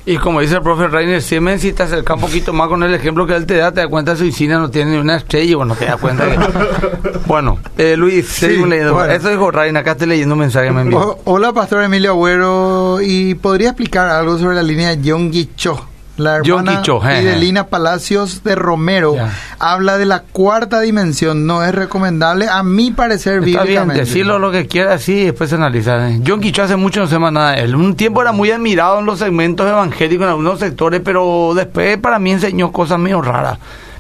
Y 0.05 0.17
como 0.17 0.41
dice 0.41 0.55
el 0.55 0.61
profe 0.61 0.87
Reiner, 0.87 1.21
siempre 1.21 1.59
si 1.59 1.71
te 1.71 1.83
acercas 1.83 2.15
un 2.15 2.21
poquito 2.21 2.51
más 2.51 2.67
con 2.67 2.81
el 2.81 2.95
ejemplo 2.95 3.27
que 3.27 3.35
él 3.35 3.45
te 3.45 3.57
da, 3.57 3.71
te 3.71 3.81
das 3.81 3.89
cuenta 3.89 4.15
que 4.15 4.31
su 4.31 4.45
no 4.45 4.71
tiene 4.71 4.91
ni 4.91 4.97
una 4.97 5.17
estrella 5.17 5.51
y 5.51 5.53
bueno, 5.53 5.75
te 5.75 5.85
das 5.85 5.97
cuenta 5.97 6.25
que... 6.25 6.39
bueno, 7.27 7.59
eh, 7.77 7.95
Luis, 7.95 8.27
seguimos 8.27 8.69
leyendo. 8.69 8.93
bueno. 8.95 9.13
Eso 9.13 9.29
dijo 9.29 9.51
Reiner, 9.51 9.81
acá 9.81 9.91
estoy 9.91 10.07
leyendo 10.07 10.33
un 10.33 10.39
mensaje 10.39 10.67
que 10.67 10.73
me 10.73 10.81
envió. 10.81 11.19
Hola, 11.25 11.53
Pastor 11.53 11.83
Emilio 11.83 12.11
Agüero, 12.11 12.99
y 13.01 13.35
podría 13.35 13.69
explicar 13.69 14.07
algo 14.09 14.37
sobre 14.39 14.55
la 14.55 14.63
línea 14.63 14.95
de 14.95 15.11
John 15.11 15.29
Guicho. 15.29 15.85
La 16.19 16.35
hermana. 16.37 16.83
Fidelina 16.83 17.67
Palacios 17.67 18.43
de 18.43 18.55
Romero 18.55 19.15
habla 19.57 19.97
de 19.97 20.05
la 20.05 20.23
cuarta 20.23 20.81
dimensión. 20.81 21.45
No 21.47 21.63
es 21.63 21.73
recomendable, 21.73 22.47
a 22.49 22.61
mi 22.61 22.91
parecer, 22.91 23.41
Está 23.43 23.63
bien, 23.63 23.87
decirlo 23.87 24.37
lo 24.37 24.51
que 24.51 24.67
quiera 24.67 24.93
así 24.93 25.13
y 25.13 25.25
después 25.25 25.49
se 25.49 25.55
analiza. 25.55 26.09
¿eh? 26.09 26.21
John 26.25 26.41
Quicho 26.41 26.61
hace 26.61 26.75
mucho 26.75 26.99
no 26.99 27.07
se 27.07 27.17
más 27.17 27.31
nada 27.31 27.53
de 27.53 27.61
él. 27.61 27.75
Un 27.75 27.95
tiempo 27.95 28.21
era 28.21 28.33
muy 28.33 28.51
admirado 28.51 28.99
en 28.99 29.05
los 29.05 29.19
segmentos 29.19 29.67
evangélicos 29.67 30.25
en 30.25 30.29
algunos 30.29 30.59
sectores, 30.59 31.01
pero 31.03 31.53
después 31.55 31.97
para 31.97 32.19
mí 32.19 32.31
enseñó 32.31 32.71
cosas 32.71 32.99
medio 32.99 33.21
raras. 33.21 33.57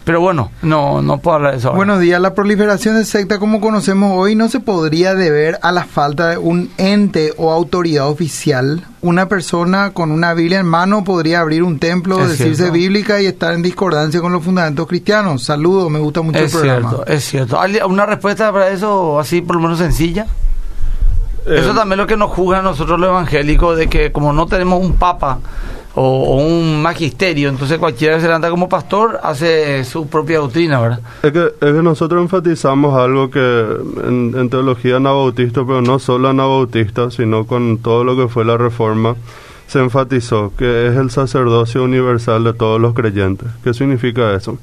Pero 0.09 0.21
bueno, 0.21 0.49
no, 0.63 1.03
no 1.03 1.19
puedo 1.19 1.35
hablar 1.35 1.51
de 1.51 1.59
eso. 1.59 1.71
Buenos 1.71 1.99
días. 1.99 2.19
La 2.19 2.33
proliferación 2.33 2.95
de 2.95 3.05
secta 3.05 3.37
como 3.37 3.61
conocemos 3.61 4.13
hoy 4.15 4.33
no 4.33 4.49
se 4.49 4.59
podría 4.59 5.13
deber 5.13 5.59
a 5.61 5.71
la 5.71 5.83
falta 5.83 6.29
de 6.29 6.37
un 6.39 6.71
ente 6.79 7.31
o 7.37 7.51
autoridad 7.51 8.07
oficial. 8.09 8.83
Una 9.01 9.27
persona 9.27 9.91
con 9.91 10.09
una 10.09 10.33
Biblia 10.33 10.61
en 10.61 10.65
mano 10.65 11.03
podría 11.03 11.41
abrir 11.41 11.61
un 11.61 11.77
templo, 11.77 12.19
Es 12.23 12.29
decirse 12.29 12.55
cierto. 12.55 12.73
bíblica 12.73 13.21
y 13.21 13.27
estar 13.27 13.53
en 13.53 13.61
discordancia 13.61 14.19
con 14.19 14.31
los 14.31 14.43
fundamentos 14.43 14.87
cristianos. 14.87 15.43
Saludos, 15.43 15.91
me 15.91 15.99
gusta 15.99 16.23
mucho 16.23 16.39
es 16.39 16.55
el 16.55 16.59
programa. 16.59 16.89
cierto, 16.89 17.05
es 17.05 17.23
cierto. 17.25 17.61
¿Alguien- 17.61 17.83
¿Una 17.85 18.07
respuesta 18.07 18.51
para 18.51 18.69
eso 18.69 19.19
así 19.19 19.41
por 19.43 19.57
lo 19.57 19.61
menos 19.61 19.77
sencilla? 19.77 20.25
Eso 21.45 21.71
Eh, 21.71 21.75
también 21.75 21.91
es 21.91 21.97
lo 21.97 22.07
que 22.07 22.17
nos 22.17 22.31
juzga 22.31 22.57
a 22.57 22.61
nosotros 22.63 22.99
los 22.99 23.09
evangélicos, 23.09 23.77
de 23.77 23.87
que 23.87 24.11
como 24.11 24.33
no 24.33 24.47
tenemos 24.47 24.81
un 24.83 24.93
papa 24.95 25.37
o, 26.01 26.37
un 26.37 26.81
magisterio, 26.81 27.49
entonces 27.49 27.77
cualquiera 27.77 28.15
que 28.15 28.21
se 28.21 28.27
levanta 28.27 28.49
como 28.49 28.69
pastor 28.69 29.19
hace 29.21 29.83
su 29.83 30.07
propia 30.07 30.39
doctrina, 30.39 30.79
¿verdad? 30.79 31.01
Es 31.21 31.33
que, 31.33 31.45
es 31.45 31.73
que 31.73 31.83
nosotros 31.83 32.21
enfatizamos 32.21 32.97
algo 32.97 33.29
que 33.29 33.39
en, 33.39 34.33
en 34.37 34.49
teología 34.49 34.95
anabautista, 34.95 35.65
pero 35.65 35.81
no 35.81 35.99
solo 35.99 36.29
anabautista, 36.29 37.11
sino 37.11 37.45
con 37.45 37.79
todo 37.79 38.05
lo 38.05 38.15
que 38.15 38.29
fue 38.29 38.45
la 38.45 38.57
reforma, 38.57 39.15
se 39.67 39.79
enfatizó 39.79 40.53
que 40.57 40.87
es 40.87 40.95
el 40.95 41.11
sacerdocio 41.11 41.83
universal 41.83 42.45
de 42.45 42.53
todos 42.53 42.79
los 42.79 42.93
creyentes. 42.93 43.49
¿Qué 43.61 43.73
significa 43.73 44.33
eso? 44.33 44.57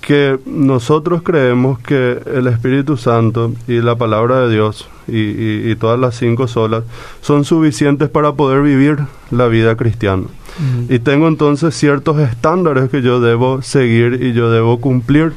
Que 0.00 0.38
nosotros 0.46 1.22
creemos 1.22 1.78
que 1.80 2.18
el 2.34 2.46
Espíritu 2.46 2.96
Santo 2.96 3.52
y 3.66 3.80
la 3.82 3.96
palabra 3.96 4.40
de 4.40 4.50
Dios 4.54 4.88
y, 5.06 5.18
y- 5.18 5.70
y 5.70 5.76
todas 5.76 5.98
las 6.00 6.14
cinco 6.16 6.48
solas 6.48 6.84
son 7.20 7.44
suficientes 7.44 8.08
para 8.08 8.32
poder 8.32 8.62
vivir 8.62 8.98
la 9.30 9.48
vida 9.48 9.76
cristiana. 9.76 10.24
Y 10.88 10.98
tengo 11.00 11.28
entonces 11.28 11.74
ciertos 11.76 12.18
estándares 12.20 12.88
que 12.90 13.02
yo 13.02 13.20
debo 13.20 13.60
seguir 13.62 14.22
y 14.22 14.32
yo 14.32 14.50
debo 14.50 14.80
cumplir. 14.80 15.32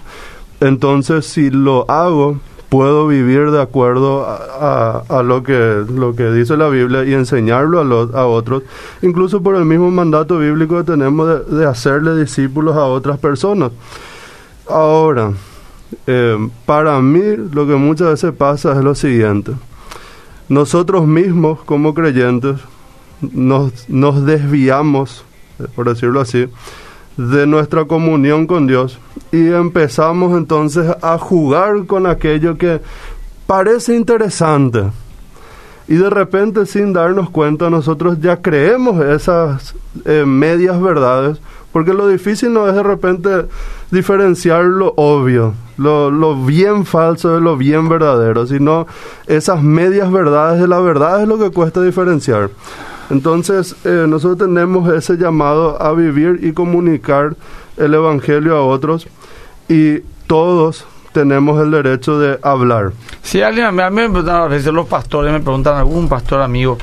Entonces, 0.62 1.26
si 1.26 1.50
lo 1.52 1.90
hago, 1.92 2.40
puedo 2.70 3.08
vivir 3.08 3.52
de 3.52 3.62
acuerdo 3.62 4.26
a, 4.26 5.02
a- 5.10 5.20
a 5.20 5.24
lo, 5.24 5.44
que, 5.44 5.84
lo 5.94 6.16
que 6.16 6.32
dice 6.32 6.56
la 6.56 6.70
Biblia 6.70 7.04
y 7.04 7.14
enseñarlo 7.14 7.80
a, 7.82 7.84
los- 7.84 8.14
a 8.16 8.26
otros, 8.26 8.64
incluso 9.02 9.44
por 9.44 9.56
el 9.56 9.66
mismo 9.66 9.92
mandato 9.92 10.40
bíblico 10.40 10.78
que 10.78 10.84
tenemos 10.92 11.28
de, 11.50 11.58
de 11.58 11.66
hacerle 11.66 12.16
discípulos 12.18 12.76
a 12.78 12.86
otras 12.86 13.18
personas. 13.20 13.72
Ahora, 14.72 15.34
eh, 16.08 16.50
para 16.66 17.00
mí 17.02 17.36
lo 17.52 17.68
que 17.68 17.76
muchas 17.76 18.08
veces 18.10 18.34
pasa 18.34 18.72
es 18.72 18.84
lo 18.84 18.96
siguiente. 18.96 19.52
Nosotros 20.48 21.06
mismos 21.06 21.60
como 21.64 21.94
creyentes 21.94 22.58
nos, 23.22 23.90
nos 23.90 24.26
desviamos, 24.26 25.26
eh, 25.60 25.68
por 25.76 25.90
decirlo 25.90 26.22
así, 26.22 26.48
de 27.18 27.46
nuestra 27.46 27.86
comunión 27.86 28.48
con 28.48 28.68
Dios 28.68 28.98
y 29.32 29.48
empezamos 29.48 30.38
entonces 30.38 30.88
a 31.02 31.18
jugar 31.18 31.86
con 31.86 32.08
aquello 32.08 32.58
que 32.58 32.80
parece 33.46 33.96
interesante. 33.96 34.84
Y 35.88 35.96
de 35.96 36.10
repente, 36.10 36.66
sin 36.66 36.94
darnos 36.94 37.30
cuenta, 37.30 37.70
nosotros 37.70 38.18
ya 38.22 38.42
creemos 38.42 39.04
esas 39.04 39.76
eh, 40.06 40.24
medias 40.26 40.82
verdades, 40.82 41.42
porque 41.72 41.94
lo 41.94 42.08
difícil 42.08 42.54
no 42.54 42.68
es 42.68 42.76
de 42.76 42.84
repente 42.84 43.46
diferenciar 43.92 44.66
lo 44.66 44.94
obvio, 44.98 45.54
lo, 45.78 46.36
bien 46.46 46.86
falso 46.86 47.36
de 47.36 47.42
lo 47.42 47.58
bien 47.58 47.90
verdadero, 47.90 48.46
sino 48.46 48.88
esas 49.28 49.64
medias 49.64 50.12
verdades 50.12 50.62
de 50.62 50.68
la 50.68 50.80
verdad 50.80 51.22
es 51.22 51.28
lo 51.28 51.38
que 51.38 51.50
cuesta 51.52 51.82
diferenciar. 51.82 52.50
Entonces, 53.10 53.76
eh, 53.84 54.06
nosotros 54.08 54.48
tenemos 54.48 54.92
ese 54.94 55.18
llamado 55.18 55.82
a 55.82 55.92
vivir 55.94 56.40
y 56.44 56.54
comunicar 56.54 57.36
el 57.78 57.94
Evangelio 57.94 58.56
a 58.56 58.66
otros 58.66 59.08
y 59.68 60.00
todos 60.28 60.86
tenemos 61.14 61.62
el 61.62 61.72
derecho 61.72 62.20
de 62.20 62.40
hablar. 62.42 62.92
Si 63.22 63.42
alguien, 63.42 63.66
a 63.66 63.72
mí 63.72 63.78
me 63.96 64.10
preguntan 64.10 64.36
a 64.36 64.48
veces 64.48 64.74
los 64.74 64.88
pastores, 64.88 65.32
me 65.32 65.40
preguntan 65.40 65.76
algún 65.78 66.08
pastor 66.10 66.42
amigo, 66.42 66.78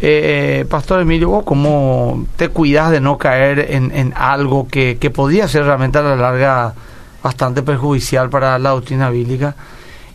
eh, 0.00 0.64
Pastor 0.68 1.00
Emilio, 1.00 1.28
¿vos 1.30 1.44
cómo 1.44 2.26
te 2.36 2.48
cuidas 2.48 2.90
de 2.90 3.00
no 3.00 3.18
caer 3.18 3.58
en, 3.70 3.90
en 3.94 4.12
algo 4.16 4.68
que, 4.68 4.98
que 4.98 5.10
podría 5.10 5.48
ser 5.48 5.64
realmente 5.64 5.98
a 5.98 6.02
la 6.02 6.16
larga 6.16 6.74
bastante 7.22 7.62
perjudicial 7.62 8.30
para 8.30 8.58
la 8.58 8.70
doctrina 8.70 9.10
bíblica? 9.10 9.54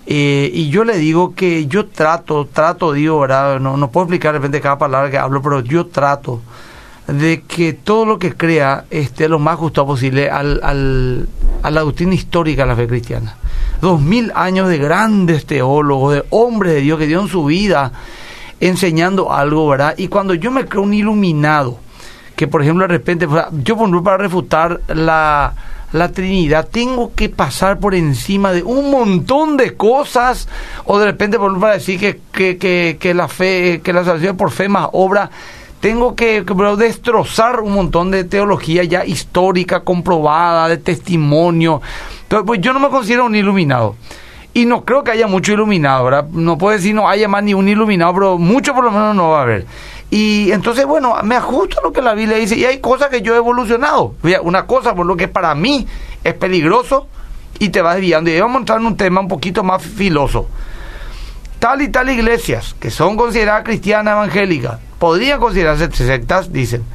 Eh, 0.05 0.51
y 0.53 0.69
yo 0.69 0.83
le 0.83 0.97
digo 0.97 1.33
que 1.33 1.65
yo 1.67 1.85
trato, 1.85 2.45
trato, 2.51 2.91
digo, 2.91 3.19
¿verdad? 3.21 3.59
No, 3.59 3.77
no 3.77 3.89
puedo 3.89 4.05
explicar 4.05 4.33
de 4.33 4.39
repente 4.39 4.59
cada 4.61 4.77
palabra 4.77 5.09
que 5.09 5.17
hablo, 5.17 5.41
pero 5.41 5.61
yo 5.61 5.85
trato 5.87 6.41
de 7.07 7.41
que 7.41 7.73
todo 7.73 8.05
lo 8.05 8.19
que 8.19 8.33
crea 8.33 8.85
esté 8.89 9.27
lo 9.27 9.39
más 9.39 9.57
justo 9.57 9.85
posible 9.85 10.29
al, 10.29 10.59
al- 10.63 11.27
a 11.63 11.71
la 11.71 11.81
doctrina 11.81 12.13
histórica 12.13 12.63
de 12.63 12.67
la 12.67 12.75
fe 12.75 12.87
cristiana. 12.87 13.35
Dos 13.81 14.01
mil 14.01 14.31
años 14.35 14.67
de 14.69 14.77
grandes 14.77 15.45
teólogos, 15.45 16.13
de 16.13 16.25
hombres 16.29 16.73
de 16.73 16.81
Dios 16.81 16.99
que 16.99 17.07
dieron 17.07 17.27
su 17.27 17.45
vida 17.45 17.91
enseñando 18.59 19.33
algo, 19.33 19.67
¿verdad? 19.67 19.95
Y 19.97 20.07
cuando 20.09 20.33
yo 20.33 20.51
me 20.51 20.65
creo 20.65 20.83
un 20.83 20.93
iluminado, 20.93 21.79
que 22.35 22.47
por 22.47 22.61
ejemplo 22.61 22.83
de 22.83 22.93
repente, 22.93 23.27
yo 23.27 23.75
por 23.75 23.83
ejemplo, 23.83 24.03
para 24.03 24.17
refutar 24.17 24.81
la, 24.87 25.53
la 25.93 26.11
Trinidad, 26.11 26.67
tengo 26.69 27.13
que 27.13 27.29
pasar 27.29 27.79
por 27.79 27.95
encima 27.95 28.51
de 28.51 28.63
un 28.63 28.91
montón 28.91 29.57
de 29.57 29.75
cosas, 29.75 30.47
o 30.85 30.99
de 30.99 31.05
repente 31.05 31.37
por 31.37 31.47
ejemplo, 31.47 31.61
para 31.61 31.75
decir 31.75 31.99
que, 31.99 32.19
que, 32.31 32.57
que, 32.57 32.97
que 32.99 33.13
la 33.13 33.27
fe, 33.27 33.81
que 33.83 33.93
la 33.93 34.03
salvación 34.03 34.35
por 34.35 34.51
fe 34.51 34.67
más 34.67 34.89
obra, 34.91 35.29
tengo 35.83 36.15
que, 36.15 36.45
destrozar 36.77 37.59
un 37.59 37.73
montón 37.73 38.09
de 38.09 38.23
teología 38.23 38.85
ya 38.85 39.03
histórica, 39.03 39.81
comprobada, 39.81 40.69
de 40.69 40.77
testimonio. 40.77 41.81
Entonces, 42.21 42.47
pues 42.47 42.61
yo 42.61 42.71
no 42.71 42.79
me 42.79 42.87
considero 42.87 43.25
un 43.25 43.35
iluminado. 43.35 43.97
Y 44.53 44.65
no 44.65 44.85
creo 44.85 45.03
que 45.03 45.11
haya 45.11 45.27
mucho 45.27 45.51
iluminado, 45.51 46.05
¿verdad? 46.05 46.27
No 46.29 46.57
puedo 46.57 46.77
decir 46.77 46.95
no 46.95 47.09
haya 47.09 47.27
más 47.27 47.43
ni 47.43 47.53
un 47.53 47.67
iluminado, 47.67 48.13
pero 48.13 48.37
mucho 48.37 48.73
por 48.73 48.85
lo 48.85 48.91
menos 48.91 49.13
no 49.13 49.31
va 49.31 49.39
a 49.39 49.41
haber. 49.41 49.65
Y 50.09 50.53
entonces, 50.53 50.85
bueno, 50.85 51.17
me 51.21 51.35
ajusto 51.35 51.81
a 51.81 51.83
lo 51.83 51.91
que 51.91 52.01
la 52.01 52.13
Biblia 52.13 52.37
dice. 52.37 52.55
Y 52.55 52.63
hay 52.63 52.79
cosas 52.79 53.09
que 53.09 53.21
yo 53.21 53.33
he 53.33 53.37
evolucionado. 53.37 54.15
Una 54.43 54.65
cosa 54.65 54.95
por 54.95 55.05
lo 55.05 55.17
que 55.17 55.27
para 55.27 55.53
mí 55.53 55.85
es 56.23 56.33
peligroso 56.35 57.07
y 57.59 57.69
te 57.69 57.81
va 57.81 57.95
desviando. 57.95 58.31
Y 58.31 58.39
vamos 58.39 58.55
a 58.55 58.59
entrar 58.59 58.79
en 58.79 58.85
un 58.85 58.95
tema 58.95 59.19
un 59.19 59.27
poquito 59.27 59.65
más 59.65 59.83
filoso. 59.83 60.47
Tal 61.59 61.81
y 61.81 61.89
tal 61.89 62.09
iglesias 62.09 62.73
que 62.79 62.89
son 62.89 63.17
consideradas 63.17 63.65
cristianas 63.65 64.13
evangélicas 64.13 64.79
podrían 65.03 65.41
considerarse 65.41 65.91
sectas, 65.91 66.53
dicen, 66.53 66.85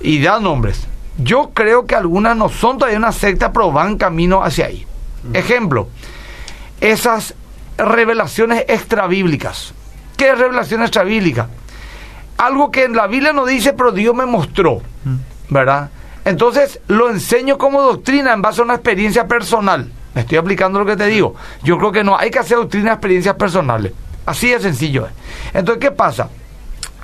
y 0.00 0.20
dan 0.20 0.42
nombres. 0.42 0.86
Yo 1.16 1.52
creo 1.54 1.86
que 1.86 1.94
algunas 1.94 2.36
no 2.36 2.50
son 2.50 2.76
todavía 2.76 2.98
una 2.98 3.10
secta, 3.10 3.54
pero 3.54 3.72
van 3.72 3.96
camino 3.96 4.44
hacia 4.44 4.66
ahí. 4.66 4.84
Ejemplo, 5.32 5.88
esas 6.82 7.34
revelaciones 7.78 8.66
extrabíblicas. 8.68 9.72
¿Qué 10.18 10.28
es 10.28 10.38
revelación 10.38 10.82
extrabíblica? 10.82 11.48
Algo 12.36 12.70
que 12.70 12.84
en 12.84 12.94
la 12.94 13.06
Biblia 13.06 13.32
no 13.32 13.46
dice, 13.46 13.72
pero 13.72 13.92
Dios 13.92 14.14
me 14.14 14.26
mostró, 14.26 14.82
¿verdad? 15.48 15.88
Entonces 16.26 16.80
lo 16.86 17.08
enseño 17.08 17.56
como 17.56 17.80
doctrina 17.80 18.34
en 18.34 18.42
base 18.42 18.60
a 18.60 18.64
una 18.64 18.74
experiencia 18.74 19.26
personal. 19.26 19.90
Me 20.14 20.20
estoy 20.20 20.36
aplicando 20.36 20.80
lo 20.80 20.84
que 20.84 20.96
te 20.96 21.06
digo. 21.06 21.34
Yo 21.62 21.78
creo 21.78 21.92
que 21.92 22.04
no, 22.04 22.14
hay 22.14 22.30
que 22.30 22.40
hacer 22.40 22.58
doctrina 22.58 22.90
de 22.90 22.96
experiencias 22.96 23.36
personales. 23.36 23.94
Así 24.26 24.50
de 24.50 24.60
sencillo 24.60 25.06
es. 25.06 25.12
Entonces, 25.54 25.80
¿qué 25.80 25.90
pasa? 25.92 26.28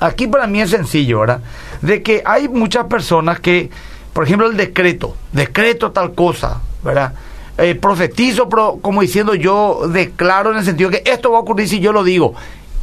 Aquí 0.00 0.26
para 0.26 0.46
mí 0.46 0.60
es 0.60 0.70
sencillo, 0.70 1.20
¿verdad? 1.20 1.40
De 1.80 2.02
que 2.02 2.22
hay 2.24 2.48
muchas 2.48 2.86
personas 2.86 3.40
que, 3.40 3.70
por 4.12 4.24
ejemplo, 4.24 4.46
el 4.46 4.56
decreto, 4.56 5.16
decreto 5.32 5.92
tal 5.92 6.14
cosa, 6.14 6.60
¿verdad? 6.82 7.14
Eh, 7.56 7.76
profetizo, 7.76 8.48
como 8.80 9.02
diciendo 9.02 9.34
yo 9.36 9.82
declaro 9.88 10.50
en 10.50 10.58
el 10.58 10.64
sentido 10.64 10.90
que 10.90 11.04
esto 11.06 11.30
va 11.30 11.38
a 11.38 11.40
ocurrir 11.42 11.68
si 11.68 11.78
yo 11.78 11.92
lo 11.92 12.02
digo, 12.02 12.34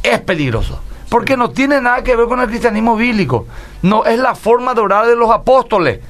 es 0.02 0.20
peligroso. 0.20 0.80
Porque 1.10 1.36
no 1.36 1.50
tiene 1.50 1.78
nada 1.82 2.02
que 2.02 2.16
ver 2.16 2.26
con 2.26 2.40
el 2.40 2.48
cristianismo 2.48 2.96
bíblico. 2.96 3.46
No, 3.82 4.06
es 4.06 4.18
la 4.18 4.34
forma 4.34 4.72
de 4.72 4.80
orar 4.80 5.06
de 5.06 5.14
los 5.14 5.30
apóstoles. 5.30 6.00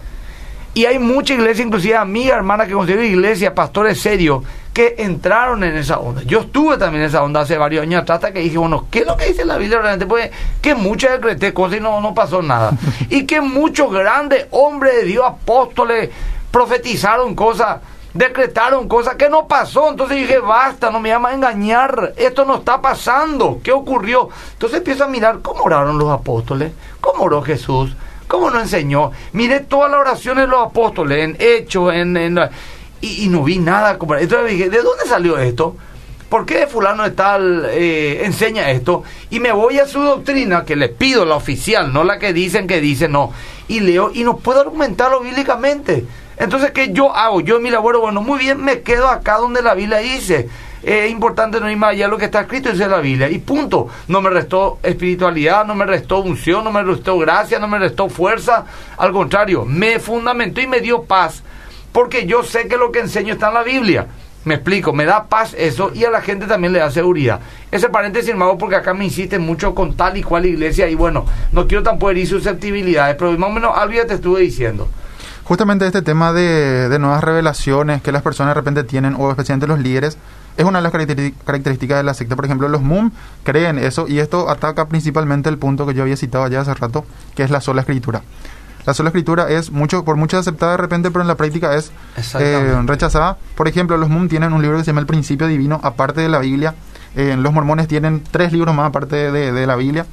Y 0.74 0.84
hay 0.84 1.00
mucha 1.00 1.34
iglesia, 1.34 1.64
inclusive 1.64 1.96
amiga, 1.96 2.36
hermana, 2.36 2.66
que 2.66 2.72
considero 2.72 3.02
iglesia, 3.02 3.52
pastores 3.52 4.00
serios, 4.00 4.44
que 4.72 4.94
entraron 4.98 5.64
en 5.64 5.76
esa 5.76 5.98
onda. 5.98 6.22
Yo 6.22 6.40
estuve 6.40 6.78
también 6.78 7.02
en 7.02 7.08
esa 7.08 7.22
onda 7.22 7.40
hace 7.40 7.58
varios 7.58 7.82
años 7.82 8.02
atrás 8.02 8.16
hasta 8.16 8.32
que 8.32 8.40
dije, 8.40 8.56
bueno, 8.56 8.86
¿qué 8.90 9.00
es 9.00 9.06
lo 9.06 9.16
que 9.16 9.26
dice 9.26 9.44
la 9.44 9.58
Biblia 9.58 9.78
realmente? 9.80 10.06
Pues 10.06 10.30
que 10.60 10.74
muchos 10.74 11.10
decreté 11.10 11.52
cosas 11.52 11.78
y 11.78 11.80
no, 11.80 12.00
no 12.00 12.14
pasó 12.14 12.40
nada. 12.42 12.72
y 13.10 13.26
que 13.26 13.40
muchos 13.40 13.92
grandes 13.92 14.46
hombres 14.50 14.96
de 14.96 15.04
Dios, 15.04 15.24
apóstoles, 15.26 16.10
profetizaron 16.50 17.34
cosas, 17.34 17.80
decretaron 18.14 18.88
cosas 18.88 19.16
que 19.16 19.28
no 19.28 19.46
pasó. 19.46 19.90
Entonces 19.90 20.16
dije, 20.16 20.38
basta, 20.38 20.90
no 20.90 21.00
me 21.00 21.10
llama 21.10 21.30
a 21.30 21.34
engañar, 21.34 22.14
esto 22.16 22.46
no 22.46 22.56
está 22.56 22.80
pasando, 22.80 23.60
¿qué 23.62 23.72
ocurrió? 23.72 24.30
Entonces 24.54 24.78
empiezo 24.78 25.04
a 25.04 25.08
mirar 25.08 25.40
cómo 25.42 25.64
oraron 25.64 25.98
los 25.98 26.10
apóstoles, 26.10 26.72
cómo 27.00 27.24
oró 27.24 27.42
Jesús. 27.42 27.94
¿Cómo 28.28 28.48
nos 28.48 28.62
enseñó? 28.62 29.10
Mire 29.34 29.60
todas 29.60 29.90
las 29.90 30.00
oraciones 30.00 30.44
de 30.44 30.50
los 30.50 30.66
apóstoles, 30.68 31.22
en 31.22 31.36
hechos, 31.38 31.92
en, 31.92 32.16
en 32.16 32.38
y, 33.02 33.28
no 33.28 33.42
vi 33.42 33.58
nada. 33.58 33.98
Entonces 34.00 34.50
dije, 34.50 34.70
¿de 34.70 34.80
dónde 34.82 35.04
salió 35.06 35.38
esto? 35.38 35.76
¿Por 36.28 36.46
qué 36.46 36.66
fulano 36.66 37.02
de 37.02 37.10
tal 37.10 37.66
eh, 37.68 38.24
enseña 38.24 38.70
esto? 38.70 39.02
Y 39.28 39.40
me 39.40 39.52
voy 39.52 39.78
a 39.80 39.86
su 39.86 40.00
doctrina, 40.00 40.64
que 40.64 40.76
le 40.76 40.88
pido 40.88 41.26
la 41.26 41.34
oficial, 41.36 41.92
no 41.92 42.04
la 42.04 42.18
que 42.18 42.32
dicen 42.32 42.66
que 42.66 42.80
dicen, 42.80 43.12
no. 43.12 43.32
Y 43.68 43.80
leo 43.80 44.10
y 44.14 44.24
no 44.24 44.38
puedo 44.38 44.60
argumentarlo 44.60 45.20
bíblicamente. 45.20 46.06
Entonces, 46.38 46.70
¿qué 46.70 46.92
yo 46.92 47.14
hago? 47.14 47.40
Yo 47.40 47.56
en 47.56 47.62
mi 47.62 47.70
labor, 47.70 47.98
bueno, 47.98 48.22
muy 48.22 48.38
bien, 48.38 48.64
me 48.64 48.80
quedo 48.80 49.08
acá 49.08 49.36
donde 49.36 49.62
la 49.62 49.74
Biblia 49.74 49.98
dice. 49.98 50.48
Es 50.82 51.10
importante 51.10 51.60
no 51.60 51.70
ir 51.70 51.76
más 51.76 51.90
allá 51.90 52.06
de 52.06 52.10
lo 52.10 52.18
que 52.18 52.24
está 52.24 52.40
escrito 52.40 52.70
en 52.70 52.78
la 52.78 53.00
Biblia. 53.00 53.28
Y 53.28 53.38
punto. 53.38 53.88
No 54.08 54.20
me 54.20 54.30
restó 54.30 54.78
espiritualidad, 54.82 55.66
no 55.66 55.74
me 55.74 55.84
restó 55.84 56.20
unción, 56.20 56.64
no 56.64 56.72
me 56.72 56.82
restó 56.82 57.18
gracia, 57.18 57.58
no 57.58 57.68
me 57.68 57.78
restó 57.78 58.08
fuerza. 58.08 58.64
Al 58.96 59.12
contrario, 59.12 59.64
me 59.64 59.98
fundamentó 60.00 60.60
y 60.60 60.66
me 60.66 60.80
dio 60.80 61.02
paz 61.02 61.42
porque 61.92 62.26
yo 62.26 62.42
sé 62.42 62.68
que 62.68 62.76
lo 62.76 62.90
que 62.90 63.00
enseño 63.00 63.34
está 63.34 63.48
en 63.48 63.54
la 63.54 63.62
Biblia. 63.62 64.06
Me 64.44 64.54
explico, 64.54 64.92
me 64.92 65.04
da 65.04 65.28
paz 65.28 65.54
eso 65.56 65.92
y 65.94 66.04
a 66.04 66.10
la 66.10 66.20
gente 66.20 66.46
también 66.46 66.72
le 66.72 66.80
da 66.80 66.90
seguridad. 66.90 67.40
Ese 67.70 67.88
paréntesis, 67.88 68.30
hermano, 68.30 68.58
porque 68.58 68.74
acá 68.74 68.92
me 68.92 69.04
insisten 69.04 69.40
mucho 69.40 69.72
con 69.72 69.94
tal 69.94 70.16
y 70.16 70.22
cual 70.22 70.46
iglesia 70.46 70.88
y 70.88 70.96
bueno, 70.96 71.24
no 71.52 71.68
quiero 71.68 71.84
tampoco 71.84 72.10
herir 72.10 72.26
susceptibilidades, 72.26 73.14
pero 73.16 73.38
más 73.38 73.50
o 73.50 73.52
menos 73.52 73.72
algo 73.76 73.94
ya 73.94 74.06
te 74.06 74.14
estuve 74.14 74.40
diciendo. 74.40 74.88
Justamente 75.44 75.86
este 75.86 76.02
tema 76.02 76.32
de, 76.32 76.88
de, 76.88 76.98
nuevas 76.98 77.22
revelaciones 77.22 78.02
que 78.02 78.10
las 78.10 78.22
personas 78.22 78.50
de 78.50 78.60
repente 78.60 78.84
tienen, 78.84 79.14
o 79.16 79.30
especialmente 79.30 79.66
los 79.66 79.78
líderes, 79.78 80.18
es 80.56 80.64
una 80.64 80.78
de 80.78 80.82
las 80.82 80.92
características 80.92 81.98
de 81.98 82.02
la 82.02 82.14
secta. 82.14 82.36
Por 82.36 82.44
ejemplo, 82.44 82.68
los 82.68 82.82
MUM 82.82 83.10
creen 83.42 83.78
eso 83.78 84.06
y 84.08 84.18
esto 84.18 84.50
ataca 84.50 84.86
principalmente 84.86 85.48
el 85.48 85.58
punto 85.58 85.86
que 85.86 85.94
yo 85.94 86.02
había 86.02 86.16
citado 86.16 86.46
ya 86.48 86.60
hace 86.60 86.74
rato, 86.74 87.04
que 87.34 87.42
es 87.42 87.50
la 87.50 87.60
sola 87.60 87.82
escritura. 87.82 88.22
La 88.84 88.94
sola 88.94 89.10
escritura 89.10 89.48
es 89.48 89.70
mucho 89.70 90.04
por 90.04 90.16
mucho 90.16 90.38
aceptada 90.38 90.72
de 90.72 90.78
repente, 90.78 91.10
pero 91.10 91.22
en 91.22 91.28
la 91.28 91.36
práctica 91.36 91.74
es 91.76 91.92
eh, 92.38 92.82
rechazada. 92.84 93.38
Por 93.54 93.68
ejemplo, 93.68 93.96
los 93.96 94.08
MUM 94.08 94.28
tienen 94.28 94.52
un 94.52 94.60
libro 94.60 94.78
que 94.78 94.84
se 94.84 94.90
llama 94.90 95.00
El 95.00 95.06
Principio 95.06 95.46
Divino, 95.46 95.80
aparte 95.82 96.20
de 96.20 96.28
la 96.28 96.40
Biblia. 96.40 96.74
Eh, 97.14 97.36
los 97.38 97.52
mormones 97.52 97.88
tienen 97.88 98.22
tres 98.28 98.52
libros 98.52 98.74
más 98.74 98.88
aparte 98.88 99.30
de, 99.30 99.66
la 99.66 99.76
Biblia, 99.76 100.06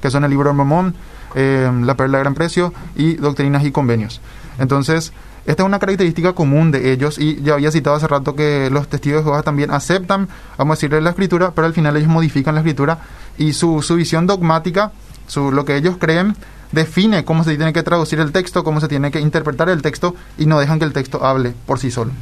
que 0.00 0.10
son 0.10 0.24
el 0.24 0.30
libro 0.30 0.50
de 0.50 0.56
Mormón, 0.56 0.94
eh, 1.34 1.70
La 1.84 1.94
Perla 1.94 2.18
de 2.18 2.24
Gran 2.24 2.34
Precio 2.34 2.72
y 2.96 3.14
Doctrinas 3.14 3.64
y 3.64 3.70
Convenios. 3.70 4.20
Entonces, 4.58 5.12
esta 5.44 5.62
es 5.62 5.66
una 5.66 5.78
característica 5.78 6.32
común 6.32 6.70
de 6.70 6.92
ellos 6.92 7.18
y 7.18 7.40
ya 7.42 7.54
había 7.54 7.70
citado 7.70 7.96
hace 7.96 8.06
rato 8.06 8.34
que 8.34 8.70
los 8.70 8.88
testigos 8.88 9.20
de 9.20 9.24
Jehová 9.24 9.42
también 9.42 9.70
aceptan, 9.70 10.28
vamos 10.56 10.74
a 10.74 10.76
decirle, 10.76 11.00
la 11.00 11.10
escritura, 11.10 11.52
pero 11.54 11.66
al 11.66 11.72
final 11.72 11.96
ellos 11.96 12.08
modifican 12.08 12.54
la 12.54 12.60
escritura 12.60 12.98
y 13.38 13.52
su, 13.52 13.82
su 13.82 13.96
visión 13.96 14.26
dogmática, 14.26 14.92
su, 15.26 15.50
lo 15.50 15.64
que 15.64 15.76
ellos 15.76 15.96
creen, 15.98 16.36
define 16.72 17.24
cómo 17.24 17.44
se 17.44 17.56
tiene 17.56 17.72
que 17.72 17.82
traducir 17.82 18.18
el 18.20 18.32
texto, 18.32 18.64
cómo 18.64 18.80
se 18.80 18.88
tiene 18.88 19.10
que 19.10 19.20
interpretar 19.20 19.68
el 19.68 19.82
texto 19.82 20.14
y 20.38 20.46
no 20.46 20.58
dejan 20.58 20.78
que 20.78 20.84
el 20.84 20.92
texto 20.92 21.24
hable 21.24 21.54
por 21.66 21.78
sí 21.78 21.90
solo. 21.90 22.12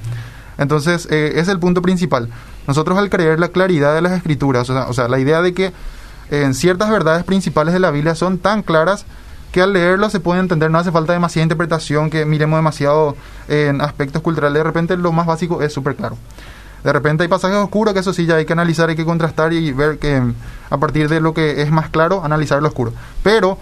Entonces, 0.58 1.08
eh, 1.10 1.34
es 1.36 1.48
el 1.48 1.58
punto 1.58 1.80
principal. 1.80 2.28
Nosotros 2.66 2.98
al 2.98 3.08
creer 3.08 3.40
la 3.40 3.48
claridad 3.48 3.94
de 3.94 4.02
las 4.02 4.12
escrituras, 4.12 4.68
o 4.68 4.92
sea, 4.92 5.08
la 5.08 5.18
idea 5.18 5.40
de 5.40 5.54
que 5.54 5.72
en 6.30 6.54
ciertas 6.54 6.90
verdades 6.90 7.24
principales 7.24 7.72
de 7.74 7.80
la 7.80 7.90
Biblia 7.90 8.14
son 8.14 8.38
tan 8.38 8.62
claras 8.62 9.06
que 9.52 9.62
al 9.62 9.72
leerlo 9.72 10.10
se 10.10 10.20
puede 10.20 10.40
entender, 10.40 10.70
no 10.70 10.78
hace 10.78 10.92
falta 10.92 11.12
demasiada 11.12 11.44
interpretación, 11.44 12.10
que 12.10 12.24
miremos 12.24 12.58
demasiado 12.58 13.16
en 13.48 13.80
aspectos 13.80 14.22
culturales, 14.22 14.58
de 14.58 14.64
repente 14.64 14.96
lo 14.96 15.12
más 15.12 15.26
básico 15.26 15.62
es 15.62 15.72
súper 15.72 15.96
claro. 15.96 16.16
De 16.84 16.92
repente 16.92 17.24
hay 17.24 17.28
pasajes 17.28 17.58
oscuros 17.58 17.92
que 17.92 18.00
eso 18.00 18.12
sí 18.12 18.26
ya 18.26 18.36
hay 18.36 18.46
que 18.46 18.52
analizar, 18.52 18.88
hay 18.88 18.96
que 18.96 19.04
contrastar 19.04 19.52
y 19.52 19.72
ver 19.72 19.98
que 19.98 20.22
a 20.70 20.76
partir 20.78 21.08
de 21.08 21.20
lo 21.20 21.34
que 21.34 21.62
es 21.62 21.70
más 21.70 21.90
claro, 21.90 22.24
analizar 22.24 22.62
lo 22.62 22.68
oscuro. 22.68 22.92
Pero 23.22 23.58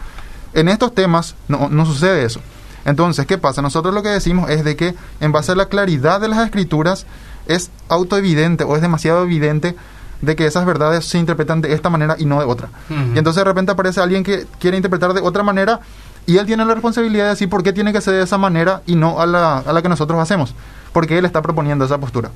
en 0.54 0.68
estos 0.68 0.94
temas 0.94 1.34
no, 1.48 1.68
no 1.68 1.86
sucede 1.86 2.24
eso. 2.24 2.40
Entonces, 2.84 3.26
¿qué 3.26 3.38
pasa? 3.38 3.60
Nosotros 3.60 3.94
lo 3.94 4.02
que 4.02 4.08
decimos 4.08 4.48
es 4.50 4.64
de 4.64 4.76
que 4.76 4.94
en 5.20 5.32
base 5.32 5.52
a 5.52 5.54
la 5.54 5.66
claridad 5.66 6.20
de 6.20 6.28
las 6.28 6.44
escrituras 6.44 7.06
es 7.46 7.70
autoevidente 7.88 8.64
o 8.64 8.76
es 8.76 8.82
demasiado 8.82 9.24
evidente 9.24 9.76
de 10.22 10.36
que 10.36 10.46
esas 10.46 10.64
verdades 10.64 11.04
se 11.04 11.18
interpretan 11.18 11.60
de 11.60 11.72
esta 11.72 11.90
manera 11.90 12.16
y 12.18 12.24
no 12.24 12.38
de 12.40 12.46
otra. 12.46 12.68
Y 12.88 13.18
entonces 13.18 13.36
de 13.36 13.44
repente 13.44 13.72
aparece 13.72 14.00
alguien 14.00 14.24
que 14.24 14.46
quiere 14.58 14.76
interpretar 14.76 15.12
de 15.12 15.20
otra 15.20 15.42
manera 15.42 15.80
y 16.26 16.38
él 16.38 16.46
tiene 16.46 16.64
la 16.64 16.74
responsabilidad 16.74 17.24
de 17.24 17.30
decir 17.30 17.48
por 17.48 17.62
qué 17.62 17.72
tiene 17.72 17.92
que 17.92 18.00
ser 18.00 18.14
de 18.14 18.22
esa 18.22 18.38
manera 18.38 18.82
y 18.86 18.96
no 18.96 19.20
a 19.20 19.26
la, 19.26 19.58
a 19.58 19.72
la 19.72 19.82
que 19.82 19.88
nosotros 19.88 20.18
hacemos, 20.20 20.54
porque 20.92 21.18
él 21.18 21.24
está 21.24 21.40
proponiendo 21.40 21.84
esa 21.84 21.98
postura. 21.98 22.30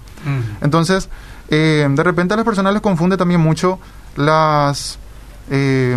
Entonces, 0.61 1.09
eh, 1.49 1.87
de 1.91 2.03
repente 2.03 2.35
a 2.35 2.37
las 2.37 2.47
personas 2.47 2.73
les 2.73 2.83
confunde 2.83 3.17
también 3.17 3.41
mucho 3.41 3.79
las... 4.17 4.99
Eh, 5.51 5.97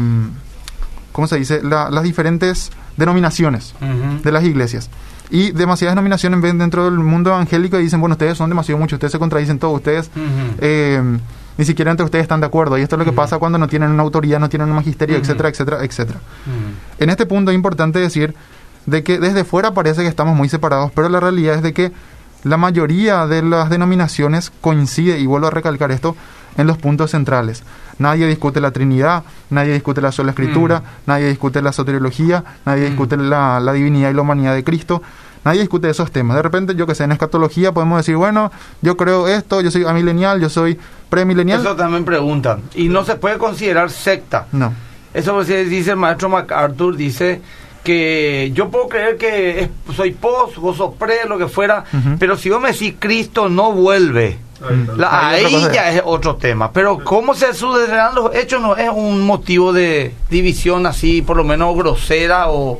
¿cómo 1.15 1.29
se 1.29 1.37
dice? 1.37 1.61
las 1.63 2.03
diferentes 2.03 2.71
denominaciones 2.97 3.73
de 4.21 4.31
las 4.33 4.43
iglesias. 4.43 4.89
Y 5.29 5.51
demasiadas 5.51 5.93
denominaciones 5.93 6.41
ven 6.41 6.57
dentro 6.57 6.83
del 6.83 6.99
mundo 6.99 7.29
evangélico 7.29 7.79
y 7.79 7.83
dicen, 7.83 8.01
bueno, 8.01 8.15
ustedes 8.15 8.37
son 8.37 8.49
demasiado 8.49 8.77
muchos, 8.79 8.97
ustedes 8.97 9.13
se 9.13 9.17
contradicen 9.17 9.57
todos, 9.57 9.75
ustedes 9.75 10.11
eh, 10.59 11.01
ni 11.57 11.63
siquiera 11.63 11.91
entre 11.91 12.03
ustedes 12.03 12.23
están 12.23 12.41
de 12.41 12.47
acuerdo. 12.47 12.77
Y 12.77 12.81
esto 12.81 12.97
es 12.97 12.99
lo 12.99 13.05
que 13.05 13.13
pasa 13.13 13.39
cuando 13.39 13.57
no 13.57 13.69
tienen 13.69 13.91
una 13.91 14.03
autoridad, 14.03 14.41
no 14.41 14.49
tienen 14.49 14.67
un 14.67 14.75
magisterio, 14.75 15.15
etcétera, 15.15 15.47
etcétera, 15.47 15.85
etcétera. 15.85 16.19
En 16.99 17.09
este 17.09 17.25
punto 17.25 17.49
es 17.49 17.55
importante 17.55 17.97
decir 17.99 18.35
de 18.85 19.01
que 19.01 19.17
desde 19.17 19.45
fuera 19.45 19.73
parece 19.73 20.01
que 20.01 20.09
estamos 20.09 20.35
muy 20.35 20.49
separados, 20.49 20.91
pero 20.93 21.07
la 21.07 21.21
realidad 21.21 21.55
es 21.55 21.63
de 21.63 21.73
que 21.73 21.93
la 22.43 22.57
mayoría 22.57 23.25
de 23.25 23.41
las 23.41 23.69
denominaciones 23.69 24.51
coincide, 24.59 25.17
y 25.17 25.25
vuelvo 25.27 25.47
a 25.47 25.51
recalcar 25.51 25.91
esto, 25.91 26.17
en 26.57 26.67
los 26.67 26.77
puntos 26.77 27.11
centrales. 27.11 27.63
Nadie 27.97 28.27
discute 28.27 28.59
la 28.61 28.71
Trinidad, 28.71 29.23
nadie 29.49 29.73
discute 29.73 30.01
la 30.01 30.11
sola 30.11 30.31
Escritura, 30.31 30.83
nadie 31.05 31.27
discute 31.27 31.61
la 31.61 31.71
soteriología, 31.71 32.43
nadie 32.65 32.85
discute 32.85 33.17
la, 33.17 33.59
la 33.59 33.73
divinidad 33.73 34.11
y 34.11 34.13
la 34.13 34.21
humanidad 34.21 34.53
de 34.53 34.63
Cristo. 34.63 35.01
Nadie 35.45 35.61
discute 35.61 35.87
esos 35.89 36.11
temas. 36.11 36.35
De 36.35 36.41
repente, 36.41 36.73
yo 36.75 36.87
que 36.87 36.95
sé, 36.95 37.03
en 37.03 37.11
escatología 37.11 37.71
podemos 37.71 37.99
decir, 37.99 38.15
bueno, 38.15 38.51
yo 38.81 38.97
creo 38.97 39.27
esto, 39.27 39.61
yo 39.61 39.69
soy 39.69 39.85
amilenial, 39.85 40.41
yo 40.41 40.49
soy 40.49 40.77
premilenial. 41.09 41.61
Eso 41.61 41.75
también 41.75 42.03
preguntan. 42.03 42.63
Y 42.73 42.89
no 42.89 43.05
se 43.05 43.15
puede 43.15 43.37
considerar 43.37 43.91
secta. 43.91 44.47
No. 44.51 44.73
Eso 45.13 45.33
pues, 45.35 45.47
dice 45.47 45.91
el 45.91 45.97
maestro 45.97 46.29
MacArthur, 46.29 46.97
dice 46.97 47.41
que 47.85 48.51
yo 48.53 48.69
puedo 48.69 48.89
creer 48.89 49.15
que 49.15 49.69
soy 49.95 50.11
post, 50.11 50.57
vos 50.57 50.75
sos 50.75 50.95
pre, 50.95 51.25
lo 51.27 51.37
que 51.37 51.47
fuera, 51.47 51.85
pero 52.17 52.35
si 52.35 52.49
vos 52.49 52.59
me 52.59 52.71
decís 52.71 52.95
Cristo 52.97 53.47
no 53.47 53.71
vuelve, 53.71 54.39
la- 54.97 55.29
Ahí 55.29 55.45
ya 55.73 55.91
es 55.91 56.01
otro 56.05 56.35
tema. 56.35 56.71
Pero 56.71 56.99
cómo 57.03 57.33
se 57.35 57.53
sucederán 57.53 58.15
los 58.15 58.33
hechos 58.35 58.61
no 58.61 58.75
es 58.77 58.89
un 58.93 59.21
motivo 59.21 59.73
de 59.73 60.13
división 60.29 60.85
así, 60.85 61.21
por 61.21 61.37
lo 61.37 61.43
menos 61.43 61.75
grosera 61.75 62.49
o... 62.49 62.79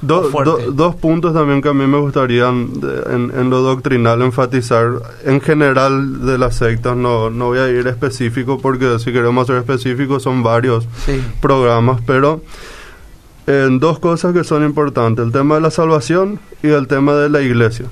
Do- 0.00 0.30
fuerte. 0.30 0.50
do- 0.64 0.72
dos 0.72 0.94
puntos 0.96 1.32
también 1.32 1.62
que 1.62 1.68
a 1.68 1.72
mí 1.74 1.86
me 1.86 1.98
gustarían 1.98 2.80
de- 2.80 3.02
en, 3.14 3.32
en 3.38 3.50
lo 3.50 3.60
doctrinal 3.62 4.20
enfatizar. 4.22 4.88
En 5.24 5.40
general 5.40 6.26
de 6.26 6.38
las 6.38 6.56
sectas, 6.56 6.96
no, 6.96 7.30
no 7.30 7.46
voy 7.46 7.58
a 7.60 7.68
ir 7.68 7.86
específico 7.86 8.58
porque 8.58 8.98
si 8.98 9.12
queremos 9.12 9.46
ser 9.46 9.56
específicos 9.56 10.22
son 10.24 10.42
varios 10.42 10.88
Sí. 11.06 11.22
programas, 11.40 12.00
pero 12.04 12.42
en 13.46 13.78
dos 13.78 13.98
cosas 14.00 14.32
que 14.32 14.42
son 14.44 14.64
importantes, 14.64 15.24
el 15.24 15.32
tema 15.32 15.56
de 15.56 15.60
la 15.60 15.70
salvación 15.70 16.40
y 16.62 16.68
el 16.68 16.86
tema 16.88 17.14
de 17.14 17.28
la 17.28 17.40
iglesia. 17.40 17.86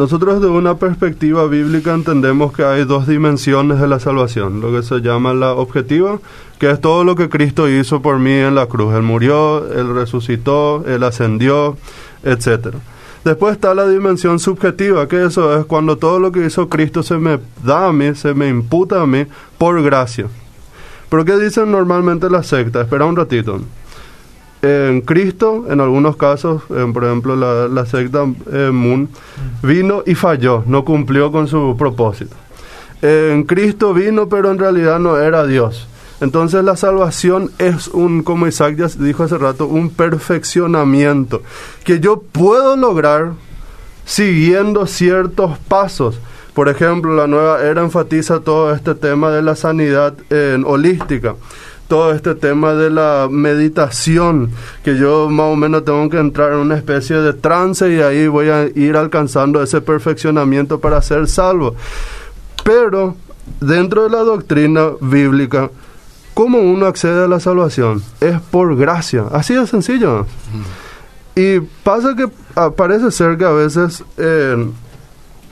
Nosotros 0.00 0.40
de 0.40 0.46
una 0.46 0.78
perspectiva 0.78 1.46
bíblica 1.46 1.92
entendemos 1.92 2.54
que 2.54 2.64
hay 2.64 2.86
dos 2.86 3.06
dimensiones 3.06 3.78
de 3.80 3.86
la 3.86 4.00
salvación, 4.00 4.62
lo 4.62 4.72
que 4.72 4.82
se 4.82 5.00
llama 5.02 5.34
la 5.34 5.52
objetiva, 5.52 6.20
que 6.58 6.70
es 6.70 6.80
todo 6.80 7.04
lo 7.04 7.16
que 7.16 7.28
Cristo 7.28 7.68
hizo 7.68 8.00
por 8.00 8.18
mí 8.18 8.32
en 8.32 8.54
la 8.54 8.64
cruz. 8.64 8.94
Él 8.94 9.02
murió, 9.02 9.70
Él 9.70 9.94
resucitó, 9.94 10.86
Él 10.86 11.04
ascendió, 11.04 11.76
etcétera. 12.22 12.78
Después 13.26 13.52
está 13.52 13.74
la 13.74 13.86
dimensión 13.86 14.38
subjetiva, 14.38 15.06
que 15.06 15.22
eso 15.22 15.54
es 15.60 15.66
cuando 15.66 15.98
todo 15.98 16.18
lo 16.18 16.32
que 16.32 16.46
hizo 16.46 16.70
Cristo 16.70 17.02
se 17.02 17.18
me 17.18 17.38
da 17.62 17.88
a 17.88 17.92
mí, 17.92 18.14
se 18.14 18.32
me 18.32 18.48
imputa 18.48 19.02
a 19.02 19.06
mí 19.06 19.26
por 19.58 19.82
gracia. 19.82 20.28
Pero 21.10 21.26
¿qué 21.26 21.36
dicen 21.36 21.70
normalmente 21.70 22.30
las 22.30 22.46
sectas? 22.46 22.84
Espera 22.84 23.04
un 23.04 23.16
ratito. 23.16 23.60
En 24.62 25.00
Cristo, 25.00 25.66
en 25.70 25.80
algunos 25.80 26.16
casos, 26.16 26.62
en, 26.70 26.92
por 26.92 27.04
ejemplo 27.04 27.34
la, 27.34 27.86
secta 27.86 28.26
eh, 28.52 28.70
Moon, 28.72 29.08
vino 29.62 30.02
y 30.06 30.14
falló, 30.14 30.64
no 30.66 30.84
cumplió 30.84 31.32
con 31.32 31.48
su 31.48 31.76
propósito. 31.78 32.36
En 33.00 33.44
Cristo 33.44 33.94
vino, 33.94 34.28
pero 34.28 34.50
en 34.50 34.58
realidad 34.58 34.98
no 34.98 35.16
era 35.16 35.46
Dios. 35.46 35.88
Entonces 36.20 36.62
la 36.62 36.76
salvación 36.76 37.50
es 37.58 37.88
un, 37.88 38.22
como 38.22 38.46
Isaac 38.46 38.76
ya 38.76 38.88
dijo 38.88 39.22
hace 39.22 39.38
rato, 39.38 39.66
un 39.66 39.88
perfeccionamiento 39.88 41.42
que 41.82 41.98
yo 41.98 42.20
puedo 42.20 42.76
lograr 42.76 43.32
siguiendo 44.04 44.86
ciertos 44.86 45.58
pasos. 45.58 46.18
Por 46.52 46.68
ejemplo, 46.68 47.14
la 47.14 47.26
nueva 47.26 47.62
era 47.62 47.80
enfatiza 47.80 48.40
todo 48.40 48.74
este 48.74 48.94
tema 48.94 49.30
de 49.30 49.40
la 49.40 49.56
sanidad 49.56 50.14
eh, 50.28 50.60
holística, 50.66 51.36
todo 51.90 52.12
este 52.12 52.36
tema 52.36 52.74
de 52.74 52.88
la 52.88 53.26
meditación, 53.28 54.52
que 54.84 54.96
yo 54.96 55.28
más 55.28 55.46
o 55.46 55.56
menos 55.56 55.84
tengo 55.84 56.08
que 56.08 56.18
entrar 56.18 56.52
en 56.52 56.58
una 56.58 56.76
especie 56.76 57.16
de 57.16 57.32
trance 57.32 57.92
y 57.92 58.00
ahí 58.00 58.28
voy 58.28 58.48
a 58.48 58.66
ir 58.66 58.96
alcanzando 58.96 59.60
ese 59.60 59.80
perfeccionamiento 59.80 60.78
para 60.78 61.02
ser 61.02 61.26
salvo. 61.26 61.74
Pero 62.62 63.16
dentro 63.60 64.04
de 64.04 64.10
la 64.10 64.20
doctrina 64.20 64.90
bíblica, 65.00 65.68
¿cómo 66.32 66.60
uno 66.60 66.86
accede 66.86 67.24
a 67.24 67.28
la 67.28 67.40
salvación? 67.40 68.04
Es 68.20 68.40
por 68.40 68.76
gracia, 68.76 69.24
así 69.32 69.54
de 69.54 69.66
sencillo. 69.66 70.26
Y 71.34 71.58
pasa 71.82 72.14
que 72.14 72.28
parece 72.76 73.10
ser 73.10 73.36
que 73.36 73.44
a 73.44 73.50
veces 73.50 74.04
eh, 74.16 74.64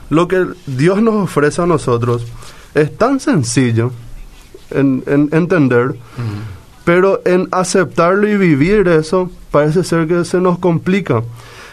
lo 0.09 0.27
que 0.29 0.47
Dios 0.65 1.01
nos 1.01 1.15
ofrece 1.15 1.61
a 1.61 1.65
nosotros 1.65 2.25
es 2.73 2.97
tan 2.97 3.19
sencillo 3.19 3.91
en, 4.71 5.03
en 5.07 5.29
entender, 5.31 5.95
pero 6.83 7.21
en 7.25 7.47
aceptarlo 7.51 8.27
y 8.27 8.37
vivir 8.37 8.87
eso 8.87 9.29
parece 9.51 9.83
ser 9.83 10.07
que 10.07 10.25
se 10.25 10.39
nos 10.39 10.59
complica. 10.59 11.23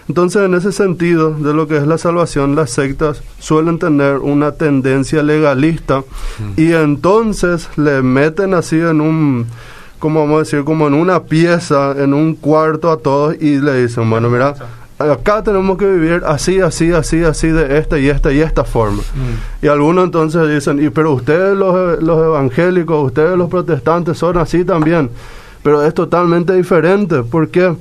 Entonces, 0.08 0.42
en 0.42 0.54
ese 0.54 0.70
sentido 0.70 1.32
de 1.32 1.52
lo 1.52 1.66
que 1.66 1.76
es 1.76 1.86
la 1.86 1.98
salvación, 1.98 2.54
las 2.54 2.70
sectas 2.70 3.22
suelen 3.40 3.78
tener 3.78 4.18
una 4.18 4.52
tendencia 4.52 5.22
legalista 5.22 6.04
y 6.56 6.72
entonces 6.72 7.68
le 7.76 8.02
meten 8.02 8.54
así 8.54 8.76
en 8.76 9.00
un, 9.00 9.46
como 9.98 10.20
vamos 10.20 10.36
a 10.36 10.38
decir, 10.40 10.64
como 10.64 10.86
en 10.86 10.94
una 10.94 11.24
pieza, 11.24 11.92
en 12.00 12.14
un 12.14 12.36
cuarto 12.36 12.92
a 12.92 12.98
todos 12.98 13.34
y 13.40 13.58
le 13.58 13.82
dicen, 13.82 14.08
bueno, 14.08 14.30
mira, 14.30 14.54
acá 14.98 15.42
tenemos 15.42 15.76
que 15.76 15.86
vivir 15.86 16.22
así, 16.26 16.60
así, 16.60 16.92
así, 16.92 17.22
así, 17.22 17.48
de 17.48 17.78
esta 17.78 17.98
y 17.98 18.08
esta 18.08 18.32
y 18.32 18.40
esta 18.40 18.64
forma. 18.64 19.02
Y 19.60 19.68
algunos 19.68 20.04
entonces 20.04 20.48
dicen, 20.48 20.82
y 20.82 20.90
pero 20.90 21.12
ustedes 21.12 21.56
los, 21.56 22.02
los 22.02 22.18
evangélicos, 22.24 23.06
ustedes 23.06 23.36
los 23.36 23.50
protestantes 23.50 24.18
son 24.18 24.38
así 24.38 24.64
también. 24.64 25.10
Pero 25.62 25.84
es 25.84 25.94
totalmente 25.94 26.52
diferente. 26.52 27.22
¿Por 27.24 27.48
qué? 27.48 27.74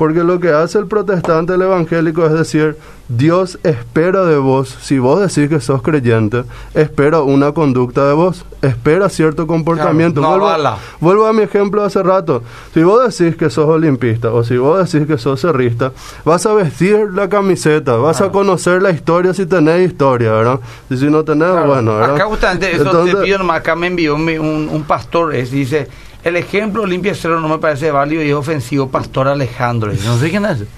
Porque 0.00 0.24
lo 0.24 0.40
que 0.40 0.48
hace 0.50 0.78
el 0.78 0.86
protestante, 0.86 1.52
el 1.52 1.60
evangélico, 1.60 2.24
es 2.24 2.32
decir, 2.32 2.74
Dios 3.10 3.58
espera 3.64 4.24
de 4.24 4.38
vos, 4.38 4.74
si 4.80 4.98
vos 4.98 5.20
decís 5.20 5.50
que 5.50 5.60
sos 5.60 5.82
creyente, 5.82 6.44
espera 6.72 7.20
una 7.20 7.52
conducta 7.52 8.06
de 8.08 8.14
vos, 8.14 8.46
espera 8.62 9.10
cierto 9.10 9.46
comportamiento. 9.46 10.22
Claro, 10.22 10.38
no 10.56 10.76
vuelvo, 11.00 11.26
a 11.26 11.34
mi 11.34 11.42
ejemplo 11.42 11.82
de 11.82 11.88
hace 11.88 12.02
rato. 12.02 12.42
Si 12.72 12.82
vos 12.82 13.14
decís 13.14 13.36
que 13.36 13.50
sos 13.50 13.66
olimpista 13.68 14.32
o 14.32 14.42
si 14.42 14.56
vos 14.56 14.90
decís 14.90 15.06
que 15.06 15.18
sos 15.18 15.38
cerrista, 15.38 15.92
vas 16.24 16.46
a 16.46 16.54
vestir 16.54 17.10
la 17.12 17.28
camiseta, 17.28 17.96
vas 17.96 18.22
a 18.22 18.30
conocer 18.30 18.80
la 18.80 18.92
historia 18.92 19.34
si 19.34 19.44
tenés 19.44 19.86
historia, 19.90 20.32
¿verdad? 20.32 20.60
Y 20.88 20.96
si 20.96 21.10
no 21.10 21.22
tenés, 21.24 21.50
Claro. 21.50 21.66
bueno, 21.66 21.96
¿verdad? 21.98 22.14
Acá 22.16 22.24
justamente 22.24 22.72
eso 22.72 22.84
Entonces- 22.84 23.16
te 23.16 23.22
pido 23.22 23.36
nomás, 23.36 23.58
acá 23.58 23.76
me 23.76 23.88
envió 23.88 24.14
un- 24.14 24.70
un 24.72 24.82
pastor, 24.84 25.34
es, 25.34 25.50
dice, 25.50 25.88
el 26.24 26.36
ejemplo 26.36 26.86
limpia 26.86 27.14
cero 27.14 27.40
no 27.40 27.48
me 27.48 27.58
parece 27.58 27.90
válido 27.90 28.22
y 28.22 28.28
es 28.30 28.34
ofensivo, 28.34 28.88
pastor 28.88 29.28
Alejandro. 29.28 29.90
Dice, 29.92 30.06
No 30.06 30.16
sé 30.18 30.30
quién 30.30 30.44
es. 30.46 30.58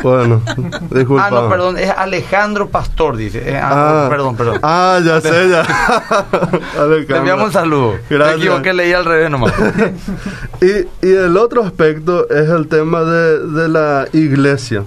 Bueno, 0.00 0.40
disculpa. 0.92 1.26
Ah, 1.26 1.30
no, 1.32 1.48
perdón, 1.48 1.76
es 1.76 1.90
Alejandro 1.90 2.68
Pastor, 2.68 3.16
dice. 3.16 3.42
Eh, 3.50 3.56
ah, 3.60 4.04
Ah, 4.04 4.08
perdón, 4.08 4.36
perdón. 4.36 4.60
Ah, 4.62 5.00
ya 5.04 5.20
sé, 5.20 5.48
ya. 5.48 5.64
Te 7.08 7.16
enviamos 7.16 7.46
un 7.46 7.52
saludo. 7.52 7.96
Gracias. 8.08 8.38
Me 8.38 8.44
equivoqué, 8.44 8.72
leí 8.74 8.92
al 8.92 9.04
revés 9.04 9.28
nomás. 9.30 9.52
Y, 10.60 11.06
y 11.06 11.12
el 11.12 11.36
otro 11.36 11.64
aspecto 11.64 12.28
es 12.30 12.48
el 12.48 12.68
tema 12.68 13.02
de, 13.02 13.38
de 13.48 13.68
la 13.68 14.06
iglesia. 14.12 14.84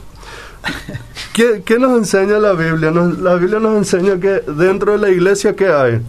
¿Qué, 1.34 1.62
qué 1.66 1.78
nos 1.80 1.98
enseña 1.98 2.38
la 2.40 2.54
Biblia? 2.54 2.92
Nos- 2.92 3.18
la 3.20 3.36
Biblia 3.36 3.60
nos 3.60 3.76
enseña 3.78 4.18
que 4.20 4.42
dentro 4.52 4.94
de 4.94 4.98
la 5.00 5.10
iglesia, 5.10 5.56
¿qué 5.56 5.68
hay? 5.74 6.02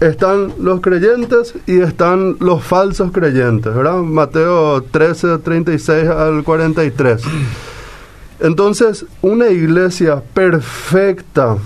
Están 0.00 0.54
los 0.58 0.80
creyentes 0.80 1.54
y 1.66 1.80
están 1.80 2.36
los 2.40 2.64
falsos 2.64 3.12
creyentes, 3.12 3.74
¿verdad? 3.74 3.98
Mateo 3.98 4.82
13, 4.82 5.38
36 5.38 6.08
al 6.08 6.42
43. 6.42 7.22
Entonces, 8.40 9.04
una 9.20 9.48
iglesia 9.48 10.22
perfecta, 10.32 11.58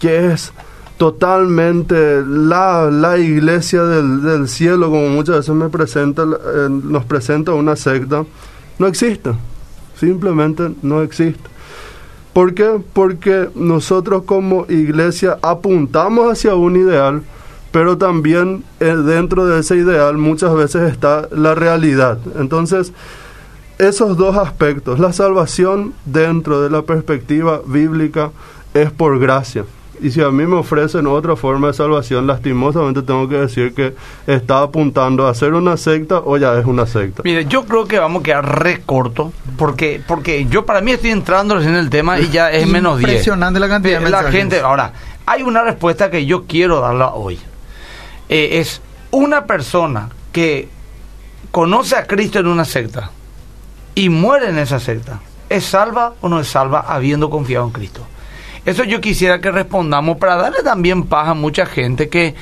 que 0.00 0.32
es 0.32 0.52
totalmente 0.98 2.22
la, 2.26 2.90
la 2.90 3.18
iglesia 3.18 3.84
del, 3.84 4.22
del 4.22 4.48
cielo, 4.48 4.90
como 4.90 5.08
muchas 5.08 5.36
veces 5.36 5.54
me 5.54 5.68
presenta, 5.68 6.22
eh, 6.22 6.68
nos 6.68 7.04
presenta 7.04 7.52
una 7.52 7.76
secta, 7.76 8.24
no 8.78 8.86
existe. 8.86 9.30
Simplemente 9.98 10.74
no 10.82 11.02
existe. 11.02 11.48
¿Por 12.32 12.52
qué? 12.54 12.80
Porque 12.92 13.48
nosotros 13.54 14.24
como 14.24 14.66
iglesia 14.68 15.38
apuntamos 15.40 16.32
hacia 16.32 16.54
un 16.54 16.76
ideal, 16.76 17.22
pero 17.76 17.98
también 17.98 18.64
eh, 18.80 18.86
dentro 18.86 19.44
de 19.44 19.60
ese 19.60 19.76
ideal 19.76 20.16
muchas 20.16 20.54
veces 20.54 20.90
está 20.90 21.28
la 21.30 21.54
realidad. 21.54 22.16
Entonces, 22.38 22.94
esos 23.76 24.16
dos 24.16 24.38
aspectos, 24.38 24.98
la 24.98 25.12
salvación 25.12 25.92
dentro 26.06 26.62
de 26.62 26.70
la 26.70 26.80
perspectiva 26.80 27.60
bíblica 27.66 28.30
es 28.72 28.90
por 28.90 29.18
gracia. 29.18 29.66
Y 30.00 30.10
si 30.10 30.22
a 30.22 30.30
mí 30.30 30.46
me 30.46 30.56
ofrecen 30.56 31.06
otra 31.06 31.36
forma 31.36 31.66
de 31.66 31.74
salvación, 31.74 32.26
lastimosamente 32.26 33.02
tengo 33.02 33.28
que 33.28 33.36
decir 33.36 33.74
que 33.74 33.94
está 34.26 34.62
apuntando 34.62 35.26
a 35.26 35.34
ser 35.34 35.52
una 35.52 35.76
secta 35.76 36.20
o 36.20 36.38
ya 36.38 36.58
es 36.58 36.64
una 36.64 36.86
secta. 36.86 37.24
Mire, 37.26 37.44
yo 37.44 37.66
creo 37.66 37.84
que 37.84 37.98
vamos 37.98 38.20
a 38.20 38.22
quedar 38.22 38.58
re 38.58 38.80
corto, 38.86 39.34
porque, 39.58 40.00
porque 40.08 40.46
yo 40.46 40.64
para 40.64 40.80
mí 40.80 40.92
estoy 40.92 41.10
entrando 41.10 41.60
en 41.60 41.74
el 41.74 41.90
tema 41.90 42.18
y 42.18 42.30
ya 42.30 42.50
es 42.50 42.66
menos 42.66 42.96
10. 43.00 43.10
Impresionante 43.10 43.60
la 43.60 43.68
cantidad 43.68 43.98
de 43.98 44.04
la 44.04 44.10
mensajes. 44.22 44.40
gente, 44.40 44.60
ahora, 44.60 44.94
hay 45.26 45.42
una 45.42 45.62
respuesta 45.62 46.10
que 46.10 46.24
yo 46.24 46.46
quiero 46.46 46.80
darla 46.80 47.10
hoy. 47.10 47.38
Eh, 48.28 48.58
es 48.60 48.80
una 49.10 49.46
persona 49.46 50.10
que 50.32 50.68
conoce 51.50 51.96
a 51.96 52.06
Cristo 52.06 52.38
en 52.38 52.48
una 52.48 52.64
secta 52.64 53.10
y 53.94 54.08
muere 54.08 54.50
en 54.50 54.58
esa 54.58 54.78
secta. 54.80 55.20
¿Es 55.48 55.64
salva 55.64 56.14
o 56.20 56.28
no 56.28 56.40
es 56.40 56.48
salva 56.48 56.80
habiendo 56.80 57.30
confiado 57.30 57.66
en 57.66 57.72
Cristo? 57.72 58.06
Eso 58.64 58.82
yo 58.82 59.00
quisiera 59.00 59.40
que 59.40 59.50
respondamos 59.52 60.18
para 60.18 60.34
darle 60.34 60.62
también 60.62 61.04
paz 61.04 61.28
a 61.28 61.34
mucha 61.34 61.66
gente 61.66 62.08
que 62.08 62.34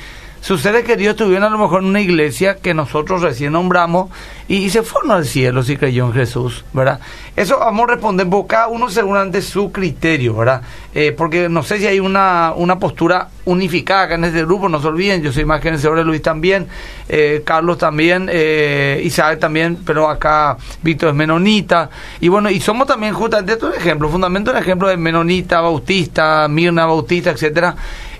sus 0.45 0.61
seres 0.61 0.83
queridos 0.83 1.13
estuvieron 1.13 1.45
a 1.45 1.49
lo 1.49 1.57
mejor 1.57 1.81
en 1.81 1.87
una 1.87 2.01
iglesia 2.01 2.57
que 2.57 2.75
nosotros 2.75 3.23
recién 3.23 3.53
nombramos 3.53 4.11
y, 4.47 4.69
se 4.69 4.83
fueron 4.83 5.09
al 5.09 5.25
cielo 5.25 5.63
si 5.63 5.75
creyó 5.75 6.05
en 6.05 6.13
Jesús, 6.13 6.65
¿verdad? 6.71 6.99
Eso 7.35 7.57
vamos 7.57 7.89
a 7.89 7.93
responder 7.93 8.29
por 8.29 8.45
cada 8.45 8.67
uno 8.67 8.87
seguramente 8.91 9.41
su 9.41 9.71
criterio, 9.71 10.35
¿verdad? 10.35 10.61
Eh, 10.93 11.15
porque 11.17 11.49
no 11.49 11.63
sé 11.63 11.79
si 11.79 11.87
hay 11.87 11.99
una, 11.99 12.53
una 12.55 12.77
postura 12.77 13.29
unificada 13.45 14.03
acá 14.03 14.15
en 14.15 14.25
este 14.25 14.45
grupo, 14.45 14.69
no 14.69 14.79
se 14.79 14.87
olviden, 14.87 15.23
yo 15.23 15.33
soy 15.33 15.45
más 15.45 15.61
que 15.61 15.71
de 15.71 16.03
Luis 16.03 16.21
también, 16.21 16.67
eh, 17.09 17.41
Carlos 17.43 17.79
también, 17.79 18.29
eh, 18.31 19.01
Isaac 19.03 19.39
también, 19.39 19.79
pero 19.83 20.07
acá 20.07 20.57
Víctor 20.83 21.09
es 21.09 21.15
menonita, 21.15 21.89
y 22.21 22.27
bueno, 22.27 22.51
y 22.51 22.59
somos 22.59 22.85
también 22.85 23.15
justamente 23.15 23.53
estos 23.53 23.75
ejemplos, 23.75 24.11
fundamento 24.11 24.51
el 24.51 24.57
ejemplo 24.57 24.87
de 24.89 24.97
menonita, 24.97 25.59
bautista, 25.59 26.47
Mirna 26.47 26.85
bautista, 26.85 27.31
etcétera, 27.31 27.75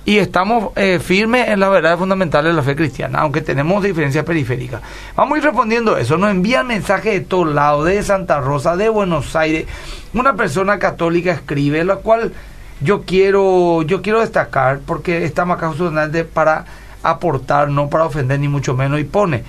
y 0.05 0.19
estamos 0.19 0.71
eh, 0.75 0.99
firmes 0.99 1.49
en 1.49 1.59
las 1.59 1.71
verdades 1.71 1.97
fundamentales 1.97 2.53
de 2.53 2.55
la 2.55 2.61
fe 2.61 2.75
cristiana, 2.75 3.19
aunque 3.19 3.41
tenemos 3.41 3.83
diferencias 3.83 4.23
periféricas. 4.23 4.81
Vamos 5.15 5.35
a 5.35 5.37
ir 5.39 5.43
respondiendo 5.43 5.97
eso. 5.97 6.17
Nos 6.17 6.29
envían 6.29 6.67
mensajes 6.67 7.13
de 7.13 7.21
todos 7.21 7.53
lados, 7.53 7.85
de 7.85 8.01
Santa 8.03 8.39
Rosa, 8.39 8.77
de 8.77 8.87
Buenos 8.89 9.35
Aires. 9.35 9.65
Una 10.13 10.35
persona 10.35 10.77
católica 10.77 11.31
escribe, 11.31 11.83
la 11.83 11.97
cual 11.97 12.33
yo 12.81 13.01
quiero, 13.01 13.81
yo 13.81 14.03
quiero 14.03 14.19
destacar, 14.19 14.79
porque 14.85 15.25
estamos 15.25 15.57
acá 15.57 15.69
justamente 15.69 16.23
para 16.23 16.65
aportar, 17.01 17.69
no 17.69 17.89
para 17.89 18.05
ofender 18.05 18.39
ni 18.39 18.47
mucho 18.47 18.75
menos, 18.75 18.99
y 18.99 19.05
pone. 19.05 19.43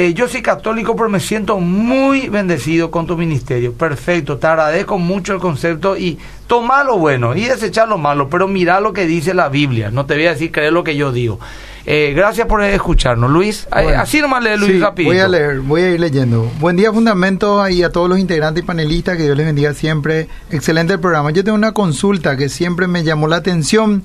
Eh, 0.00 0.14
yo 0.14 0.28
soy 0.28 0.42
católico, 0.42 0.94
pero 0.94 1.08
me 1.08 1.18
siento 1.18 1.58
muy 1.58 2.28
bendecido 2.28 2.88
con 2.88 3.08
tu 3.08 3.16
ministerio. 3.16 3.72
Perfecto, 3.72 4.36
te 4.36 4.46
agradezco 4.46 4.96
mucho 4.96 5.34
el 5.34 5.40
concepto 5.40 5.96
y 5.96 6.16
toma 6.46 6.84
lo 6.84 6.98
bueno 6.98 7.34
y 7.34 7.46
desechar 7.46 7.88
lo 7.88 7.98
malo, 7.98 8.28
pero 8.28 8.46
mira 8.46 8.78
lo 8.78 8.92
que 8.92 9.06
dice 9.06 9.34
la 9.34 9.48
Biblia. 9.48 9.90
No 9.90 10.06
te 10.06 10.14
voy 10.14 10.26
a 10.26 10.34
decir 10.34 10.52
creer 10.52 10.72
lo 10.72 10.84
que 10.84 10.94
yo 10.94 11.10
digo. 11.10 11.40
Eh, 11.84 12.12
gracias 12.14 12.46
por 12.46 12.62
escucharnos, 12.62 13.28
Luis. 13.28 13.66
Eh, 13.76 13.92
así 13.96 14.20
nomás 14.20 14.44
lee 14.44 14.56
Luis 14.56 14.84
sí, 14.96 15.04
Voy 15.04 15.18
a 15.18 15.26
leer, 15.26 15.58
voy 15.62 15.82
a 15.82 15.90
ir 15.90 15.98
leyendo. 15.98 16.48
Buen 16.60 16.76
día, 16.76 16.92
Fundamento, 16.92 17.68
y 17.68 17.82
a 17.82 17.90
todos 17.90 18.08
los 18.08 18.20
integrantes 18.20 18.62
y 18.62 18.66
panelistas, 18.66 19.16
que 19.16 19.24
Dios 19.24 19.36
les 19.36 19.46
bendiga 19.46 19.74
siempre. 19.74 20.28
Excelente 20.52 20.92
el 20.92 21.00
programa. 21.00 21.32
Yo 21.32 21.42
tengo 21.42 21.56
una 21.56 21.72
consulta 21.72 22.36
que 22.36 22.48
siempre 22.48 22.86
me 22.86 23.02
llamó 23.02 23.26
la 23.26 23.36
atención. 23.36 24.04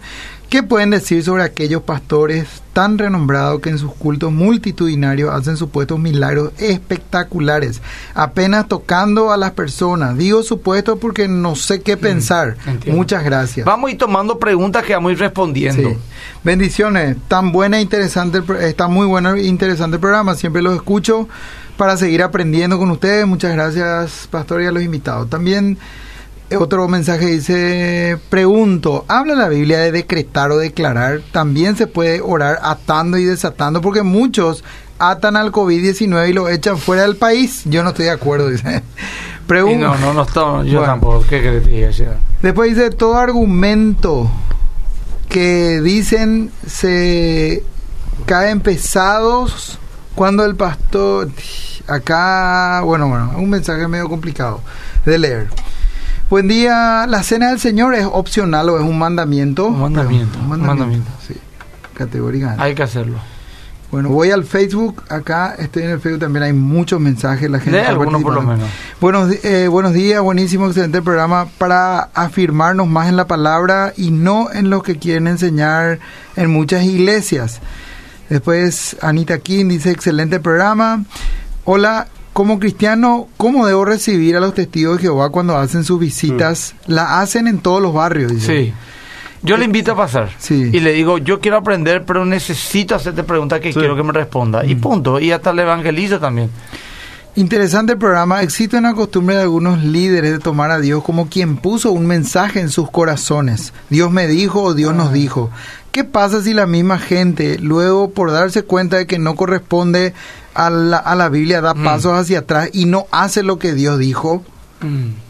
¿Qué 0.54 0.62
pueden 0.62 0.92
decir 0.92 1.24
sobre 1.24 1.42
aquellos 1.42 1.82
pastores 1.82 2.62
tan 2.74 3.00
renombrados 3.00 3.60
que 3.60 3.72
en 3.72 3.80
sus 3.80 3.92
cultos 3.92 4.32
multitudinarios 4.32 5.34
hacen 5.34 5.58
supuestos 5.58 5.98
milagros 5.98 6.52
espectaculares, 6.60 7.82
apenas 8.14 8.68
tocando 8.68 9.32
a 9.32 9.38
las 9.38 9.50
personas? 9.54 10.16
Digo 10.16 10.44
supuesto 10.44 11.00
porque 11.00 11.28
no 11.28 11.56
sé 11.56 11.82
qué 11.82 11.98
pensar. 11.98 12.56
Muchas 12.86 13.24
gracias. 13.24 13.66
Vamos 13.66 13.88
a 13.88 13.94
ir 13.94 13.98
tomando 13.98 14.38
preguntas 14.38 14.84
que 14.84 14.94
vamos 14.94 15.10
a 15.10 15.14
ir 15.14 15.20
respondiendo. 15.22 15.98
Bendiciones. 16.44 17.18
Tan 17.28 17.52
buena 17.52 17.80
e 17.80 17.82
interesante, 17.82 18.44
está 18.62 18.88
muy 18.88 19.08
bueno 19.08 19.34
e 19.34 19.48
interesante 19.48 19.96
el 19.96 20.02
programa. 20.02 20.36
Siempre 20.36 20.62
los 20.62 20.76
escucho 20.76 21.28
para 21.78 21.98
seguir 21.98 22.22
aprendiendo 22.22 22.78
con 22.78 22.92
ustedes. 22.92 23.26
Muchas 23.26 23.54
gracias, 23.54 24.28
pastor, 24.30 24.62
y 24.62 24.68
a 24.68 24.72
los 24.72 24.84
invitados. 24.84 25.32
También 25.32 25.80
otro 26.58 26.88
mensaje 26.88 27.26
dice, 27.28 28.18
pregunto, 28.30 29.06
¿habla 29.08 29.36
la 29.36 29.50
Biblia 29.50 29.80
de 29.80 29.92
decretar 29.92 30.52
o 30.52 30.58
declarar? 30.58 31.22
También 31.32 31.76
se 31.76 31.88
puede 31.88 32.22
orar 32.22 32.60
atando 32.62 33.18
y 33.18 33.26
desatando 33.26 33.82
porque 33.82 34.04
muchos 34.04 34.64
atan 35.00 35.36
al 35.36 35.52
COVID-19 35.52 36.30
y 36.30 36.34
lo 36.34 36.50
echan 36.50 36.78
fuera 36.78 37.04
del 37.04 37.16
país. 37.16 37.64
Yo 37.66 37.84
no 37.84 37.90
estoy 37.90 38.06
de 38.06 38.12
acuerdo, 38.12 38.50
dice. 38.52 38.84
Pregunto. 39.48 39.88
No, 39.88 40.14
no, 40.14 40.26
no, 40.26 40.64
yo 40.64 40.82
tampoco. 40.84 41.26
¿Qué 41.28 41.42
crees 41.42 42.04
Después 42.42 42.76
dice, 42.76 42.90
todo 42.92 43.18
argumento 43.18 44.30
que 45.30 45.82
dicen 45.82 46.52
se 46.68 47.64
caen 48.26 48.62
pesados 48.62 49.80
cuando 50.16 50.46
el 50.46 50.56
pastor... 50.56 51.30
Acá, 51.86 52.80
bueno, 52.86 53.10
bueno, 53.10 53.34
un 53.36 53.50
mensaje 53.50 53.86
medio 53.90 54.08
complicado 54.08 54.62
de 55.06 55.18
leer. 55.18 55.48
Buen 56.30 56.48
día. 56.48 57.06
¿La 57.08 57.22
cena 57.24 57.50
del 57.50 57.60
Señor 57.60 57.94
es 57.94 58.06
opcional 58.06 58.70
o 58.70 58.78
es 58.78 58.84
un 58.84 58.98
mandamiento? 58.98 59.68
Un 59.68 59.82
mandamiento. 59.82 60.40
Un 60.40 60.62
mandamiento. 60.66 61.12
Sí, 61.28 61.36
categórica. 61.94 62.56
Hay 62.58 62.74
que 62.74 62.84
hacerlo. 62.84 63.18
Bueno, 63.92 64.10
voy 64.10 64.32
al 64.32 64.44
Facebook. 64.44 65.04
Acá 65.10 65.54
estoy 65.60 65.84
en 65.84 65.92
el 65.92 66.00
Facebook 66.00 66.22
también. 66.22 66.42
Hay 66.42 66.54
muchos 66.54 67.00
mensajes. 67.00 67.48
La 67.52 67.60
gente. 67.60 67.80
Algunos 67.82 68.24
por 68.24 68.34
lo 68.34 68.42
menos. 68.42 68.68
Buenos, 69.00 69.32
eh, 69.44 69.68
buenos 69.68 69.94
días. 69.94 70.20
Buenísimo, 70.20 70.66
excelente 70.66 71.04
programa 71.04 71.46
para 71.60 72.10
afirmarnos 72.16 72.88
más 72.88 73.10
en 73.10 73.18
la 73.18 73.28
palabra 73.28 73.94
y 73.96 74.10
no 74.10 74.52
en 74.52 74.72
lo 74.72 74.82
que 74.82 74.98
quieren 74.98 75.28
enseñar 75.28 76.00
en 76.36 76.50
muchas 76.50 76.84
iglesias. 76.86 77.60
Después, 78.30 78.98
Anita 79.02 79.38
King 79.38 79.68
dice: 79.68 79.92
excelente 79.92 80.40
programa. 80.40 81.04
Hola, 81.66 82.08
como 82.34 82.60
cristiano, 82.60 83.28
¿cómo 83.38 83.66
debo 83.68 83.86
recibir 83.86 84.36
a 84.36 84.40
los 84.40 84.56
testigos 84.56 84.98
de 84.98 85.04
Jehová 85.04 85.30
cuando 85.30 85.56
hacen 85.56 85.84
sus 85.84 86.00
visitas? 86.00 86.76
Mm. 86.88 86.92
La 86.92 87.22
hacen 87.22 87.48
en 87.48 87.60
todos 87.60 87.82
los 87.82 87.94
barrios, 87.94 88.32
dice. 88.32 88.66
Sí. 88.66 88.74
Yo 89.44 89.58
le 89.58 89.66
invito 89.66 89.92
a 89.92 89.96
pasar 89.98 90.30
sí. 90.40 90.70
y 90.72 90.80
le 90.80 90.94
digo, 90.94 91.18
yo 91.18 91.42
quiero 91.42 91.58
aprender, 91.58 92.06
pero 92.06 92.26
necesito 92.26 92.96
hacerte 92.96 93.24
preguntas 93.24 93.60
que 93.60 93.74
quiero 93.74 93.96
que 93.96 94.04
me 94.04 94.14
responda. 94.14 94.66
Y 94.66 94.76
mm. 94.76 94.82
punto. 94.82 95.20
Y 95.20 95.32
hasta 95.32 95.54
le 95.54 95.64
evangelizo 95.64 96.20
también. 96.20 96.50
Interesante 97.36 97.94
el 97.94 97.98
programa. 97.98 98.42
Existe 98.42 98.78
una 98.78 98.94
costumbre 98.94 99.36
de 99.36 99.42
algunos 99.42 99.84
líderes 99.84 100.32
de 100.32 100.40
tomar 100.40 100.72
a 100.72 100.80
Dios 100.80 101.04
como 101.04 101.30
quien 101.30 101.58
puso 101.58 101.92
un 101.92 102.06
mensaje 102.06 102.60
en 102.62 102.70
sus 102.70 102.90
corazones. 102.90 103.74
Dios 103.90 104.12
me 104.12 104.28
dijo 104.28 104.62
o 104.62 104.74
Dios 104.74 104.96
nos 104.96 105.10
ah. 105.10 105.14
dijo. 105.14 105.50
¿Qué 105.92 106.04
pasa 106.04 106.42
si 106.42 106.54
la 106.54 106.66
misma 106.66 106.98
gente, 106.98 107.60
luego 107.60 108.12
por 108.12 108.32
darse 108.32 108.64
cuenta 108.64 108.98
de 108.98 109.08
que 109.08 109.20
no 109.20 109.36
corresponde 109.36 110.14
a 110.54 110.70
la, 110.70 110.98
a 110.98 111.16
la 111.16 111.30
Biblia, 111.30 111.62
da 111.62 111.74
mm. 111.74 111.84
pasos 111.84 112.14
hacia 112.14 112.40
atrás 112.40 112.70
y 112.74 112.86
no 112.86 113.08
hace 113.12 113.44
lo 113.44 113.60
que 113.60 113.74
Dios 113.74 114.00
dijo? 114.00 114.44
Mm. 114.82 115.24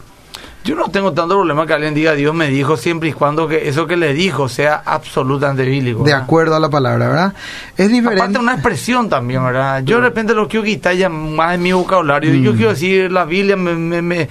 Yo 0.64 0.74
no 0.74 0.88
tengo 0.90 1.12
tanto 1.12 1.34
problema 1.34 1.66
que 1.66 1.74
alguien 1.74 1.92
diga 1.92 2.14
Dios 2.14 2.34
me 2.34 2.48
dijo 2.48 2.78
siempre 2.78 3.10
y 3.10 3.12
cuando 3.12 3.46
que 3.46 3.68
eso 3.68 3.86
que 3.86 3.98
le 3.98 4.14
dijo 4.14 4.48
sea 4.48 4.82
absolutamente 4.86 5.62
bíblico. 5.62 6.04
De 6.04 6.14
acuerdo 6.14 6.56
a 6.56 6.60
la 6.60 6.70
palabra, 6.70 7.08
¿verdad? 7.08 7.34
Es 7.76 7.90
diferente. 7.90 8.22
Aparte 8.22 8.38
una 8.38 8.54
expresión 8.54 9.10
también, 9.10 9.44
¿verdad? 9.44 9.82
Yo 9.84 9.96
de 9.96 10.04
repente 10.04 10.32
lo 10.32 10.48
quiero 10.48 10.64
quitar 10.64 10.94
ya 10.94 11.10
más 11.10 11.56
en 11.56 11.62
mi 11.62 11.72
vocabulario. 11.72 12.32
Yo 12.36 12.54
mm. 12.54 12.56
quiero 12.56 12.70
decir 12.70 13.12
la 13.12 13.26
Biblia 13.26 13.56
me, 13.56 14.00
me 14.00 14.28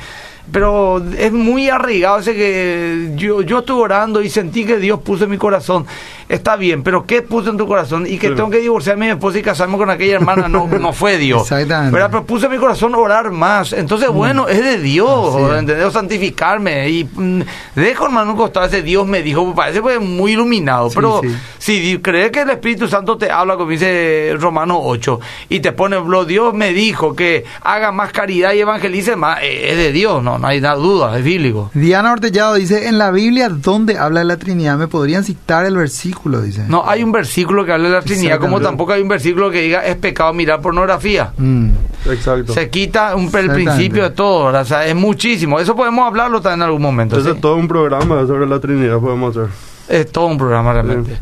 pero 0.52 1.02
es 1.18 1.32
muy 1.32 1.70
arraigado 1.70 2.20
ese 2.20 2.36
que 2.36 3.12
yo, 3.16 3.41
yo 3.41 3.60
estuve 3.60 3.82
orando 3.82 4.22
y 4.22 4.30
sentí 4.30 4.66
que 4.66 4.78
Dios 4.78 5.00
puso 5.00 5.24
en 5.24 5.32
mi 5.32 5.38
corazón. 5.38 5.86
Está 6.28 6.56
bien, 6.56 6.84
pero 6.84 7.06
¿qué 7.06 7.22
puso 7.22 7.50
en 7.50 7.58
tu 7.58 7.68
corazón? 7.68 8.06
Y 8.08 8.18
que 8.18 8.32
tengo 8.32 8.50
que 8.50 8.60
divorciarme 8.60 9.06
a 9.06 9.10
mi 9.10 9.14
esposa 9.14 9.39
y 9.39 9.41
casarme 9.41 9.78
con 9.78 9.89
aquella 9.89 10.16
hermana, 10.16 10.48
no, 10.48 10.68
no 10.68 10.94
fue 10.94 11.18
Dios. 11.24 11.44
Exactamente. 11.44 11.98
Pero 11.98 12.26
puso 12.26 12.48
en 12.48 12.54
mi 12.54 12.58
corazón 12.58 12.96
orar 12.96 13.32
más. 13.32 13.74
Entonces, 13.74 14.10
mm. 14.10 14.14
bueno, 14.14 14.48
es 14.48 14.64
de 14.64 14.80
Dios, 14.80 15.36
¿entendés? 15.58 15.94
Santificarme. 15.94 16.89
Y 16.89 17.04
mm, 17.06 17.41
dejo, 17.76 18.06
hermano, 18.06 18.32
un 18.32 18.38
costado 18.38 18.66
ese 18.66 18.82
Dios 18.82 19.08
me 19.08 19.22
dijo, 19.22 19.54
parece 19.56 19.82
pues 19.82 20.00
muy 20.00 20.34
iluminado. 20.34 20.89
pero 20.94 21.22
si 21.58 22.00
crees 22.00 22.32
que 22.32 22.41
el 22.41 22.50
Espíritu 22.50 22.88
Santo 22.88 23.18
te 23.18 23.32
habla, 23.32 23.56
como 23.56 23.72
dice 23.72 24.34
Romano 24.39 24.80
8, 24.82 25.20
y 25.50 25.60
te 25.60 25.72
pone, 25.72 25.98
Dios 26.28 26.54
me 26.54 26.74
dijo 26.74 27.16
que 27.16 27.46
haga 27.62 27.91
más 27.91 28.12
caridad 28.12 28.54
y 28.54 28.60
evangelice 28.60 29.16
más, 29.16 29.39
eh, 29.41 29.72
es 29.72 29.78
de 29.78 29.91
Dios, 29.91 30.24
¿no? 30.24 30.33
No, 30.38 30.48
hay 30.48 30.60
duda, 30.60 31.18
es 31.18 31.24
bíblico. 31.24 31.70
Diana 31.74 32.12
Ortellado 32.14 32.56
dice, 32.56 32.88
en 32.88 32.98
la 32.98 33.12
Biblia, 33.12 33.50
¿dónde 33.50 33.98
habla 33.98 34.22
de 34.22 34.26
la 34.26 34.38
Trinidad? 34.38 34.78
¿Me 34.78 34.88
podrían 34.88 35.24
citar 35.24 35.66
el 35.66 35.76
versículo? 35.76 36.42
Dice. 36.42 36.66
No, 36.68 36.88
hay 36.88 37.04
un 37.04 37.12
versículo 37.12 37.66
que 37.66 37.74
habla 37.74 37.90
de 37.90 37.96
la 37.96 38.02
Trinidad, 38.02 38.40
como 38.40 38.60
tampoco 38.62 38.94
hay 38.94 39.02
un 39.02 39.08
versículo 39.08 39.52
que 39.52 39.62
diga, 39.62 39.86
es 39.86 39.96
pecado 39.96 40.34
mirar 40.34 40.62
pornografía. 40.62 41.34
Mm. 41.38 41.70
Exacto. 42.10 42.54
Se 42.54 42.70
quita 42.70 43.16
un, 43.16 43.30
el 43.36 43.52
principio 43.52 44.04
de 44.04 44.12
todo, 44.12 44.58
o 44.58 44.66
sea, 44.66 44.86
es 44.86 44.96
muchísimo. 44.96 45.60
Eso 45.60 45.76
podemos 45.76 46.08
hablarlo 46.08 46.42
también 46.42 46.62
en 46.62 46.64
algún 46.64 46.82
momento. 46.82 47.18
es 47.18 47.42
todo 47.42 47.56
un 47.56 47.68
programa 47.68 48.26
sobre 48.26 48.48
la 48.48 48.60
Trinidad, 48.60 49.00
podemos 49.00 49.36
hacer. 49.36 49.50
Es 49.90 50.12
todo 50.12 50.28
un 50.28 50.38
programa 50.38 50.74
realmente. 50.74 51.18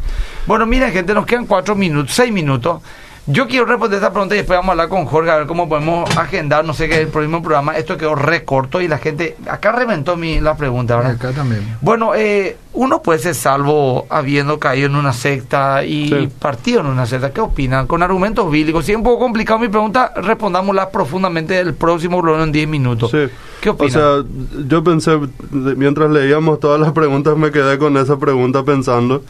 Bueno, 0.46 0.66
mira, 0.66 0.90
gente, 0.92 1.14
nos 1.14 1.26
quedan 1.26 1.46
cuatro 1.46 1.76
minutos, 1.76 2.14
seis 2.14 2.32
minutos. 2.32 2.82
Yo 3.28 3.48
quiero 3.48 3.66
responder 3.66 3.98
esta 3.98 4.12
pregunta 4.12 4.34
y 4.34 4.40
después 4.40 4.58
vamos 4.58 4.70
a 4.70 4.72
hablar 4.72 4.90
con 4.90 5.06
Jorge 5.06 5.30
a 5.30 5.38
ver 5.38 5.48
cómo 5.48 5.70
podemos 5.70 6.10
agendar, 6.18 6.66
no 6.66 6.74
sé 6.74 6.90
qué, 6.90 7.02
el 7.02 7.08
próximo 7.08 7.42
programa. 7.44 7.78
Esto 7.78 7.96
quedó 7.96 8.16
recorto 8.16 8.82
y 8.82 8.88
la 8.88 8.98
gente, 8.98 9.38
acá 9.48 9.72
reventó 9.72 10.18
mi, 10.18 10.40
la 10.40 10.58
pregunta, 10.58 10.96
¿verdad? 10.96 11.12
Acá 11.12 11.32
también. 11.32 11.78
Bueno, 11.82 12.16
eh, 12.16 12.58
uno 12.74 13.04
puede 13.04 13.20
ser 13.20 13.36
salvo 13.36 14.08
habiendo 14.10 14.60
caído 14.60 14.88
en 14.88 14.96
una 14.96 15.14
secta 15.14 15.86
y 15.86 16.32
partido 16.40 16.80
en 16.80 16.88
una 16.88 17.06
secta. 17.06 17.32
¿Qué 17.32 17.42
opinan? 17.42 17.86
Con 17.86 18.02
argumentos 18.02 18.50
bíblicos. 18.50 18.86
Si 18.86 18.92
es 18.92 18.98
un 18.98 19.04
poco 19.04 19.20
complicado 19.20 19.60
mi 19.60 19.68
pregunta, 19.68 20.12
respondámosla 20.16 20.90
profundamente 20.90 21.60
el 21.60 21.76
próximo 21.76 22.22
programa 22.22 22.46
en 22.46 22.52
10 22.52 22.68
minutos. 22.68 23.12
Sí. 23.12 23.28
¿Qué 23.62 23.70
opinan? 23.70 24.02
O 24.02 24.24
sea, 24.24 24.32
yo 24.68 24.84
pensé, 24.84 25.20
mientras 25.52 26.10
leíamos 26.10 26.60
todas 26.60 26.82
las 26.82 26.92
preguntas, 26.92 27.38
me 27.38 27.52
quedé 27.52 27.78
con 27.78 27.96
esa 27.98 28.18
pregunta 28.18 28.64
pensando. 28.64 29.24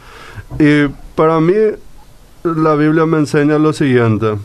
Y 0.58 0.86
para 1.14 1.38
mí 1.40 1.52
la 2.44 2.74
Biblia 2.74 3.06
me 3.06 3.18
enseña 3.18 3.58
lo 3.58 3.72
siguiente. 3.72 4.36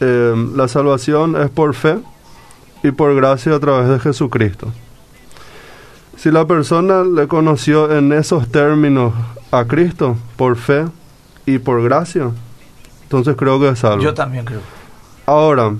Eh, 0.00 0.50
la 0.54 0.68
salvación 0.68 1.40
es 1.40 1.50
por 1.50 1.74
fe 1.74 1.98
y 2.82 2.90
por 2.90 3.14
gracia 3.14 3.54
a 3.54 3.60
través 3.60 3.88
de 3.88 3.98
Jesucristo. 3.98 4.72
Si 6.16 6.30
la 6.30 6.46
persona 6.46 7.02
le 7.02 7.28
conoció 7.28 7.94
en 7.96 8.12
esos 8.12 8.48
términos 8.48 9.12
a 9.50 9.64
Cristo 9.64 10.16
por 10.36 10.56
fe 10.56 10.86
y 11.44 11.58
por 11.58 11.82
gracia, 11.82 12.30
Entonces 13.02 13.36
creo 13.36 13.60
que 13.60 13.68
es 13.68 13.78
salvo. 13.78 14.02
Yo 14.02 14.14
también 14.14 14.44
creo. 14.44 14.60
Ahora, 15.26 15.74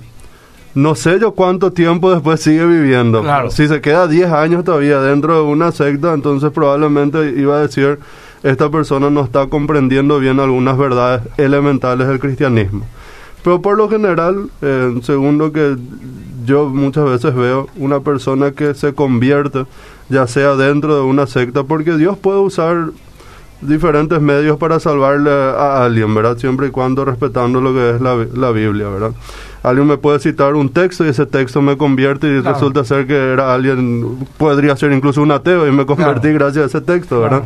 no 0.75 0.95
sé 0.95 1.19
yo 1.19 1.31
cuánto 1.31 1.73
tiempo 1.73 2.11
después 2.11 2.39
sigue 2.39 2.65
viviendo. 2.65 3.21
Claro. 3.21 3.51
Si 3.51 3.67
se 3.67 3.81
queda 3.81 4.07
10 4.07 4.31
años 4.31 4.63
todavía 4.63 5.01
dentro 5.01 5.35
de 5.35 5.41
una 5.41 5.71
secta, 5.71 6.13
entonces 6.13 6.51
probablemente 6.51 7.33
iba 7.35 7.57
a 7.57 7.61
decir, 7.61 7.99
esta 8.43 8.69
persona 8.69 9.09
no 9.09 9.21
está 9.23 9.47
comprendiendo 9.47 10.19
bien 10.19 10.39
algunas 10.39 10.77
verdades 10.77 11.21
elementales 11.37 12.07
del 12.07 12.19
cristianismo. 12.19 12.85
Pero 13.43 13.61
por 13.61 13.77
lo 13.77 13.89
general, 13.89 14.49
eh, 14.61 14.99
según 15.03 15.37
lo 15.37 15.51
que 15.51 15.77
yo 16.45 16.69
muchas 16.69 17.05
veces 17.05 17.35
veo, 17.35 17.67
una 17.75 17.99
persona 17.99 18.51
que 18.51 18.73
se 18.73 18.93
convierte, 18.93 19.65
ya 20.09 20.27
sea 20.27 20.55
dentro 20.55 20.95
de 20.95 21.01
una 21.01 21.27
secta, 21.27 21.63
porque 21.63 21.97
Dios 21.97 22.17
puede 22.17 22.39
usar 22.39 22.91
diferentes 23.61 24.21
medios 24.21 24.57
para 24.57 24.79
salvarle 24.79 25.31
a 25.31 25.83
alguien, 25.83 26.13
¿verdad? 26.13 26.37
Siempre 26.37 26.67
y 26.67 26.71
cuando 26.71 27.05
respetando 27.05 27.59
lo 27.59 27.73
que 27.73 27.95
es 27.95 28.01
la, 28.01 28.15
la 28.35 28.51
Biblia, 28.51 28.87
¿verdad? 28.89 29.11
Alguien 29.69 29.87
me 29.87 29.97
puede 29.97 30.19
citar 30.19 30.55
un 30.55 30.69
texto 30.69 31.05
y 31.05 31.09
ese 31.09 31.25
texto 31.25 31.61
me 31.61 31.75
convierte 31.77 32.27
y 32.27 32.41
Claro. 32.41 32.53
resulta 32.55 32.83
ser 32.85 33.05
que 33.07 33.15
era 33.33 33.53
alguien, 33.53 34.17
podría 34.37 34.75
ser 34.77 34.91
incluso 34.93 35.21
un 35.21 35.31
ateo 35.31 35.67
y 35.67 35.71
me 35.71 35.85
convertí 35.85 36.29
Claro. 36.29 36.39
gracias 36.39 36.63
a 36.63 36.67
ese 36.77 36.81
texto, 36.81 37.19
¿verdad? 37.21 37.43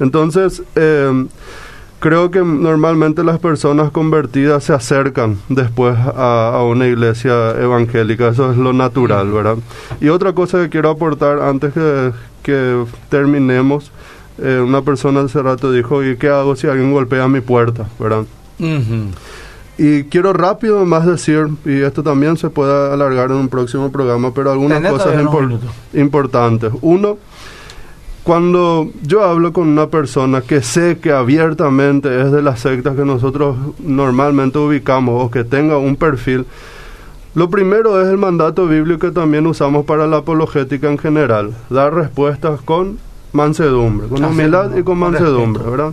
Entonces, 0.00 0.62
eh, 0.76 1.26
creo 2.00 2.30
que 2.30 2.40
normalmente 2.40 3.24
las 3.24 3.38
personas 3.38 3.90
convertidas 3.90 4.64
se 4.64 4.72
acercan 4.72 5.36
después 5.48 5.96
a, 5.98 6.50
a 6.54 6.62
una 6.64 6.86
iglesia 6.86 7.50
evangélica, 7.60 8.28
eso 8.28 8.50
es 8.52 8.56
lo 8.56 8.72
natural, 8.72 9.30
¿verdad? 9.32 9.56
Y 10.00 10.08
otra 10.08 10.32
cosa 10.32 10.62
que 10.62 10.68
quiero 10.68 10.90
aportar 10.90 11.40
antes 11.40 11.72
que, 11.74 12.12
que 12.42 12.84
terminemos, 13.08 13.90
eh, 14.40 14.62
una 14.64 14.82
persona 14.82 15.20
hace 15.22 15.42
rato 15.42 15.72
dijo, 15.72 16.04
¿y 16.04 16.16
qué 16.16 16.28
hago 16.28 16.54
si 16.54 16.68
alguien 16.68 16.92
golpea 16.92 17.26
mi 17.26 17.40
puerta, 17.40 17.88
¿verdad? 17.98 18.24
Ujú. 18.60 19.10
Y 19.78 20.04
quiero 20.04 20.32
rápido 20.32 20.84
más 20.84 21.06
decir, 21.06 21.46
y 21.64 21.82
esto 21.82 22.02
también 22.02 22.36
se 22.36 22.50
puede 22.50 22.92
alargar 22.92 23.30
en 23.30 23.36
un 23.36 23.48
próximo 23.48 23.92
programa, 23.92 24.32
pero 24.34 24.50
algunas 24.50 24.78
Tenés 24.78 24.92
cosas 24.92 25.14
impor- 25.14 25.58
importantes. 25.94 26.72
Uno, 26.82 27.16
cuando 28.24 28.90
yo 29.02 29.24
hablo 29.24 29.52
con 29.52 29.68
una 29.68 29.86
persona 29.86 30.40
que 30.42 30.62
sé 30.62 30.98
que 30.98 31.12
abiertamente 31.12 32.20
es 32.20 32.30
de 32.32 32.42
las 32.42 32.60
sectas 32.60 32.96
que 32.96 33.04
nosotros 33.04 33.56
normalmente 33.78 34.58
ubicamos 34.58 35.24
o 35.24 35.30
que 35.30 35.44
tenga 35.44 35.78
un 35.78 35.96
perfil, 35.96 36.44
lo 37.34 37.48
primero 37.48 38.02
es 38.02 38.08
el 38.08 38.18
mandato 38.18 38.66
bíblico 38.66 39.06
que 39.06 39.12
también 39.12 39.46
usamos 39.46 39.86
para 39.86 40.06
la 40.06 40.18
apologética 40.18 40.90
en 40.90 40.98
general, 40.98 41.52
dar 41.70 41.94
respuestas 41.94 42.60
con 42.62 42.98
mansedumbre, 43.32 44.08
con 44.08 44.24
humildad 44.24 44.76
y 44.76 44.82
con 44.82 44.98
mansedumbre. 44.98 45.62
¿verdad? 45.62 45.92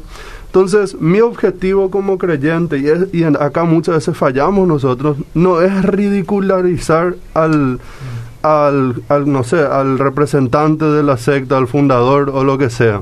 Entonces, 0.55 0.95
mi 1.01 1.19
objetivo 1.19 1.91
como 1.91 2.17
creyente, 2.17 2.77
y, 2.77 2.87
es- 2.87 3.13
y 3.13 3.25
acá 3.25 3.65
muchas 3.65 3.95
veces 3.95 4.15
fallamos 4.15 4.65
nosotros, 4.65 5.17
no 5.33 5.59
es 5.59 5.83
ridicularizar 5.83 7.15
al, 7.33 7.81
al, 8.41 8.95
al, 9.09 9.29
no 9.29 9.43
sé, 9.43 9.59
al 9.59 9.99
representante 9.99 10.85
de 10.85 11.03
la 11.03 11.17
secta, 11.17 11.57
al 11.57 11.67
fundador 11.67 12.29
o 12.33 12.45
lo 12.45 12.57
que 12.57 12.69
sea. 12.69 13.01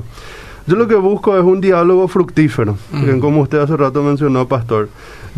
Yo 0.66 0.74
lo 0.74 0.88
que 0.88 0.96
busco 0.96 1.36
es 1.38 1.44
un 1.44 1.60
diálogo 1.60 2.08
fructífero, 2.08 2.76
que 2.90 3.20
como 3.20 3.42
usted 3.42 3.58
hace 3.58 3.76
rato 3.76 4.02
mencionó, 4.02 4.48
pastor. 4.48 4.88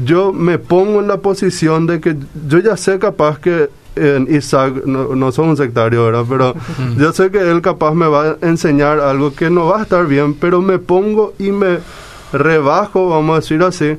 Yo 0.02 0.32
me 0.32 0.58
pongo 0.58 1.00
en 1.00 1.08
la 1.08 1.18
posición 1.18 1.86
de 1.86 2.00
que 2.00 2.16
yo 2.48 2.60
ya 2.60 2.78
sé 2.78 2.98
capaz 2.98 3.38
que 3.40 3.68
en 3.94 4.34
Isaac, 4.34 4.84
no, 4.86 5.14
no 5.14 5.32
soy 5.32 5.48
un 5.48 5.56
sectario, 5.58 6.04
¿verdad? 6.06 6.24
Pero 6.28 6.54
yo 6.98 7.12
sé 7.12 7.30
que 7.30 7.40
él 7.50 7.60
capaz 7.60 7.92
me 7.94 8.06
va 8.06 8.30
a 8.30 8.36
enseñar 8.48 9.00
algo 9.00 9.34
que 9.34 9.50
no 9.50 9.66
va 9.66 9.80
a 9.80 9.82
estar 9.82 10.06
bien, 10.06 10.32
pero 10.34 10.62
me 10.62 10.78
pongo 10.78 11.34
y 11.38 11.50
me 11.50 11.78
rebajo, 12.32 13.08
vamos 13.08 13.36
a 13.36 13.40
decir 13.40 13.62
así, 13.62 13.96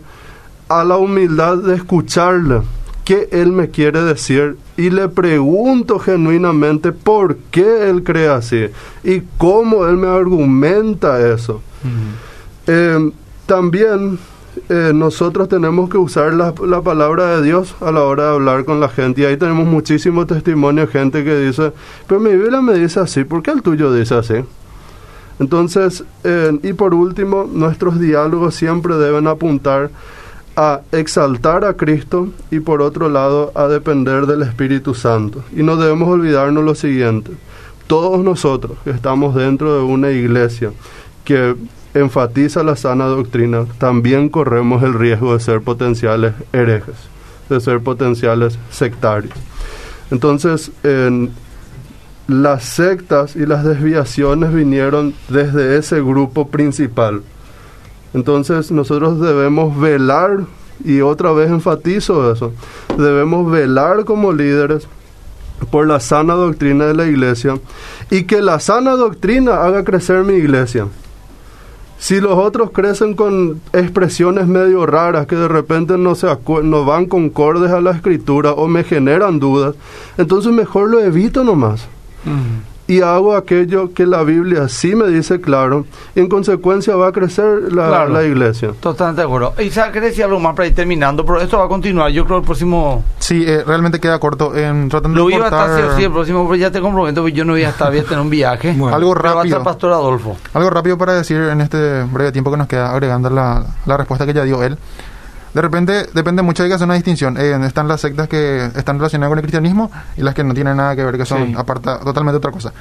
a 0.69 0.83
la 0.83 0.97
humildad 0.97 1.57
de 1.57 1.75
escucharle 1.75 2.61
qué 3.07 3.29
él 3.31 3.53
me 3.53 3.69
quiere 3.69 4.03
decir 4.03 4.57
y 4.75 4.89
le 4.89 5.07
pregunto 5.07 5.97
genuinamente 5.97 6.91
por 6.91 7.37
qué 7.51 7.89
él 7.89 8.03
cree 8.03 8.27
así 8.27 8.67
y 9.01 9.21
cómo 9.37 9.85
él 9.87 9.95
me 9.95 10.07
argumenta 10.07 11.25
eso. 11.33 11.61
Eh, 12.67 13.11
también 13.45 14.19
eh, 14.67 14.91
nosotros 14.93 15.47
tenemos 15.47 15.89
que 15.89 15.97
usar 15.97 16.33
la, 16.33 16.53
la 16.65 16.81
palabra 16.81 17.37
de 17.37 17.43
Dios 17.43 17.75
a 17.79 17.93
la 17.93 18.03
hora 18.03 18.23
de 18.23 18.29
hablar 18.31 18.65
con 18.65 18.81
la 18.81 18.89
gente 18.89 19.21
y 19.21 19.25
ahí 19.25 19.37
tenemos 19.37 19.65
muchísimo 19.65 20.25
testimonio 20.25 20.85
de 20.85 20.91
gente 20.91 21.23
que 21.23 21.39
dice, 21.39 21.71
pero 22.07 22.19
mi 22.19 22.31
Biblia 22.31 22.61
me 22.61 22.73
dice 22.73 22.99
así, 22.99 23.23
¿por 23.23 23.41
qué 23.41 23.51
el 23.51 23.61
tuyo 23.61 23.93
dice 23.93 24.15
así? 24.15 24.43
Entonces, 25.39 26.03
eh, 26.23 26.57
y 26.63 26.73
por 26.73 26.93
último, 26.93 27.47
nuestros 27.51 27.99
diálogos 27.99 28.55
siempre 28.55 28.95
deben 28.95 29.27
apuntar 29.27 29.91
a 30.55 30.81
exaltar 30.91 31.63
a 31.63 31.73
Cristo 31.75 32.29
y 32.49 32.59
por 32.59 32.81
otro 32.81 33.09
lado 33.09 33.51
a 33.53 33.67
depender 33.67 34.25
del 34.25 34.41
Espíritu 34.41 34.95
Santo. 34.95 35.43
Y 35.55 35.61
no 35.61 35.75
debemos 35.75 36.09
olvidarnos 36.09 36.63
lo 36.63 36.73
siguiente, 36.73 37.31
todos 37.85 38.23
nosotros 38.23 38.77
que 38.83 38.89
estamos 38.89 39.35
dentro 39.35 39.75
de 39.75 39.83
una 39.83 40.09
iglesia 40.09 40.71
que 41.23 41.55
enfatiza 41.93 42.63
la 42.63 42.75
sana 42.75 43.05
doctrina, 43.05 43.65
también 43.77 44.29
corremos 44.29 44.83
el 44.83 44.93
riesgo 44.93 45.33
de 45.33 45.39
ser 45.39 45.61
potenciales 45.61 46.33
herejes, 46.53 46.95
de 47.49 47.59
ser 47.59 47.79
potenciales 47.81 48.57
sectarios. 48.71 49.33
Entonces, 50.09 50.71
en 50.83 51.31
las 52.27 52.65
sectas 52.65 53.37
y 53.37 53.45
las 53.45 53.63
desviaciones 53.63 54.53
vinieron 54.53 55.13
desde 55.29 55.77
ese 55.77 56.01
grupo 56.01 56.49
principal. 56.49 57.23
Entonces 58.13 58.69
nosotros 58.71 59.19
debemos 59.21 59.79
velar, 59.79 60.41
y 60.83 61.01
otra 61.01 61.31
vez 61.31 61.49
enfatizo 61.49 62.31
eso, 62.31 62.51
debemos 62.97 63.49
velar 63.49 64.03
como 64.05 64.33
líderes 64.33 64.87
por 65.71 65.87
la 65.87 65.99
sana 65.99 66.33
doctrina 66.33 66.85
de 66.85 66.93
la 66.93 67.05
iglesia 67.05 67.57
y 68.11 68.23
que 68.23 68.41
la 68.41 68.59
sana 68.59 68.91
doctrina 68.91 69.63
haga 69.63 69.83
crecer 69.83 70.23
mi 70.23 70.33
iglesia. 70.33 70.87
Si 71.99 72.21
los 72.21 72.33
otros 72.33 72.69
crecen 72.71 73.15
con 73.15 73.59
expresiones 73.73 74.47
medio 74.47 74.85
raras 74.85 75.25
que 75.25 75.35
de 75.35 75.47
repente 75.47 75.97
no, 75.97 76.13
se 76.13 76.27
no 76.63 76.85
van 76.85 77.07
concordes 77.07 77.71
a 77.71 77.81
la 77.81 77.91
escritura 77.91 78.51
o 78.51 78.67
me 78.67 78.83
generan 78.83 79.39
dudas, 79.39 79.75
entonces 80.17 80.51
mejor 80.51 80.91
lo 80.91 80.99
evito 80.99 81.43
nomás 81.43 81.87
y 82.89 83.01
hago 83.01 83.35
aquello 83.35 83.93
que 83.93 84.05
la 84.05 84.23
Biblia 84.23 84.69
sí 84.69 84.95
me 84.95 85.07
dice 85.09 85.41
claro, 85.41 85.85
y 86.15 86.21
en 86.21 86.29
consecuencia 86.29 86.95
va 86.95 87.07
a 87.09 87.11
crecer 87.11 87.73
la, 87.73 87.87
Claro. 87.89 88.13
la 88.13 88.23
iglesia. 88.23 88.71
Totalmente 88.79 89.21
de 89.21 89.27
acuerdo. 89.27 89.53
Isaac, 89.61 89.91
¿querés 89.91 90.11
decir 90.11 90.23
algo 90.23 90.39
más 90.39 90.55
para 90.55 90.69
ir 90.69 90.75
terminando? 90.75 91.25
Pero 91.25 91.41
esto 91.41 91.57
va 91.57 91.65
a 91.65 91.67
continuar. 91.67 92.09
Yo 92.11 92.23
creo 92.23 92.37
el 92.37 92.45
próximo... 92.45 93.03
Sí, 93.19 93.43
eh, 93.45 93.61
realmente 93.67 93.99
queda 93.99 94.17
corto. 94.19 94.55
En, 94.55 94.87
tratando 94.87 95.17
Lo 95.19 95.27
de 95.27 95.35
iba 95.35 95.45
a 95.45 95.49
estar 95.49 95.67
sí 95.67 95.73
cortar 95.75 95.91
o 95.91 95.97
sí, 95.97 96.03
el 96.05 96.11
próximo, 96.11 96.43
pero 96.47 96.55
ya 96.55 96.71
te 96.71 96.79
comprometo 96.79 97.25
que 97.25 97.33
yo 97.33 97.43
no 97.43 97.51
voy 97.53 97.63
a 97.63 97.69
estar, 97.71 97.89
voy 97.89 97.99
a 97.99 98.03
tener 98.05 98.19
un 98.21 98.29
viaje. 98.29 98.73
Bueno. 98.77 98.95
algo 98.95 99.13
Pero 99.15 99.23
va 99.23 99.29
a 99.31 99.33
rápido. 99.35 99.57
estar 99.57 99.63
Pastor 99.65 99.91
Adolfo. 99.91 100.37
Algo 100.53 100.69
rápido 100.69 100.97
para 100.97 101.13
decir 101.13 101.37
en 101.41 101.59
este 101.59 102.03
breve 102.03 102.31
tiempo 102.31 102.51
que 102.51 102.57
nos 102.57 102.67
queda, 102.67 102.91
agregando 102.91 103.29
la, 103.29 103.65
la 103.85 103.97
respuesta 103.97 104.25
que 104.25 104.33
ya 104.33 104.43
dio 104.45 104.63
él. 104.63 104.77
De 105.53 105.61
repente, 105.61 106.07
depende 106.13 106.41
mucho, 106.41 106.63
hay 106.63 106.69
que 106.69 106.75
hacer 106.75 106.85
una 106.85 106.93
distinción. 106.95 107.37
Eh, 107.37 107.57
están 107.65 107.87
las 107.87 108.01
sectas 108.01 108.27
que 108.27 108.65
están 108.75 108.97
relacionadas 108.97 109.29
con 109.31 109.37
el 109.39 109.43
cristianismo 109.43 109.89
y 110.15 110.21
las 110.21 110.35
que 110.35 110.43
no 110.43 110.53
tienen 110.53 110.77
nada 110.77 110.95
que 110.95 111.03
ver, 111.03 111.17
que 111.17 111.25
son 111.25 111.47
Sí. 111.47 111.55
aparta, 111.57 111.99
totalmente 111.99 112.37
otra 112.37 112.51
cosa. 112.51 112.73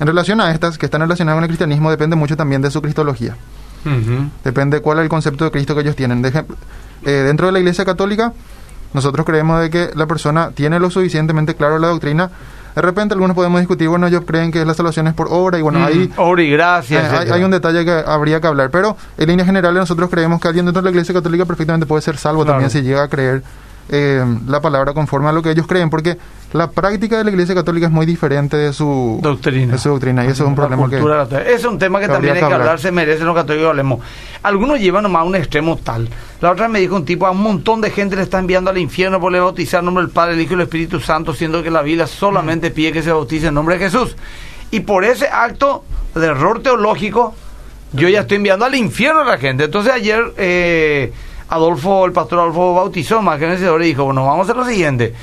En 0.00 0.06
relación 0.06 0.40
a 0.40 0.50
estas 0.52 0.78
que 0.78 0.86
están 0.86 1.00
relacionadas 1.02 1.36
con 1.36 1.44
el 1.44 1.48
cristianismo, 1.48 1.90
depende 1.90 2.16
mucho 2.16 2.36
también 2.36 2.62
de 2.62 2.70
su 2.70 2.80
cristología. 2.80 3.36
Depende 4.44 4.80
cuál 4.80 4.98
es 4.98 5.02
el 5.02 5.08
concepto 5.08 5.44
de 5.44 5.50
Cristo 5.50 5.74
que 5.74 5.80
ellos 5.80 5.96
tienen. 5.96 6.22
De 6.22 6.28
ejemplo, 6.28 6.56
eh, 7.04 7.10
dentro 7.10 7.46
de 7.46 7.52
la 7.52 7.58
Iglesia 7.58 7.84
Católica, 7.84 8.32
nosotros 8.94 9.26
creemos 9.26 9.60
de 9.60 9.70
que 9.70 9.90
la 9.94 10.06
persona 10.06 10.50
tiene 10.50 10.78
lo 10.78 10.90
suficientemente 10.90 11.54
claro 11.56 11.78
la 11.78 11.88
doctrina. 11.88 12.30
De 12.74 12.82
repente 12.82 13.14
algunos 13.14 13.34
podemos 13.34 13.60
discutir, 13.60 13.88
bueno, 13.88 14.06
ellos 14.06 14.22
creen 14.26 14.50
que 14.50 14.64
la 14.64 14.74
salvación 14.74 15.06
es 15.06 15.14
por 15.14 15.28
obra 15.30 15.58
y 15.58 15.62
bueno, 15.62 15.78
Mm, 15.80 15.84
ahí 15.84 16.12
Obra 16.16 16.42
y 16.42 16.50
gracia. 16.50 17.22
eh, 17.24 17.32
hay, 17.32 17.42
un 17.44 17.50
detalle 17.50 17.84
que 17.84 17.92
habría 18.06 18.40
que 18.40 18.46
hablar, 18.46 18.70
pero 18.70 18.96
en 19.18 19.28
líneas 19.28 19.46
generales 19.46 19.80
nosotros 19.80 20.08
creemos 20.10 20.40
que 20.40 20.48
alguien 20.48 20.64
dentro 20.64 20.80
de 20.80 20.84
la 20.86 20.90
Iglesia 20.90 21.14
Católica 21.14 21.44
perfectamente 21.44 21.86
puede 21.86 22.02
ser 22.02 22.16
salvo 22.16 22.42
Claro. 22.44 22.54
también 22.54 22.70
si 22.70 22.82
llega 22.82 23.02
a 23.02 23.08
creer 23.08 23.42
eh, 23.88 24.24
la 24.46 24.60
palabra 24.60 24.92
conforme 24.94 25.28
a 25.28 25.32
lo 25.32 25.42
que 25.42 25.50
ellos 25.50 25.66
creen, 25.66 25.90
porque 25.90 26.16
la 26.52 26.70
práctica 26.70 27.16
de 27.18 27.24
la 27.24 27.30
Iglesia 27.30 27.54
Católica 27.54 27.86
es 27.86 27.92
muy 27.92 28.04
diferente 28.06 28.56
de 28.56 28.72
su 28.72 29.18
Doctrina. 29.22 29.72
de 29.72 29.78
su 29.78 29.88
doctrina 29.88 30.24
y 30.24 30.28
eso 30.28 30.44
es 30.44 30.48
un 30.48 30.54
problema 30.54 30.88
que... 30.88 30.98
cultura. 30.98 31.26
Es 31.46 31.64
un 31.64 31.78
tema 31.78 31.98
que 31.98 32.06
que 32.06 32.12
también 32.12 32.34
hay 32.34 32.40
que 32.40 32.44
hablar, 32.44 32.60
hablar. 32.60 32.78
se 32.78 32.92
merecen 32.92 33.26
los 33.26 33.34
católicos 33.34 33.70
hablemos. 33.70 34.00
Algunos 34.42 34.78
llevan 34.78 35.02
nomás 35.04 35.22
a 35.22 35.24
un 35.24 35.34
extremo 35.36 35.76
tal. 35.76 36.08
La 36.40 36.50
otra 36.50 36.68
me 36.68 36.80
dijo 36.80 36.94
un 36.96 37.04
tipo, 37.04 37.26
a 37.26 37.30
un 37.30 37.40
montón 37.42 37.80
de 37.80 37.90
gente 37.90 38.16
le 38.16 38.22
está 38.22 38.38
enviando 38.38 38.70
al 38.70 38.78
infierno 38.78 39.18
por 39.20 39.32
le 39.32 39.40
bautizar 39.40 39.80
en 39.80 39.86
nombre 39.86 40.04
del 40.04 40.12
Padre, 40.12 40.34
el 40.34 40.40
Hijo 40.40 40.52
y 40.52 40.56
el 40.56 40.60
Espíritu 40.62 41.00
Santo, 41.00 41.32
siendo 41.32 41.62
que 41.62 41.70
la 41.70 41.82
Biblia 41.82 42.06
solamente 42.06 42.70
Mm. 42.70 42.74
pide 42.74 42.92
que 42.92 43.02
se 43.02 43.12
bautice 43.12 43.46
en 43.46 43.54
nombre 43.54 43.78
de 43.78 43.84
Jesús. 43.84 44.16
Y 44.70 44.80
por 44.80 45.04
ese 45.04 45.28
acto 45.28 45.84
de 46.14 46.26
error 46.26 46.62
teológico, 46.62 47.34
yo 47.92 48.08
ya 48.08 48.20
estoy 48.20 48.38
enviando 48.38 48.64
al 48.64 48.74
infierno 48.74 49.20
a 49.20 49.24
la 49.24 49.38
gente. 49.38 49.64
Entonces 49.64 49.92
ayer 49.92 50.22
eh, 50.36 51.12
Adolfo, 51.52 52.06
el 52.06 52.12
pastor 52.12 52.40
Adolfo 52.40 52.74
bautizó 52.74 53.20
más 53.20 53.38
que 53.38 53.46
vencedor 53.46 53.82
y 53.82 53.88
dijo, 53.88 54.04
bueno, 54.04 54.24
vamos 54.24 54.40
a 54.40 54.42
hacer 54.52 54.56
lo 54.56 54.64
siguiente. 54.64 55.14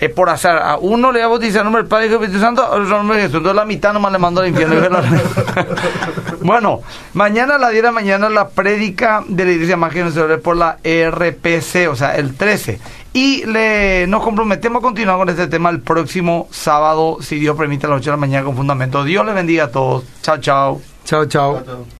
es 0.00 0.10
por 0.10 0.30
azar. 0.30 0.58
A 0.58 0.78
uno 0.78 1.12
le 1.12 1.20
va 1.20 1.26
a 1.26 1.28
bautizar 1.28 1.58
el 1.58 1.64
nombre 1.64 1.82
del 1.82 1.88
Padre 1.88 2.06
y 2.06 2.08
del 2.08 2.18
Espíritu 2.18 2.40
Santo, 2.40 2.62
a 2.62 2.70
otro 2.70 2.86
nombre 2.86 3.18
de 3.18 3.24
Jesús. 3.24 3.36
Entonces 3.36 3.56
la 3.56 3.64
mitad 3.64 3.92
nomás 3.92 4.12
le 4.12 4.18
mando 4.18 4.40
al 4.40 4.48
infierno. 4.48 4.76
bueno, 6.40 6.80
mañana 7.12 7.56
a 7.56 7.58
las 7.58 7.70
10 7.72 7.82
de 7.82 7.88
la 7.88 7.92
mañana 7.92 8.28
la 8.30 8.48
prédica 8.48 9.22
de 9.28 9.44
la 9.44 9.50
Iglesia 9.50 9.76
Más 9.76 9.92
que 9.92 10.04
por 10.42 10.56
la 10.56 10.78
RPC, 10.82 11.88
o 11.90 11.96
sea, 11.96 12.16
el 12.16 12.34
13. 12.34 12.80
Y 13.12 13.44
le, 13.44 14.06
nos 14.06 14.22
comprometemos 14.22 14.80
a 14.80 14.82
continuar 14.82 15.18
con 15.18 15.28
este 15.28 15.48
tema 15.48 15.70
el 15.70 15.80
próximo 15.80 16.48
sábado, 16.50 17.18
si 17.20 17.38
Dios 17.38 17.56
permite, 17.56 17.86
a 17.86 17.90
las 17.90 17.98
8 17.98 18.10
de 18.10 18.16
la 18.16 18.20
mañana 18.20 18.44
con 18.44 18.56
fundamento. 18.56 19.04
Dios 19.04 19.26
le 19.26 19.32
bendiga 19.32 19.64
a 19.64 19.70
todos. 19.70 20.04
Chao, 20.22 20.38
chao. 20.38 20.80
Chao, 21.04 21.26
chao. 21.26 21.86